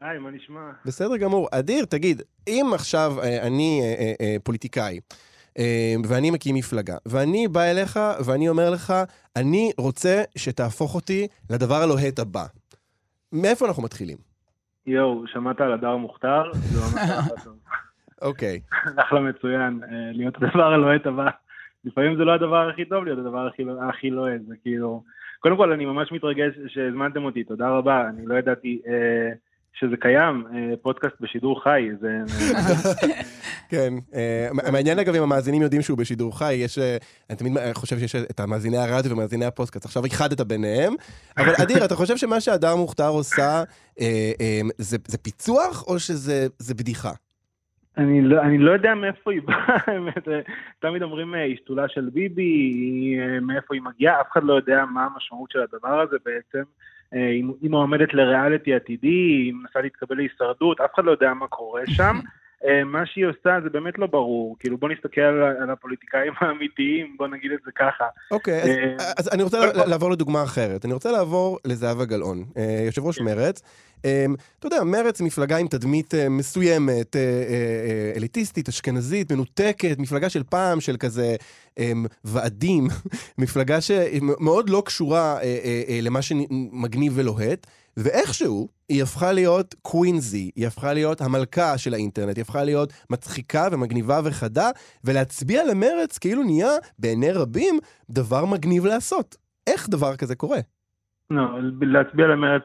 היי, 0.00 0.18
מה 0.18 0.30
נשמע? 0.30 0.70
בסדר 0.84 1.16
גמור. 1.16 1.48
אדיר, 1.50 1.84
תגיד, 1.84 2.22
אם 2.48 2.70
עכשיו 2.74 3.16
אה, 3.22 3.42
אני 3.42 3.80
אה, 3.82 4.12
אה, 4.20 4.36
פוליטיקאי, 4.42 5.00
ואני 6.04 6.30
מקים 6.30 6.54
מפלגה, 6.54 6.96
ואני 7.06 7.48
בא 7.48 7.60
אליך 7.62 8.00
ואני 8.24 8.48
אומר 8.48 8.70
לך, 8.70 8.94
אני 9.36 9.72
רוצה 9.78 10.22
שתהפוך 10.36 10.94
אותי 10.94 11.26
לדבר 11.50 11.82
הלוהט 11.82 12.18
הבא. 12.18 12.46
מאיפה 13.32 13.66
אנחנו 13.66 13.82
מתחילים? 13.82 14.16
יואו, 14.86 15.26
שמעת 15.26 15.60
על 15.60 15.72
הדר 15.72 15.96
מוכתר? 15.96 16.52
זה 16.52 16.80
ממש. 16.80 17.46
אוקיי. 18.22 18.60
אחלה 18.96 19.20
מצוין, 19.20 19.80
אה, 19.82 20.12
להיות 20.12 20.34
הדבר 20.36 20.72
הלוהט 20.72 21.06
הבא. 21.06 21.30
לפעמים 21.84 22.16
זה 22.16 22.24
לא 22.24 22.32
הדבר 22.32 22.68
הכי 22.68 22.84
טוב 22.84 23.04
להיות 23.04 23.18
הדבר 23.18 23.46
הכי, 23.46 23.62
הכי 23.88 24.10
לוהט, 24.10 24.40
זה 24.48 24.54
כאילו... 24.62 25.02
קודם 25.40 25.56
כל, 25.56 25.72
אני 25.72 25.84
ממש 25.84 26.12
מתרגש 26.12 26.52
שהזמנתם 26.68 27.24
אותי, 27.24 27.44
תודה 27.44 27.68
רבה. 27.68 28.08
אני 28.08 28.26
לא 28.26 28.34
ידעתי 28.34 28.82
אה, 28.86 29.32
שזה 29.72 29.96
קיים, 29.96 30.46
אה, 30.54 30.76
פודקאסט 30.82 31.14
בשידור 31.20 31.62
חי, 31.62 31.88
זה... 32.00 32.18
כן, 33.70 33.92
אה, 34.14 34.48
מעניין 34.72 34.98
אגב 34.98 35.14
אם 35.14 35.22
המאזינים 35.22 35.62
יודעים 35.62 35.82
שהוא 35.82 35.98
בשידור 35.98 36.38
חי, 36.38 36.54
יש, 36.54 36.78
אה, 36.78 36.96
אני 37.30 37.38
תמיד 37.38 37.52
חושב 37.74 37.98
שיש 37.98 38.16
את 38.16 38.40
המאזיני 38.40 38.76
הרדיו 38.76 39.12
ומאזיני 39.12 39.44
הפודקאסט, 39.44 39.84
עכשיו 39.84 40.04
איחדת 40.04 40.40
ביניהם, 40.40 40.94
אבל 41.36 41.52
אדיר, 41.62 41.84
אתה 41.84 41.94
חושב 41.94 42.16
שמה 42.16 42.40
שהדר 42.40 42.76
מוכתר 42.76 43.08
עושה 43.08 43.62
זה 44.78 45.18
פיצוח 45.22 45.84
או 45.86 45.98
שזה 45.98 46.74
בדיחה? 46.78 47.12
אני 47.96 48.22
לא, 48.22 48.42
אני 48.42 48.58
לא 48.58 48.72
יודע 48.72 48.94
מאיפה 48.94 49.32
היא 49.32 49.40
באה, 49.42 49.76
האמת, 49.86 50.28
תמיד 50.78 51.02
אומרים 51.02 51.34
היא 51.34 51.56
שתולה 51.56 51.88
של 51.88 52.08
ביבי, 52.12 53.16
מאיפה 53.42 53.74
היא 53.74 53.82
מגיעה, 53.82 54.20
אף 54.20 54.26
אחד 54.32 54.44
לא 54.44 54.54
יודע 54.54 54.84
מה 54.84 55.08
המשמעות 55.14 55.50
של 55.50 55.58
הדבר 55.60 56.00
הזה 56.00 56.16
בעצם. 56.24 56.62
היא 57.12 57.70
מועמדת 57.70 58.14
לריאליטי 58.14 58.74
עתידי, 58.74 59.08
היא 59.08 59.52
מנסה 59.52 59.80
להתקבל 59.80 60.16
להישרדות, 60.16 60.80
אף 60.80 60.94
אחד 60.94 61.04
לא 61.04 61.10
יודע 61.10 61.34
מה 61.34 61.46
קורה 61.46 61.82
שם. 61.86 62.16
אה, 62.64 62.84
מה 62.84 63.06
שהיא 63.06 63.26
עושה 63.26 63.58
זה 63.62 63.70
באמת 63.70 63.98
לא 63.98 64.06
ברור, 64.06 64.56
כאילו 64.58 64.78
בוא 64.78 64.88
נסתכל 64.88 65.20
על, 65.20 65.70
הפוליטיקאים 65.70 66.32
האמיתיים, 66.40 67.14
בוא 67.18 67.28
נגיד 67.28 67.52
את 67.52 67.58
זה 67.64 67.70
ככה. 67.74 68.04
אוקיי, 68.30 68.62
אז, 69.16 69.28
אה, 69.28 69.34
אני 69.34 69.42
רוצה 69.42 69.58
לעבור 69.86 70.10
לדוגמה 70.10 70.42
אחרת, 70.42 70.84
אני 70.84 70.92
רוצה 70.92 71.12
לעבור 71.12 71.58
לזהבה 71.64 72.04
גלאון, 72.04 72.44
אה, 72.56 72.82
יושב 72.86 73.04
ראש 73.04 73.18
כן. 73.18 73.24
מרצ. 73.24 73.62
אתה 74.58 74.66
יודע, 74.66 74.84
מרצ 74.84 75.20
מפלגה 75.20 75.56
עם 75.56 75.68
תדמית 75.68 76.14
מסוימת, 76.30 77.16
אליטיסטית, 78.16 78.68
אשכנזית, 78.68 79.32
מנותקת, 79.32 79.98
מפלגה 79.98 80.28
של 80.28 80.42
פעם, 80.42 80.80
של 80.80 80.96
כזה 80.96 81.36
ועדים, 82.24 82.88
מפלגה 83.38 83.80
שמאוד 83.80 84.70
לא 84.70 84.82
קשורה 84.86 85.38
למה 86.02 86.22
שמגניב 86.22 87.12
ולוהט. 87.16 87.66
ואיכשהו 87.96 88.68
היא 88.88 89.02
הפכה 89.02 89.32
להיות 89.32 89.74
קווינזי, 89.82 90.50
היא 90.56 90.66
הפכה 90.66 90.92
להיות 90.92 91.20
המלכה 91.20 91.78
של 91.78 91.94
האינטרנט, 91.94 92.36
היא 92.36 92.42
הפכה 92.42 92.64
להיות 92.64 92.92
מצחיקה 93.10 93.68
ומגניבה 93.72 94.20
וחדה, 94.24 94.70
ולהצביע 95.04 95.64
למרץ 95.64 96.18
כאילו 96.18 96.42
נהיה, 96.42 96.70
בעיני 96.98 97.32
רבים, 97.32 97.78
דבר 98.10 98.44
מגניב 98.44 98.86
לעשות. 98.86 99.36
איך 99.66 99.88
דבר 99.88 100.16
כזה 100.16 100.34
קורה? 100.34 100.58
לא, 101.30 101.42
להצביע 101.80 102.26
למרץ 102.26 102.62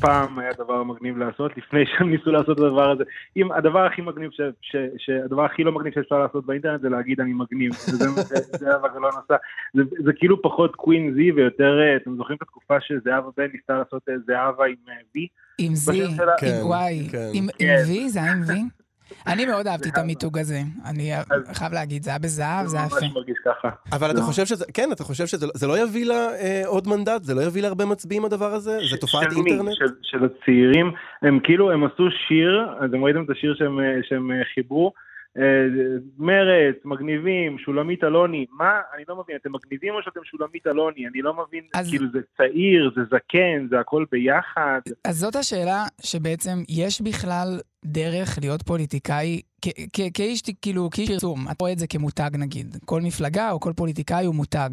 פעם 0.00 0.38
היה 0.38 0.52
דבר 0.52 0.82
מגניב 0.82 1.18
לעשות, 1.18 1.56
לפני 1.56 1.80
שהם 1.90 2.10
ניסו 2.10 2.30
לעשות 2.30 2.58
את 2.58 2.62
הדבר 2.62 2.90
הזה. 2.90 3.04
אם 3.36 3.52
הדבר 3.52 3.86
הכי 3.86 4.02
מגניב, 4.02 4.30
ש, 4.30 4.40
ש, 4.60 4.76
ש, 4.98 5.10
הדבר 5.10 5.44
הכי 5.44 5.64
לא 5.64 5.72
מגניב 5.72 5.94
שאפשר 5.94 6.18
לעשות 6.18 6.46
באינטרנט 6.46 6.80
זה 6.80 6.88
להגיד 6.88 7.20
אני 7.20 7.32
מגניב, 7.32 7.72
וזה 7.88 8.08
מה 8.08 8.22
שזהבה 8.22 8.88
גלאון 8.88 9.12
עשה. 9.24 9.36
זה, 9.74 9.82
זה 10.04 10.12
כאילו 10.12 10.42
פחות 10.42 10.76
קווין 10.76 11.14
זי 11.14 11.32
ויותר, 11.32 11.80
אה, 11.80 11.96
אתם 11.96 12.16
זוכרים 12.16 12.36
את 12.36 12.42
התקופה 12.42 12.80
שזהבה 12.80 13.28
בן 13.36 13.46
ניסתה 13.52 13.78
לעשות 13.78 14.08
אה, 14.08 14.14
זהבה 14.26 14.66
עם 14.66 14.74
וי? 15.14 15.22
אה, 15.22 15.64
עם 15.66 15.74
זי, 15.74 16.04
עם 16.04 16.12
וואי, 16.62 17.08
עם 17.34 17.46
וי, 17.88 18.08
זה 18.08 18.22
היה 18.22 18.32
עם 18.32 18.42
וי? 18.46 18.62
אני 19.26 19.46
מאוד 19.46 19.66
אהבתי 19.66 19.88
את 19.88 19.98
המיתוג 19.98 20.38
הזה. 20.38 20.60
אני 20.90 21.12
חייב 21.52 21.72
להגיד, 21.72 22.02
זה 22.02 22.10
היה 22.10 22.18
בזהב, 22.18 22.66
זה 22.66 22.76
היה 22.76 22.86
יפה. 22.86 22.96
זה 22.96 23.06
ממש 23.06 23.14
מרגיש 23.14 23.36
ככה. 23.44 23.68
אבל 23.92 24.10
אתה 24.10 24.20
לא. 24.20 24.24
חושב 24.24 24.46
שזה, 24.46 24.64
כן, 24.74 24.92
אתה 24.92 25.04
חושב 25.04 25.26
שזה 25.26 25.66
לא 25.66 25.78
יביא 25.82 26.06
לה 26.06 26.14
אה, 26.14 26.62
עוד 26.66 26.88
מנדט? 26.88 27.22
זה 27.22 27.34
לא 27.34 27.40
יביא 27.40 27.62
לה 27.62 27.68
הרבה 27.68 27.84
מצביעים 27.84 28.24
הדבר 28.24 28.54
הזה? 28.54 28.78
זה 28.90 28.96
תופעת 28.96 29.32
אינטרנט? 29.32 29.76
של 30.02 30.24
הצעירים, 30.24 30.92
הם 31.22 31.40
כאילו, 31.44 31.72
הם 31.72 31.84
עשו 31.84 32.04
שיר, 32.28 32.66
אז 32.80 32.94
הם 32.94 33.04
ראיתם 33.04 33.24
את 33.24 33.30
השיר 33.30 33.54
שהם 34.08 34.30
אה, 34.30 34.44
חיברו. 34.54 34.92
אה, 35.36 35.42
מרץ, 36.18 36.76
מגניבים, 36.84 37.58
שולמית 37.58 38.04
אלוני, 38.04 38.46
מה? 38.50 38.80
אני 38.94 39.04
לא 39.08 39.16
מבין, 39.16 39.36
אתם 39.36 39.52
מגניבים 39.52 39.94
או 39.94 40.02
שאתם 40.02 40.20
שולמית 40.24 40.66
אלוני? 40.66 41.06
אני 41.06 41.22
לא 41.22 41.34
מבין, 41.34 41.64
אז... 41.74 41.88
כאילו 41.90 42.06
זה 42.12 42.18
צעיר, 42.36 42.90
זה 42.96 43.02
זקן, 43.04 43.66
זה 43.70 43.80
הכל 43.80 44.04
ביחד. 44.12 44.80
אז 45.04 45.18
זאת 45.18 45.36
השאלה 45.36 45.84
שבעצם 46.00 46.58
יש 46.68 47.00
בכלל 47.00 47.60
דרך 47.84 48.38
להיות 48.40 48.62
פוליטיקאי, 48.62 49.40
כאיש, 50.14 50.42
כאילו, 50.62 50.90
כאיש 50.90 51.10
פרסום, 51.10 51.46
אתה 51.50 51.56
רואה 51.60 51.72
את 51.72 51.78
זה 51.78 51.86
כמותג 51.86 52.30
נגיד, 52.38 52.76
כל 52.84 53.00
מפלגה 53.00 53.50
או 53.50 53.60
כל 53.60 53.72
פוליטיקאי 53.76 54.24
הוא 54.24 54.34
מותג. 54.34 54.70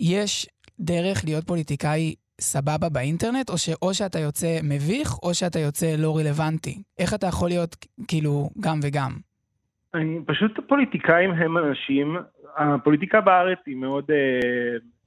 יש 0.00 0.48
דרך 0.80 1.24
להיות 1.24 1.46
פוליטיקאי 1.46 2.14
סבבה 2.40 2.88
באינטרנט, 2.88 3.50
או, 3.50 3.58
ש, 3.58 3.68
או 3.82 3.94
שאתה 3.94 4.18
יוצא 4.18 4.58
מביך, 4.62 5.18
או 5.22 5.34
שאתה 5.34 5.58
יוצא 5.58 5.96
לא 5.98 6.16
רלוונטי. 6.16 6.82
איך 6.98 7.14
אתה 7.14 7.26
יכול 7.26 7.48
להיות 7.48 7.76
כאילו 8.08 8.50
גם 8.60 8.80
וגם? 8.82 9.16
אני, 9.94 10.20
פשוט 10.26 10.58
הפוליטיקאים 10.58 11.30
הם 11.30 11.58
אנשים, 11.58 12.16
הפוליטיקה 12.56 13.20
בארץ 13.20 13.58
היא 13.66 13.76
מאוד 13.76 14.10
אה, 14.10 14.16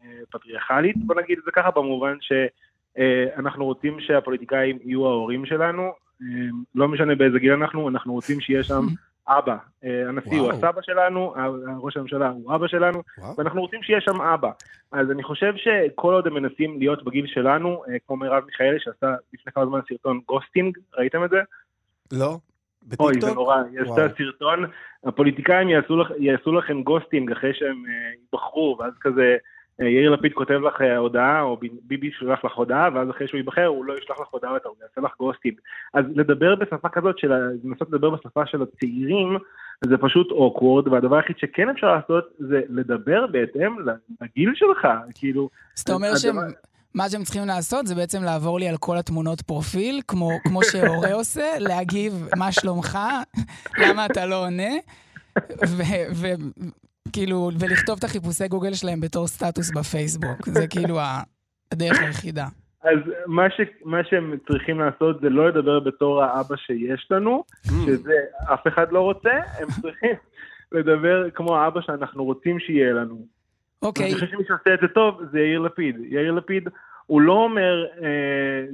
אה, 0.04 0.20
פטריארכלית, 0.32 0.98
בוא 0.98 1.16
נגיד 1.16 1.38
את 1.38 1.44
זה 1.44 1.52
ככה, 1.52 1.72
במובן 1.72 2.18
שאנחנו 2.22 3.62
אה, 3.62 3.68
רוצים 3.68 4.00
שהפוליטיקאים 4.00 4.78
יהיו 4.84 5.06
ההורים 5.06 5.46
שלנו, 5.46 5.92
אה, 6.22 6.28
לא 6.76 6.88
משנה 6.88 7.16
באיזה 7.16 7.40
גיל 7.40 7.54
אנחנו, 7.54 7.90
אנחנו 7.90 8.14
רוצים 8.14 8.42
שיהיה 8.42 8.64
שם 8.64 8.82
אבא. 9.28 9.58
אה, 9.84 10.10
הנשיא 10.10 10.40
הוא 10.40 10.52
הסבא 10.52 10.82
שלנו, 10.82 11.34
ראש 11.82 11.98
הממשלה 11.98 12.30
הוא 12.30 12.56
אבא 12.56 12.68
שלנו, 12.68 13.04
וואו. 13.18 13.38
ואנחנו 13.38 13.62
רוצים 13.62 13.84
שיהיה 13.84 14.02
שם 14.02 14.22
אבא. 14.22 14.52
אז 14.92 15.12
אני 15.12 15.24
חושב 15.24 15.54
שכל 15.56 16.14
עוד 16.14 16.28
הם 16.28 16.34
מנסים 16.34 16.80
להיות 16.80 17.04
בגיל 17.04 17.28
שלנו, 17.28 17.84
אה, 17.90 17.96
כמו 18.08 18.16
מרב 18.16 18.44
מיכאלי 18.46 18.80
שעשה 18.80 19.16
לפני 19.34 19.52
כמה 19.52 19.66
זמן 19.66 19.80
סרטון 19.90 20.20
ghosting, 20.28 20.78
ראיתם 20.98 21.24
את 21.24 21.30
זה? 21.30 21.38
לא. 22.12 22.38
בטיקטוק? 22.88 23.08
אוי, 23.08 23.22
זה 23.22 23.34
נורא, 23.34 23.62
יש 23.74 23.90
את 23.94 24.12
הסרטון, 24.12 24.66
הפוליטיקאים 25.06 25.70
יעשו, 25.70 25.98
לכ, 25.98 26.12
יעשו 26.20 26.52
לכם 26.52 26.84
ghosting 26.84 27.32
אחרי 27.32 27.54
שהם 27.54 27.84
אה, 27.86 28.18
ייבחרו, 28.22 28.78
ואז 28.80 28.94
כזה 29.02 29.38
אה, 29.82 29.86
יאיר 29.86 30.10
לפיד 30.10 30.34
כותב 30.34 30.60
לך 30.68 30.82
אה, 30.82 30.98
הודעה, 30.98 31.42
או 31.42 31.58
ביבי 31.82 32.12
שולח 32.12 32.46
לך 32.46 32.54
הודעה, 32.54 32.90
ואז 32.94 33.10
אחרי 33.10 33.28
שהוא 33.28 33.38
ייבחר 33.38 33.66
הוא 33.66 33.86
לא 33.86 33.94
ישלח 33.98 34.20
לך 34.20 34.28
הודעה 34.32 34.54
יותר, 34.54 34.70
הוא 34.70 34.78
יעשה 34.82 35.02
לך 35.02 35.12
ghosting. 35.20 35.56
אז 35.94 36.06
לדבר 36.16 36.56
בשפה 36.56 36.90
כזאת, 36.90 37.20
של, 37.20 37.34
לנסות 37.64 37.88
לדבר 37.92 38.10
בשפה 38.10 38.46
של 38.46 38.62
הצעירים, 38.62 39.38
זה 39.86 39.98
פשוט 39.98 40.32
אוקוורד, 40.32 40.88
והדבר 40.88 41.16
היחיד 41.16 41.38
שכן 41.38 41.70
אפשר 41.70 41.96
לעשות 41.96 42.30
זה 42.38 42.62
לדבר 42.70 43.28
בהתאם 43.28 43.76
לגיל 44.22 44.52
שלך, 44.56 44.88
כאילו... 45.16 45.50
אז 45.78 45.82
אתה 45.82 45.94
אומר 45.94 46.16
שהם... 46.16 46.36
מה 46.98 47.10
שהם 47.10 47.24
צריכים 47.24 47.48
לעשות 47.48 47.88
זה 47.88 47.96
בעצם 47.96 48.24
לעבור 48.24 48.60
לי 48.60 48.68
על 48.68 48.78
כל 48.78 48.98
התמונות 48.98 49.42
פרופיל, 49.42 50.02
כמו, 50.08 50.30
כמו 50.44 50.64
שהורה 50.64 51.14
עושה, 51.22 51.60
להגיב 51.60 52.28
מה 52.38 52.52
שלומך, 52.52 52.98
למה 53.78 54.06
אתה 54.06 54.26
לא 54.26 54.46
עונה, 54.46 54.74
וכאילו, 56.22 57.50
ולכתוב 57.60 57.98
את 58.00 58.04
החיפושי 58.04 58.48
גוגל 58.48 58.74
שלהם 58.74 59.00
בתור 59.00 59.28
סטטוס 59.28 59.72
בפייסבוק. 59.72 60.46
זה 60.46 60.68
כאילו 60.68 61.00
הדרך 61.72 62.00
היחידה. 62.00 62.46
אז 62.84 63.00
מה, 63.26 63.50
ש, 63.50 63.62
מה 63.86 64.04
שהם 64.04 64.34
צריכים 64.48 64.80
לעשות 64.80 65.22
זה 65.22 65.30
לא 65.30 65.50
לדבר 65.50 65.80
בתור 65.80 66.24
האבא 66.24 66.56
שיש 66.56 67.08
לנו, 67.12 67.44
mm. 67.66 67.70
שזה 67.86 68.16
אף 68.54 68.68
אחד 68.68 68.92
לא 68.92 69.00
רוצה, 69.00 69.34
הם 69.60 69.68
צריכים, 69.82 70.16
לדבר 70.72 71.30
כמו 71.30 71.58
האבא 71.58 71.82
שאנחנו 71.82 72.24
רוצים 72.24 72.60
שיהיה 72.60 72.94
לנו. 72.94 73.26
אוקיי. 73.82 74.06
אני 74.06 74.14
חושב 74.14 74.28
שמי 74.28 74.44
שעושה 74.48 74.74
את 74.74 74.80
זה 74.82 74.88
טוב 74.88 75.22
זה 75.32 75.40
יאיר 75.40 75.60
לפיד. 75.60 75.96
יאיר 76.10 76.32
לפיד, 76.32 76.70
הוא 77.08 77.22
לא 77.22 77.34
אומר, 77.34 77.86
אה, 78.04 78.08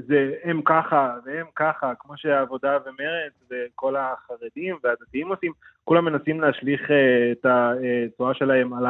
זה 0.08 0.34
הם 0.44 0.62
ככה 0.66 1.14
והם 1.26 1.46
ככה, 1.56 1.94
כמו 2.00 2.18
שהעבודה 2.18 2.78
ומרצ 2.86 3.34
וכל 3.52 3.96
החרדים 3.96 4.78
והדתיים 4.84 5.28
עושים, 5.28 5.52
כולם 5.84 6.06
מנסים 6.06 6.42
להשליך 6.42 6.92
אה, 6.92 7.32
את 7.32 7.46
התנועה 7.50 8.34
שלהם 8.34 8.74
על 8.74 8.86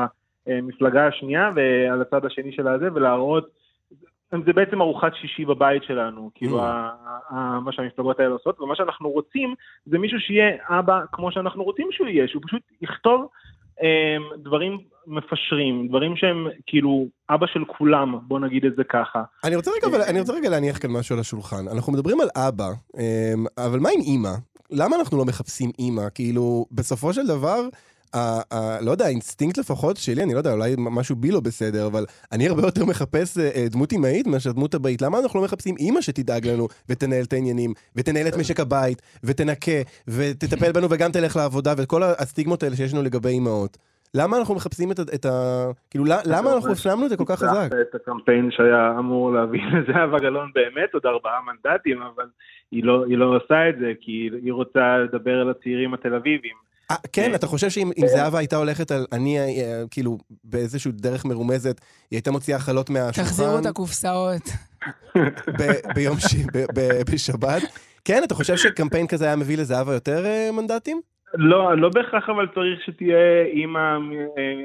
המפלגה 0.48 1.08
השנייה 1.08 1.50
ועל 1.56 2.02
הצד 2.02 2.26
השני 2.26 2.52
של 2.52 2.68
הזה, 2.68 2.94
ולהראות, 2.94 3.50
זה 4.46 4.54
בעצם 4.54 4.82
ארוחת 4.82 5.16
שישי 5.16 5.46
בבית 5.46 5.84
שלנו, 5.84 6.30
כאילו 6.36 6.60
Mm. 6.60 6.64
ה- 6.64 6.92
ה- 7.30 7.60
מה 7.60 7.72
שהמפלגות 7.72 8.20
האלה 8.20 8.32
עושות, 8.32 8.62
ומה 8.62 8.76
שאנחנו 8.76 9.10
רוצים 9.10 9.56
זה 9.86 9.98
מישהו 10.00 10.20
שיהיה 10.20 10.56
אבא 10.70 11.02
כמו 11.12 11.32
שאנחנו 11.32 11.64
רוצים 11.64 11.88
שהוא 11.92 12.08
יהיה, 12.08 12.28
שהוא 12.28 12.42
פשוט 12.48 12.62
יכתוב 12.82 13.28
דברים 14.44 14.78
מפשרים, 15.08 15.88
דברים 15.88 16.16
שהם 16.16 16.48
כאילו 16.68 17.08
אבא 17.30 17.46
של 17.48 17.64
כולם, 17.78 18.20
בוא 18.28 18.40
נגיד 18.40 18.66
את 18.66 18.76
זה 18.78 18.84
ככה. 18.84 19.24
אני 19.44 19.56
רוצה 19.56 19.72
רגע, 19.72 19.88
אבל 19.88 20.02
אני 20.02 20.20
רוצה 20.20 20.34
רגע 20.34 20.50
להניח 20.50 20.78
כאן 20.78 20.92
משהו 20.92 21.16
על 21.16 21.20
השולחן. 21.20 21.68
אנחנו 21.72 21.94
מדברים 21.94 22.22
על 22.22 22.28
אבא, 22.36 22.70
אמ, 22.98 23.46
אבל 23.58 23.80
מה 23.80 23.90
עם 23.96 24.02
אימא? 24.02 24.34
למה 24.72 24.96
אנחנו 24.96 25.18
לא 25.18 25.26
מחפשים 25.26 25.72
אימא? 25.80 26.04
כאילו, 26.16 26.66
בסופו 26.72 27.14
של 27.14 27.28
דבר, 27.28 27.62
ה- 28.14 28.42
ה- 28.56 28.82
לא 28.82 28.92
יודע, 28.92 29.06
האינסטינקט 29.06 29.58
לפחות 29.58 29.98
שלי, 29.98 30.24
אני 30.24 30.34
לא 30.34 30.38
יודע, 30.38 30.54
אולי 30.54 30.76
משהו 30.78 31.16
בי 31.16 31.32
לא 31.32 31.40
בסדר, 31.40 31.88
אבל 31.88 32.06
אני 32.32 32.48
הרבה 32.50 32.62
יותר 32.62 32.86
מחפש 32.86 33.38
אה, 33.38 33.50
אה, 33.56 33.66
דמות 33.72 33.92
אימהית 33.92 34.28
מאשר 34.28 34.52
דמות 34.52 34.76
אבאית. 34.76 35.02
למה 35.02 35.20
אנחנו 35.20 35.40
לא 35.40 35.46
מחפשים 35.46 35.76
אימא 35.80 36.02
שתדאג 36.02 36.48
לנו 36.48 36.68
ותנהל 36.90 37.24
את 37.24 37.34
העניינים, 37.34 37.74
ותנהל 37.96 38.28
את 38.28 38.38
משק 38.38 38.60
הבית, 38.60 39.02
ותנקה, 39.24 39.72
ותטפל 40.08 40.72
בנו 40.72 40.88
וגם 40.90 41.12
תלך 41.12 41.36
לעבודה, 41.36 41.74
וכל 41.78 42.02
הסטיגמות 42.04 42.64
האלה 42.64 42.76
שיש 42.76 42.94
לנו 42.94 43.04
לגבי 43.04 43.30
אימהות? 43.30 43.78
למה 44.16 44.38
אנחנו 44.38 44.56
מחפשים 44.56 44.92
את 44.92 45.00
ה... 45.00 45.02
את 45.02 45.26
ה... 45.26 45.32
כאילו, 45.90 46.06
למה- 46.06 46.54
אנחנו 46.56 46.72
הפנמנו 46.72 47.06
את 47.06 47.10
זה 47.10 47.18
כל 47.18 47.24
כך 47.28 47.40
חזק? 47.40 47.70
את 47.82 47.96
הקמפיין 47.96 48.50
שהיה 48.52 48.96
אמור 49.00 49.32
להביא 49.34 49.62
לזהבה 49.74 50.20
גלאון 50.20 50.52
באמת 50.56 50.94
עוד 50.94 51.06
ארבעה 51.06 51.40
מנדטים, 51.48 51.98
אבל 52.02 52.26
היא 52.72 52.84
לא, 52.84 53.06
היא 53.06 53.18
לא 53.18 53.26
עושה 53.36 53.70
את 53.70 53.76
זה, 53.80 53.92
כי 54.02 54.30
היא 54.44 54.54
רוצה 54.54 54.98
לדבר 54.98 55.42
על 55.42 55.50
הצעירים 55.50 55.94
התל 55.94 56.14
אביבים. 56.16 56.56
אה, 56.92 56.96
כן, 57.14 57.36
אתה 57.36 57.48
חושב 57.48 57.70
שאם 57.70 57.92
אם 57.98 58.08
זהבה 58.08 58.40
הייתה 58.40 58.56
הולכת 58.56 58.92
על 58.92 59.06
אני, 59.12 59.40
אה, 59.40 59.84
כאילו, 59.92 60.18
באיזושהי 60.44 60.92
דרך 60.92 61.26
מרומזת, 61.26 61.82
היא 62.12 62.18
הייתה 62.18 62.32
מוציאה 62.32 62.60
חלות 62.60 62.90
מהשולחן? 62.90 63.30
תחזירו 63.30 63.60
את 63.60 63.66
הקופסאות. 63.66 64.42
ביום 65.96 66.18
ש... 66.20 66.36
בשבת? 67.12 67.62
כן, 68.06 68.22
אתה 68.24 68.36
חושב 68.36 68.58
שקמפיין 68.58 69.08
כזה 69.08 69.26
היה 69.26 69.36
מביא 69.36 69.58
לזהבה 69.58 69.94
יותר 69.94 70.26
אה, 70.26 70.50
מנדטים? 70.52 71.02
לא, 71.34 71.78
לא 71.78 71.90
בהכרח 71.90 72.30
אבל 72.30 72.48
צריך 72.56 72.82
שתהיה 72.86 73.44
אימא 73.46 73.98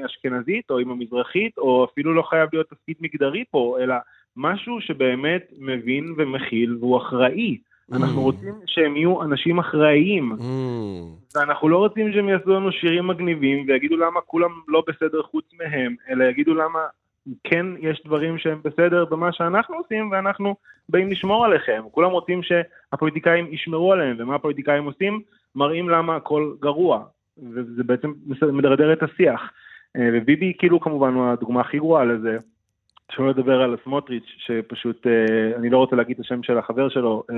אשכנזית 0.05 0.69
או 0.69 0.79
אימא 0.79 0.95
מזרחית, 0.95 1.57
או 1.57 1.87
אפילו 1.91 2.13
לא 2.13 2.21
חייב 2.21 2.49
להיות 2.53 2.69
תפקיד 2.69 2.95
מגדרי 2.99 3.43
פה, 3.51 3.77
אלא 3.81 3.95
משהו 4.37 4.81
שבאמת 4.81 5.43
מבין 5.57 6.05
ומכיל 6.17 6.77
והוא 6.79 6.97
אחראי. 6.97 7.57
אנחנו 7.93 8.21
Mm. 8.21 8.23
רוצים 8.23 8.53
שהם 8.65 8.95
יהיו 8.95 9.23
אנשים 9.23 9.59
אחראיים, 9.59 10.35
ואנחנו 11.35 11.69
לא 11.69 11.77
רוצים 11.77 12.13
שהם 12.13 12.29
יעשו 12.29 12.49
לנו 12.49 12.71
שירים 12.71 13.07
מגניבים 13.07 13.65
ויגידו 13.67 13.97
למה 13.97 14.21
כולם 14.21 14.51
לא 14.67 14.83
בסדר 14.87 15.21
חוץ 15.23 15.45
מהם, 15.59 15.95
אלא 16.09 16.23
יגידו 16.23 16.53
למה 16.53 16.79
כן 17.43 17.65
יש 17.79 18.01
דברים 18.05 18.37
שהם 18.37 18.59
בסדר 18.63 19.05
במה 19.05 19.31
שאנחנו 19.31 19.75
עושים 19.75 20.11
ואנחנו 20.11 20.55
באים 20.89 21.09
לשמור 21.09 21.45
עליכם. 21.45 21.81
כולם 21.91 22.11
רוצים 22.11 22.41
שהפוליטיקאים 22.43 23.47
ישמרו 23.51 23.93
עליהם, 23.93 24.15
ומה 24.19 24.35
הפוליטיקאים 24.35 24.85
עושים? 24.85 25.21
מראים 25.55 25.89
למה 25.89 26.15
הכל 26.15 26.53
גרוע, 26.59 27.03
וזה 27.53 27.83
בעצם 27.83 28.13
מדרדר 28.53 28.93
את 28.93 29.03
השיח. 29.03 29.41
אה, 29.95 30.09
וביבי 30.13 30.53
כאילו 30.57 30.79
כמובן 30.79 31.13
הוא 31.13 31.27
הדוגמה 31.27 31.61
הכי 31.61 31.77
גרועה 31.77 32.05
לזה. 32.05 32.37
שלא 33.11 33.29
לדבר 33.29 33.61
על 33.61 33.75
סמוטריץ', 33.83 34.35
שפשוט, 34.37 35.07
אה, 35.07 35.55
אני 35.55 35.69
לא 35.69 35.77
רוצה 35.77 35.95
להגיד 35.95 36.19
את 36.19 36.25
השם 36.25 36.43
של 36.43 36.57
החבר 36.57 36.89
שלו, 36.89 37.23
אה, 37.31 37.35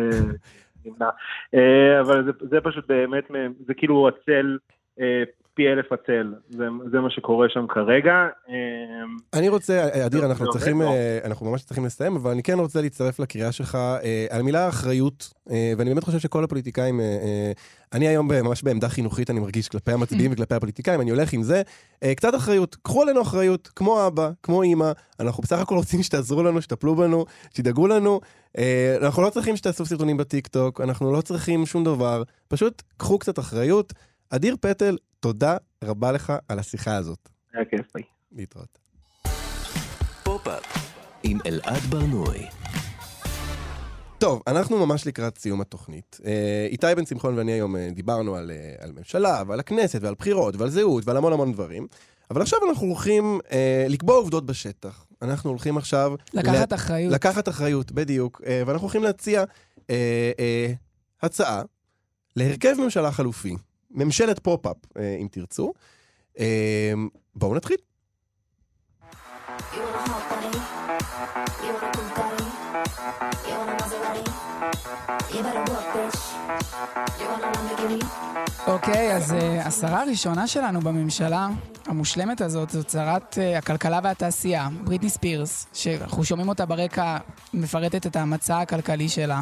נמנע, 0.85 1.09
אה, 1.53 2.01
אבל 2.01 2.23
זה, 2.25 2.31
זה 2.49 2.61
פשוט 2.61 2.87
באמת, 2.87 3.31
זה 3.65 3.73
כאילו 3.73 4.07
הצל, 4.07 4.57
אה, 4.99 5.23
פי 5.53 5.67
אלף 5.67 5.91
הצל, 5.91 6.33
זה, 6.49 6.65
זה 6.91 6.99
מה 6.99 7.09
שקורה 7.09 7.47
שם 7.49 7.65
כרגע. 7.69 8.13
אה, 8.49 9.39
אני 9.39 9.49
רוצה, 9.49 10.05
אדיר, 10.05 10.25
אנחנו 10.25 10.51
צריכים, 10.51 10.81
אה, 10.81 11.19
אנחנו 11.25 11.51
ממש 11.51 11.63
צריכים 11.63 11.85
לסיים, 11.85 12.15
אבל 12.15 12.31
אני 12.31 12.43
כן 12.43 12.59
רוצה 12.59 12.81
להצטרף 12.81 13.19
לקריאה 13.19 13.51
שלך 13.51 13.75
אה, 13.75 14.25
על 14.29 14.39
המילה 14.39 14.69
אחריות, 14.69 15.33
אה, 15.51 15.73
ואני 15.77 15.89
באמת 15.89 16.03
חושב 16.03 16.19
שכל 16.19 16.43
הפוליטיקאים, 16.43 16.99
אני 17.93 18.07
היום 18.07 18.31
ממש 18.31 18.63
בעמדה 18.63 18.89
חינוכית, 18.89 19.29
אני 19.29 19.39
מרגיש 19.39 19.69
כלפי 19.69 19.91
המצביעים 19.91 20.31
וכלפי 20.31 20.55
הפוליטיקאים, 20.55 21.01
אני 21.01 21.11
הולך 21.11 21.33
עם 21.33 21.43
זה. 21.43 21.61
קצת 22.15 22.35
אחריות, 22.35 22.75
קחו 22.81 23.01
עלינו 23.01 23.21
אחריות, 23.21 23.67
כמו 23.75 24.07
אבא, 24.07 24.29
כמו 24.43 24.61
אימא, 24.61 24.91
אנחנו 25.19 25.43
בסך 25.43 25.59
הכל 25.59 25.75
רוצים 25.75 26.03
שתעזרו 26.03 26.43
לנו, 26.43 26.61
שתטפלו 26.61 26.95
בנו, 26.95 27.25
שתדאגו 27.53 27.87
לנו. 27.87 28.19
אנחנו 29.01 29.23
לא 29.23 29.29
צריכים 29.29 29.55
שתעשו 29.55 29.85
סרטונים 29.85 30.17
בטיקטוק, 30.17 30.81
אנחנו 30.81 31.13
לא 31.13 31.21
צריכים 31.21 31.65
שום 31.65 31.83
דבר, 31.83 32.23
פשוט 32.47 32.81
קחו 32.97 33.19
קצת 33.19 33.39
אחריות. 33.39 33.93
אדיר 34.29 34.55
פטל, 34.61 34.97
תודה 35.21 35.57
רבה 35.83 36.11
לך 36.11 36.33
על 36.47 36.59
השיחה 36.59 36.95
הזאת. 36.95 37.29
היה 37.53 37.65
כיף, 37.65 37.87
ביי. 37.95 38.03
להתראות. 38.31 38.79
פופ-אפ 40.23 40.63
עם 41.23 41.37
אלעד 41.45 41.81
ברנועי. 41.89 42.45
טוב, 44.17 44.41
אנחנו 44.47 44.85
ממש 44.85 45.07
לקראת 45.07 45.37
סיום 45.37 45.61
התוכנית. 45.61 46.19
אה, 46.25 46.67
איתי 46.69 46.87
בן 46.95 47.05
שמחון 47.05 47.37
ואני 47.37 47.51
היום 47.51 47.75
אה, 47.75 47.89
דיברנו 47.91 48.35
על, 48.35 48.51
אה, 48.51 48.75
על 48.83 48.91
ממשלה 48.91 49.43
ועל 49.47 49.59
הכנסת 49.59 49.99
ועל 50.01 50.15
בחירות 50.19 50.55
ועל 50.55 50.69
זהות 50.69 51.07
ועל 51.07 51.17
המון 51.17 51.33
המון 51.33 51.51
דברים. 51.51 51.87
אבל 52.31 52.41
עכשיו 52.41 52.59
אנחנו 52.69 52.87
הולכים 52.87 53.39
אה, 53.51 53.85
לקבוע 53.89 54.15
עובדות 54.15 54.45
בשטח. 54.45 55.05
אנחנו 55.21 55.49
הולכים 55.49 55.77
עכשיו... 55.77 56.15
לקחת 56.33 56.73
אחריות. 56.73 57.13
לקחת 57.13 57.49
אחריות, 57.49 57.91
בדיוק. 57.91 58.41
אה, 58.45 58.63
ואנחנו 58.65 58.85
הולכים 58.85 59.03
להציע 59.03 59.43
אה, 59.89 60.31
אה, 60.39 60.73
הצעה 61.21 61.61
להרכב 62.35 62.73
ממשלה 62.79 63.11
חלופי. 63.11 63.55
ממשלת 63.93 64.39
פופ-אפ, 64.39 64.77
אה, 64.97 65.17
אם 65.21 65.27
תרצו. 65.31 65.73
אה, 66.39 66.93
בואו 67.35 67.55
נתחיל. 67.55 67.77
אוקיי, 78.67 79.15
אז 79.15 79.33
אה, 79.33 79.65
השרה 79.67 80.01
הראשונה 80.01 80.47
שלנו 80.47 80.79
בממשלה 80.81 81.49
המושלמת 81.85 82.41
הזאת 82.41 82.69
זאת 82.69 82.89
שרת 82.89 83.37
אה, 83.37 83.57
הכלכלה 83.57 83.99
והתעשייה, 84.03 84.69
בריטני 84.83 85.09
ספירס, 85.09 85.67
שאנחנו 85.73 86.23
שומעים 86.23 86.49
אותה 86.49 86.65
ברקע 86.65 87.17
מפרטת 87.53 88.07
את 88.07 88.15
המצע 88.15 88.59
הכלכלי 88.59 89.09
שלה. 89.09 89.41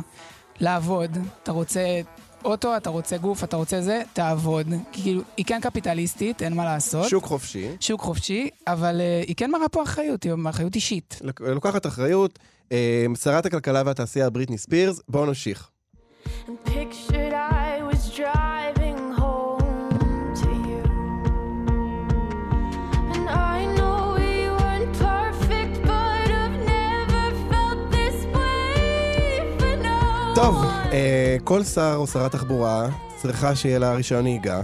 לעבוד, 0.60 1.18
אתה 1.44 1.52
רוצה 1.52 2.02
אוטו, 2.46 2.78
אתה 2.78 2.90
רוצה 2.90 3.18
גוף, 3.18 3.44
אתה 3.44 3.58
רוצה 3.58 3.82
זה, 3.82 4.02
תעבוד. 4.14 4.68
כאילו, 4.92 5.22
היא 5.38 5.46
כן 5.46 5.60
קפיטליסטית, 5.62 6.42
אין 6.42 6.54
מה 6.54 6.66
לעשות. 6.66 7.10
שוק 7.10 7.24
חופשי. 7.26 7.68
שוק 7.80 8.02
חופשי, 8.02 8.50
אבל 8.68 9.02
אה, 9.02 9.24
היא 9.28 9.36
כן 9.36 9.52
מראה 9.52 9.70
פה 9.70 9.84
אחריות, 9.84 10.24
היא 10.24 10.32
אחריות 10.50 10.76
אישית. 10.76 11.20
לוק- 11.24 11.42
לוקחת 11.42 11.86
אחריות. 11.86 12.40
אה, 12.72 13.06
שרת 13.24 13.46
הכלכלה 13.46 13.84
והתעשייה 13.86 14.30
בריטני 14.30 14.58
ספירס, 14.58 15.02
בואו 15.10 15.26
נמשיך. 15.26 15.70
Pictured 16.66 17.34
I 17.34 17.82
was 17.90 18.02
driving 18.18 19.00
home 19.22 20.00
to 20.42 20.50
you. 20.68 20.84
And 23.14 23.26
I 23.56 23.60
know 23.78 23.98
we 24.20 24.34
weren't 24.60 24.94
perfect, 25.10 25.76
but 25.92 26.28
I've 26.42 26.58
never 26.76 27.24
felt 27.52 27.82
this 27.96 28.18
way 28.36 28.78
for 29.60 29.74
no 29.88 30.36
טוב, 30.36 30.56
כל 31.44 31.64
שר 31.64 31.96
או 31.96 32.08
שרת 32.08 32.32
תחבורה 32.32 32.90
צריכה 33.18 33.56
שיהיה 33.56 33.80
לה 33.80 33.94
רישיון 33.94 34.24
נהיגה. 34.24 34.62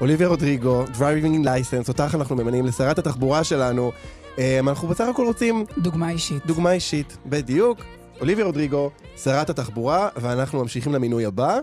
אוליביה 0.00 0.28
רודריגו, 0.28 0.84
Driving 0.84 1.44
License, 1.44 1.88
אותך 1.88 2.14
אנחנו 2.14 2.36
ממנים 2.36 2.66
לשרת 2.66 2.98
התחבורה 2.98 3.44
שלנו. 3.44 3.92
אה, 4.38 4.58
אנחנו 4.58 4.88
בסך 4.88 5.04
הכל 5.08 5.26
רוצים... 5.26 5.64
דוגמה 5.78 6.10
אישית. 6.10 6.46
דוגמה 6.46 6.72
אישית, 6.72 7.16
בדיוק. 7.26 7.78
אוליביה 8.20 8.44
רודריגו, 8.44 8.90
שרת 9.16 9.50
התחבורה, 9.50 10.08
ואנחנו 10.16 10.60
ממשיכים 10.60 10.92
למינוי 10.92 11.24
הבא. 11.26 11.58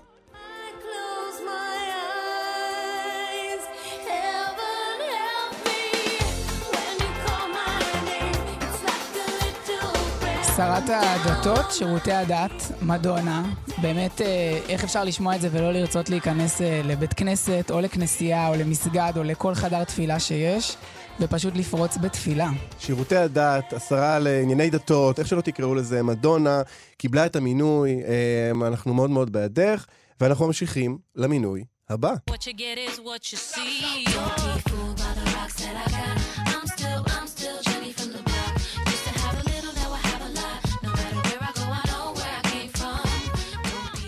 שרת 10.64 10.89
הדתות, 10.89 11.72
שירותי 11.72 12.11
הדת, 12.11 12.72
מדונה. 12.82 13.53
באמת, 13.82 14.22
אה, 14.22 14.59
איך 14.70 14.84
אפשר 14.84 15.03
לשמוע 15.03 15.36
את 15.36 15.41
זה 15.41 15.49
ולא 15.51 15.72
לרצות 15.72 16.09
להיכנס 16.09 16.61
אה, 16.61 16.82
לבית 16.84 17.14
כנסת, 17.14 17.72
או 17.72 17.82
לכנסייה, 17.82 18.47
או 18.47 18.55
למסגד, 18.55 19.14
או 19.18 19.24
לכל 19.24 19.55
חדר 19.55 19.84
תפילה 19.84 20.20
שיש, 20.20 20.76
ופשוט 21.20 21.55
לפרוץ 21.55 21.97
בתפילה. 21.97 22.49
שירותי 22.80 23.16
הדת, 23.16 23.74
השרה 23.74 24.20
לענייני 24.20 24.70
דתות, 24.70 25.20
איך 25.20 25.28
שלא 25.28 25.41
תקראו 25.41 25.76
לזה, 25.76 26.03
מדונה, 26.03 26.61
קיבלה 26.97 27.26
את 27.26 27.36
המינוי, 27.36 28.01
אה, 28.03 28.68
אנחנו 28.68 28.93
מאוד 28.93 29.09
מאוד 29.09 29.32
בעדך, 29.32 29.86
ואנחנו 30.22 30.47
ממשיכים 30.47 30.97
למינוי 31.16 31.64
הבא. 31.89 32.14
What 32.30 32.34
you 32.34 32.53
get 32.57 32.78
is 32.89 32.99
what 32.99 33.34
you 33.34 33.38
see. 33.38 33.84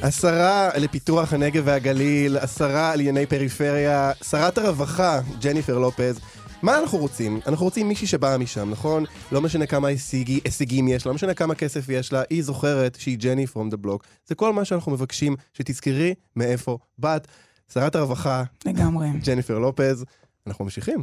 השרה 0.07 0.69
לפיתוח 0.77 1.33
הנגב 1.33 1.63
והגליל, 1.65 2.37
השרה 2.37 2.91
על 2.91 2.99
ענייני 2.99 3.25
פריפריה, 3.25 4.11
שרת 4.23 4.57
הרווחה, 4.57 5.19
ג'ניפר 5.39 5.77
לופז. 5.79 6.19
מה 6.61 6.79
אנחנו 6.79 6.97
רוצים? 6.97 7.39
אנחנו 7.47 7.65
רוצים 7.65 7.87
מישהי 7.87 8.07
שבאה 8.07 8.37
משם, 8.37 8.69
נכון? 8.69 9.03
לא 9.31 9.41
משנה 9.41 9.65
כמה 9.65 9.87
הישגי, 9.87 10.39
הישגים 10.45 10.87
יש 10.87 11.05
לה, 11.05 11.09
לא 11.09 11.15
משנה 11.15 11.33
כמה 11.33 11.55
כסף 11.55 11.89
יש 11.89 12.13
לה, 12.13 12.23
היא 12.29 12.43
זוכרת 12.43 12.97
שהיא 12.99 13.17
ג'ני 13.17 13.47
פרום 13.47 13.69
דה 13.69 13.77
בלוק. 13.77 14.03
זה 14.25 14.35
כל 14.35 14.53
מה 14.53 14.65
שאנחנו 14.65 14.91
מבקשים, 14.91 15.35
שתזכרי 15.53 16.13
מאיפה 16.35 16.77
באת. 16.97 17.27
שרת 17.73 17.95
הרווחה, 17.95 18.43
לגמרי. 18.65 19.07
ג'ניפר 19.25 19.59
לופז. 19.59 20.05
אנחנו 20.47 20.65
ממשיכים. 20.65 20.99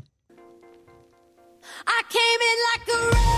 I 1.87 2.01
came 2.15 2.41
in 2.51 2.59
like 2.69 2.89
a 2.95 3.32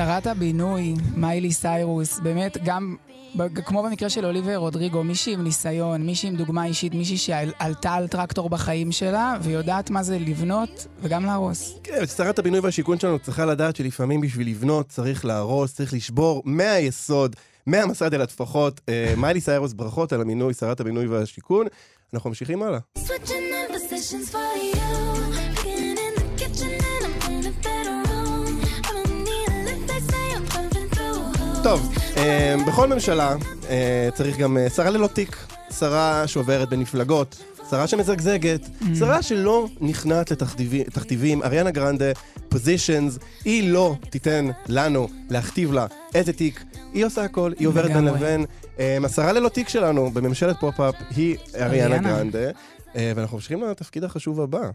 שרת 0.00 0.26
הבינוי, 0.26 0.94
מיילי 1.16 1.52
סיירוס, 1.52 2.18
באמת 2.18 2.56
גם, 2.64 2.96
כמו 3.64 3.82
במקרה 3.82 4.10
של 4.10 4.26
אוליבר 4.26 4.56
רודריגו, 4.56 5.04
מישהי 5.04 5.32
עם 5.32 5.44
ניסיון, 5.44 6.06
מישהי 6.06 6.28
עם 6.28 6.36
דוגמה 6.36 6.64
אישית, 6.66 6.94
מישהי 6.94 7.16
שעלתה 7.16 7.92
על 7.92 8.06
טרקטור 8.06 8.50
בחיים 8.50 8.92
שלה, 8.92 9.36
ויודעת 9.42 9.90
מה 9.90 10.02
זה 10.02 10.18
לבנות 10.18 10.86
וגם 11.02 11.24
להרוס. 11.24 11.78
כן, 11.84 12.06
שרת 12.06 12.38
הבינוי 12.38 12.60
והשיכון 12.60 12.98
שלנו 12.98 13.18
צריכה 13.18 13.44
לדעת 13.46 13.76
שלפעמים 13.76 14.20
בשביל 14.20 14.48
לבנות 14.48 14.88
צריך 14.88 15.24
להרוס, 15.24 15.74
צריך 15.74 15.94
לשבור 15.94 16.42
מהיסוד, 16.44 17.36
מהמסד 17.66 18.14
אל 18.14 18.22
הטפחות. 18.22 18.80
אה, 18.88 19.14
מיילי 19.16 19.40
סיירוס, 19.40 19.72
ברכות 19.72 20.12
על 20.12 20.20
המינוי, 20.20 20.54
שרת 20.54 20.80
הבינוי 20.80 21.06
והשיכון. 21.06 21.66
אנחנו 22.14 22.30
ממשיכים 22.30 22.62
הלאה. 22.62 22.78
טוב, 31.62 31.92
אה, 32.16 32.56
בכל 32.66 32.88
ממשלה 32.88 33.36
אה, 33.68 34.08
צריך 34.14 34.38
גם 34.38 34.58
אה, 34.58 34.70
שרה 34.70 34.90
ללא 34.90 35.06
תיק, 35.06 35.36
שרה 35.78 36.26
שעוברת 36.26 36.68
בין 36.68 36.80
מפלגות, 36.80 37.42
שרה 37.70 37.86
שמזגזגת, 37.86 38.68
שרה 38.98 39.22
שלא 39.22 39.66
נכנעת 39.80 40.30
לתכתיבים, 40.30 40.84
תכתיבים. 40.84 41.42
אריאנה 41.42 41.70
גרנדה, 41.70 42.12
Positions, 42.48 43.18
היא 43.44 43.72
לא 43.72 43.94
תיתן 44.10 44.48
לנו 44.68 45.08
להכתיב 45.30 45.72
לה 45.72 45.86
איזה 46.14 46.32
תיק. 46.32 46.64
היא 46.92 47.04
עושה 47.04 47.24
הכל, 47.24 47.52
היא 47.58 47.68
עוברת 47.68 47.90
בין. 47.90 48.04
לבין. 48.04 48.46
השרה 49.04 49.32
ללא 49.32 49.48
תיק 49.48 49.68
שלנו 49.68 50.10
בממשלת 50.10 50.56
פופ-אפ 50.60 50.94
היא 51.16 51.36
אריאנה 51.54 51.96
אריאנה. 51.96 51.98
גרנדה, 51.98 52.50
ואנחנו 52.94 53.36
ממשיכים 53.36 53.62
לתפקיד 53.62 54.04
החשוב 54.04 54.40
הבא. 54.40 54.70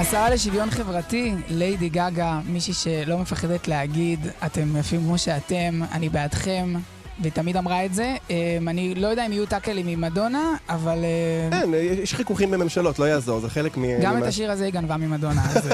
השרה 0.00 0.30
לשוויון 0.30 0.70
חברתי, 0.70 1.32
ליידי 1.48 1.88
גגה, 1.88 2.40
מישהי 2.46 2.74
שלא 2.74 3.18
מפחדת 3.18 3.68
להגיד, 3.68 4.26
אתם 4.46 4.76
יפים 4.76 5.00
כמו 5.00 5.18
שאתם, 5.18 5.80
אני 5.92 6.08
בעדכם, 6.08 6.74
והיא 7.20 7.32
תמיד 7.32 7.56
אמרה 7.56 7.84
את 7.84 7.94
זה. 7.94 8.16
אמ, 8.30 8.68
אני 8.68 8.94
לא 8.94 9.06
יודע 9.06 9.26
אם 9.26 9.32
יהיו 9.32 9.46
טאקלים 9.46 9.88
עם 9.88 10.00
מדונה, 10.00 10.54
אבל 10.68 10.98
אה, 11.04 11.60
כן, 11.60 11.70
יש 11.74 12.14
חיכוכים 12.14 12.50
בממשלות, 12.50 12.98
לא 12.98 13.04
יעזור, 13.04 13.40
זה 13.40 13.50
חלק 13.50 13.76
מ... 13.76 14.00
גם 14.02 14.18
את 14.18 14.22
השיר 14.22 14.50
הזה 14.50 14.64
היא 14.64 14.72
גנבה 14.72 14.96
ממדונה, 14.96 15.42
אז... 15.50 15.70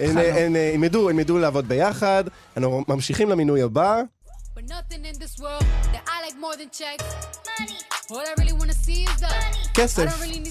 אה, 0.00 0.34
הם 0.74 0.84
ידעו, 0.84 1.10
הם 1.10 1.18
ידעו 1.18 1.38
לעבוד 1.38 1.68
ביחד. 1.68 2.24
אנחנו 2.56 2.84
ממשיכים 2.88 3.28
למינוי 3.30 3.62
הבא. 3.62 4.02
כסף, 9.74 10.04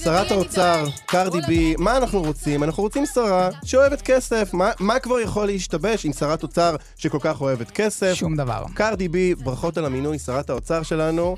שרת 0.03 0.31
האוצר, 0.31 0.85
קרדי 1.05 1.41
בי, 1.47 1.75
מה 1.77 1.97
אנחנו 1.97 2.21
רוצים? 2.21 2.63
אנחנו 2.63 2.83
רוצים 2.83 3.05
שרה 3.05 3.49
שאוהבת 3.63 4.01
כסף. 4.01 4.53
מה, 4.53 4.71
מה 4.79 4.99
כבר 4.99 5.19
יכול 5.19 5.45
להשתבש 5.45 6.05
עם 6.05 6.13
שרת 6.13 6.43
אוצר 6.43 6.75
שכל 6.97 7.17
כך 7.21 7.41
אוהבת 7.41 7.71
כסף? 7.71 8.13
שום 8.13 8.35
דבר. 8.35 8.63
קרדי 8.73 9.07
בי, 9.07 9.35
ברכות 9.35 9.77
על 9.77 9.85
המינוי, 9.85 10.19
שרת 10.19 10.49
האוצר 10.49 10.83
שלנו. 10.83 11.35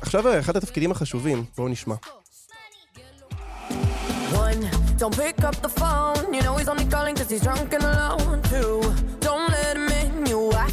עכשיו 0.00 0.38
אחד 0.38 0.56
התפקידים 0.56 0.90
החשובים, 0.90 1.44
בואו 1.56 1.68
נשמע. 1.68 1.94
One, 4.32 4.62
don't 4.98 5.16
pick 5.16 5.38
up 5.44 5.56
the 5.66 5.72
phone. 5.80 6.34
You 6.34 6.42
know 6.42 6.54
he's 6.58 6.68
only 6.68 6.86
calling 6.94 7.14
cause 7.18 7.30
he's 7.30 7.42
drunk 7.42 7.72
and 7.76 7.84
alone. 7.84 8.40
Two, 8.50 8.74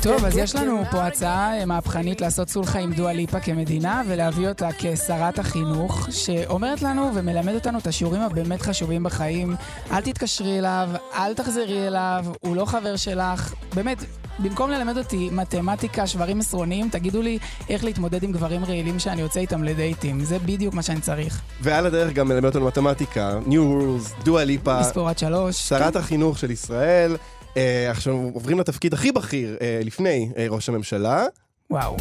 טוב, 0.02 0.26
אז 0.26 0.38
יש 0.38 0.56
לנו 0.56 0.84
פה 0.92 1.08
הצעה 1.08 1.60
אה, 1.60 1.66
מהפכנית 1.66 2.22
לעשות 2.22 2.50
סולחה 2.50 2.80
עם 2.80 2.94
דואה 2.94 3.14
ליפה 3.14 3.40
כמדינה, 3.40 4.02
ולהביא 4.08 4.48
אותה 4.48 4.70
כשרת 4.78 5.40
החינוך, 5.40 6.08
שאומרת 6.12 6.82
לנו 6.82 7.12
ומלמד 7.16 7.54
אותנו 7.54 7.80
את 7.80 7.88
השיעורים 7.88 8.22
הבאמת 8.22 8.62
חשובים 8.62 9.04
בחיים. 9.04 9.56
אל 9.92 10.02
תתקשרי 10.02 10.60
אליו, 10.60 10.90
אל 11.14 11.34
תחזרי 11.34 11.88
אליו, 11.88 12.26
הוא 12.40 12.56
לא 12.56 12.66
חבר 12.66 12.96
שלך. 12.96 13.54
באמת, 13.76 13.98
במקום 14.40 14.72
ללמד 14.72 14.98
אותי 14.98 15.30
מתמטיקה, 15.32 16.08
שברים 16.08 16.40
עשרוניים, 16.40 16.90
תגידו 16.90 17.22
לי 17.22 17.40
איך 17.70 17.84
להתמודד 17.84 18.24
עם 18.24 18.32
גברים 18.32 18.66
רעילים 18.66 19.00
שאני 19.00 19.22
יוצא 19.22 19.40
איתם 19.40 19.64
לדייטים. 19.64 20.24
זה 20.24 20.40
בדיוק 20.40 20.74
מה 20.74 20.82
שאני 20.82 21.02
צריך. 21.02 21.42
ועל 21.62 21.86
הדרך 21.86 22.14
גם 22.14 22.28
מלמד 22.28 22.46
אותנו 22.46 22.66
מתמטיקה, 22.66 23.40
New 23.48 23.52
Rules, 23.52 24.24
דואה 24.24 24.44
ליפה, 24.44 24.80
לספור 24.80 25.10
עד 25.10 25.18
שלוש. 25.18 25.56
שרת 25.56 25.96
החינוך 25.96 26.38
של 26.38 26.52
ישראל. 26.52 27.16
אה, 27.58 27.92
עכשיו 27.92 28.14
עוברים 28.34 28.60
לתפקיד 28.60 28.94
הכי 28.94 29.12
בכיר 29.12 29.58
אה, 29.62 29.80
לפני 29.84 30.32
אה, 30.38 30.46
ראש 30.50 30.70
הממשלה. 30.70 31.26
וואו. 31.70 31.98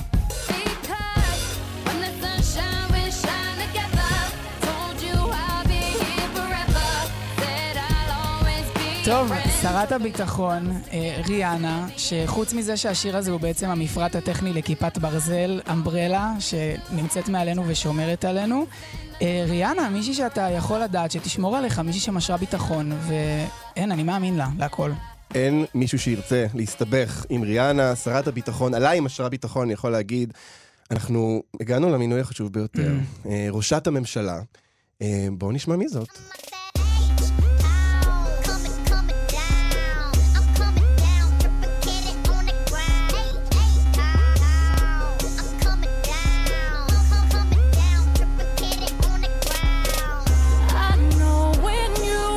טוב. 9.05 9.33
שרת 9.63 9.93
הביטחון, 9.93 10.71
אה, 10.93 11.21
ריאנה, 11.27 11.87
שחוץ 11.97 12.53
מזה 12.53 12.77
שהשיר 12.77 13.17
הזה 13.17 13.31
הוא 13.31 13.41
בעצם 13.41 13.69
המפרט 13.69 14.17
הטכני 14.17 14.53
לכיפת 14.53 14.99
ברזל, 14.99 15.61
אמברלה, 15.73 16.33
שנמצאת 16.39 17.29
מעלינו 17.29 17.65
ושומרת 17.67 18.25
עלינו, 18.25 18.67
אה, 19.23 19.45
ריאנה, 19.49 19.89
מישהי 19.91 20.15
שאתה 20.15 20.51
יכול 20.51 20.79
לדעת 20.79 21.11
שתשמור 21.11 21.57
עליך, 21.57 21.79
מישהי 21.79 22.01
שמשרה 22.01 22.37
ביטחון, 22.37 22.93
ואין, 23.09 23.93
אני 23.93 24.03
מאמין 24.03 24.37
לה, 24.37 24.49
להכל. 24.59 24.91
אין 25.35 25.65
מישהו 25.75 25.99
שירצה 25.99 26.47
להסתבך 26.55 27.27
עם 27.29 27.43
ריאנה, 27.43 27.97
שרת 27.97 28.27
הביטחון, 28.27 28.75
עליי 28.75 28.99
עם 28.99 29.07
השרה 29.07 29.29
ביטחון, 29.29 29.63
אני 29.63 29.73
יכול 29.73 29.91
להגיד, 29.91 30.33
אנחנו 30.91 31.43
הגענו 31.61 31.91
למינוי 31.91 32.21
החשוב 32.21 32.53
ביותר, 32.53 32.93
אה, 33.27 33.47
ראשת 33.51 33.87
הממשלה. 33.87 34.41
אה, 35.03 35.27
בואו 35.33 35.53
נשמע 35.53 35.77
מי 35.77 35.89
זאת. 35.89 36.09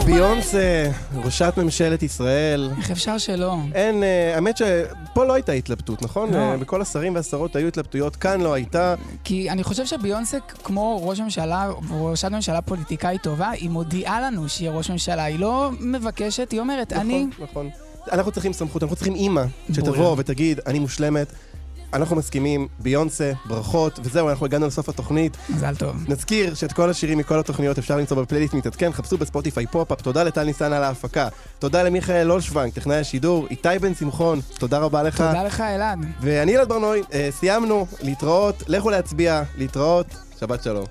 ביונסה, 0.07 0.91
ראשת 1.15 1.53
ממשלת 1.57 2.03
ישראל. 2.03 2.69
איך 2.77 2.91
אפשר 2.91 3.17
שלא? 3.17 3.55
אין, 3.73 4.03
אה, 4.03 4.35
האמת 4.35 4.57
שפה 4.57 5.25
לא 5.25 5.33
הייתה 5.33 5.51
התלבטות, 5.51 6.01
נכון? 6.01 6.33
לא. 6.33 6.37
אה, 6.37 6.57
בכל 6.57 6.81
השרים 6.81 7.15
והשרות 7.15 7.55
היו 7.55 7.67
התלבטויות, 7.67 8.15
כאן 8.15 8.41
לא 8.41 8.53
הייתה. 8.53 8.95
כי 9.23 9.49
אני 9.49 9.63
חושב 9.63 9.85
שביונסה, 9.85 10.37
כמו 10.63 11.07
ראש 11.07 11.19
ממשלה, 11.19 11.71
ראשת 11.91 12.31
ממשלה 12.31 12.61
פוליטיקאית 12.61 13.23
טובה, 13.23 13.49
היא 13.49 13.69
מודיעה 13.69 14.21
לנו 14.21 14.49
שהיא 14.49 14.69
ראש 14.69 14.91
ממשלה. 14.91 15.23
היא 15.23 15.39
לא 15.39 15.71
מבקשת, 15.79 16.51
היא 16.51 16.59
אומרת, 16.59 16.93
אני... 16.93 17.25
נכון, 17.25 17.43
נכון. 17.43 17.69
אנחנו 18.11 18.31
צריכים 18.31 18.53
סמכות, 18.53 18.83
אנחנו 18.83 18.95
צריכים 18.95 19.15
אימא 19.15 19.43
שתבוא. 19.73 20.15
ותגיד, 20.17 20.59
אני 20.65 20.79
מושלמת. 20.79 21.27
אנחנו 21.93 22.15
מסכימים, 22.15 22.67
ביונסה, 22.79 23.31
ברכות, 23.45 23.99
וזהו, 24.03 24.29
אנחנו 24.29 24.45
הגענו 24.45 24.67
לסוף 24.67 24.89
התוכנית. 24.89 25.38
מזל 25.49 25.75
טוב. 25.75 25.95
נזכיר 26.07 26.53
שאת 26.53 26.73
כל 26.73 26.89
השירים 26.89 27.17
מכל 27.17 27.39
התוכניות 27.39 27.77
אפשר 27.77 27.97
למצוא 27.97 28.17
בפלייליסט 28.17 28.53
מתעדכן, 28.53 28.91
חפשו 28.91 29.17
בספוטיפיי 29.17 29.67
פופ-אפ, 29.67 30.01
תודה 30.01 30.23
לטל 30.23 30.43
ניסן 30.43 30.73
על 30.73 30.83
ההפקה, 30.83 31.27
תודה 31.59 31.83
למיכאל 31.83 32.31
אולשוונג, 32.31 32.73
טכנאי 32.73 32.97
השידור, 32.97 33.47
איתי 33.49 33.69
בן 33.81 33.95
שמחון, 33.95 34.39
תודה 34.59 34.77
רבה 34.77 35.03
לך. 35.03 35.21
תודה 35.21 35.43
לך, 35.43 35.61
אלעד. 35.61 35.99
ואני 36.21 36.55
אלעד 36.55 36.69
ברנועי, 36.69 37.01
אה, 37.13 37.29
סיימנו, 37.31 37.88
להתראות, 38.01 38.63
לכו 38.67 38.89
להצביע, 38.89 39.43
להתראות, 39.57 40.07
שבת 40.39 40.63
שלום. 40.63 40.85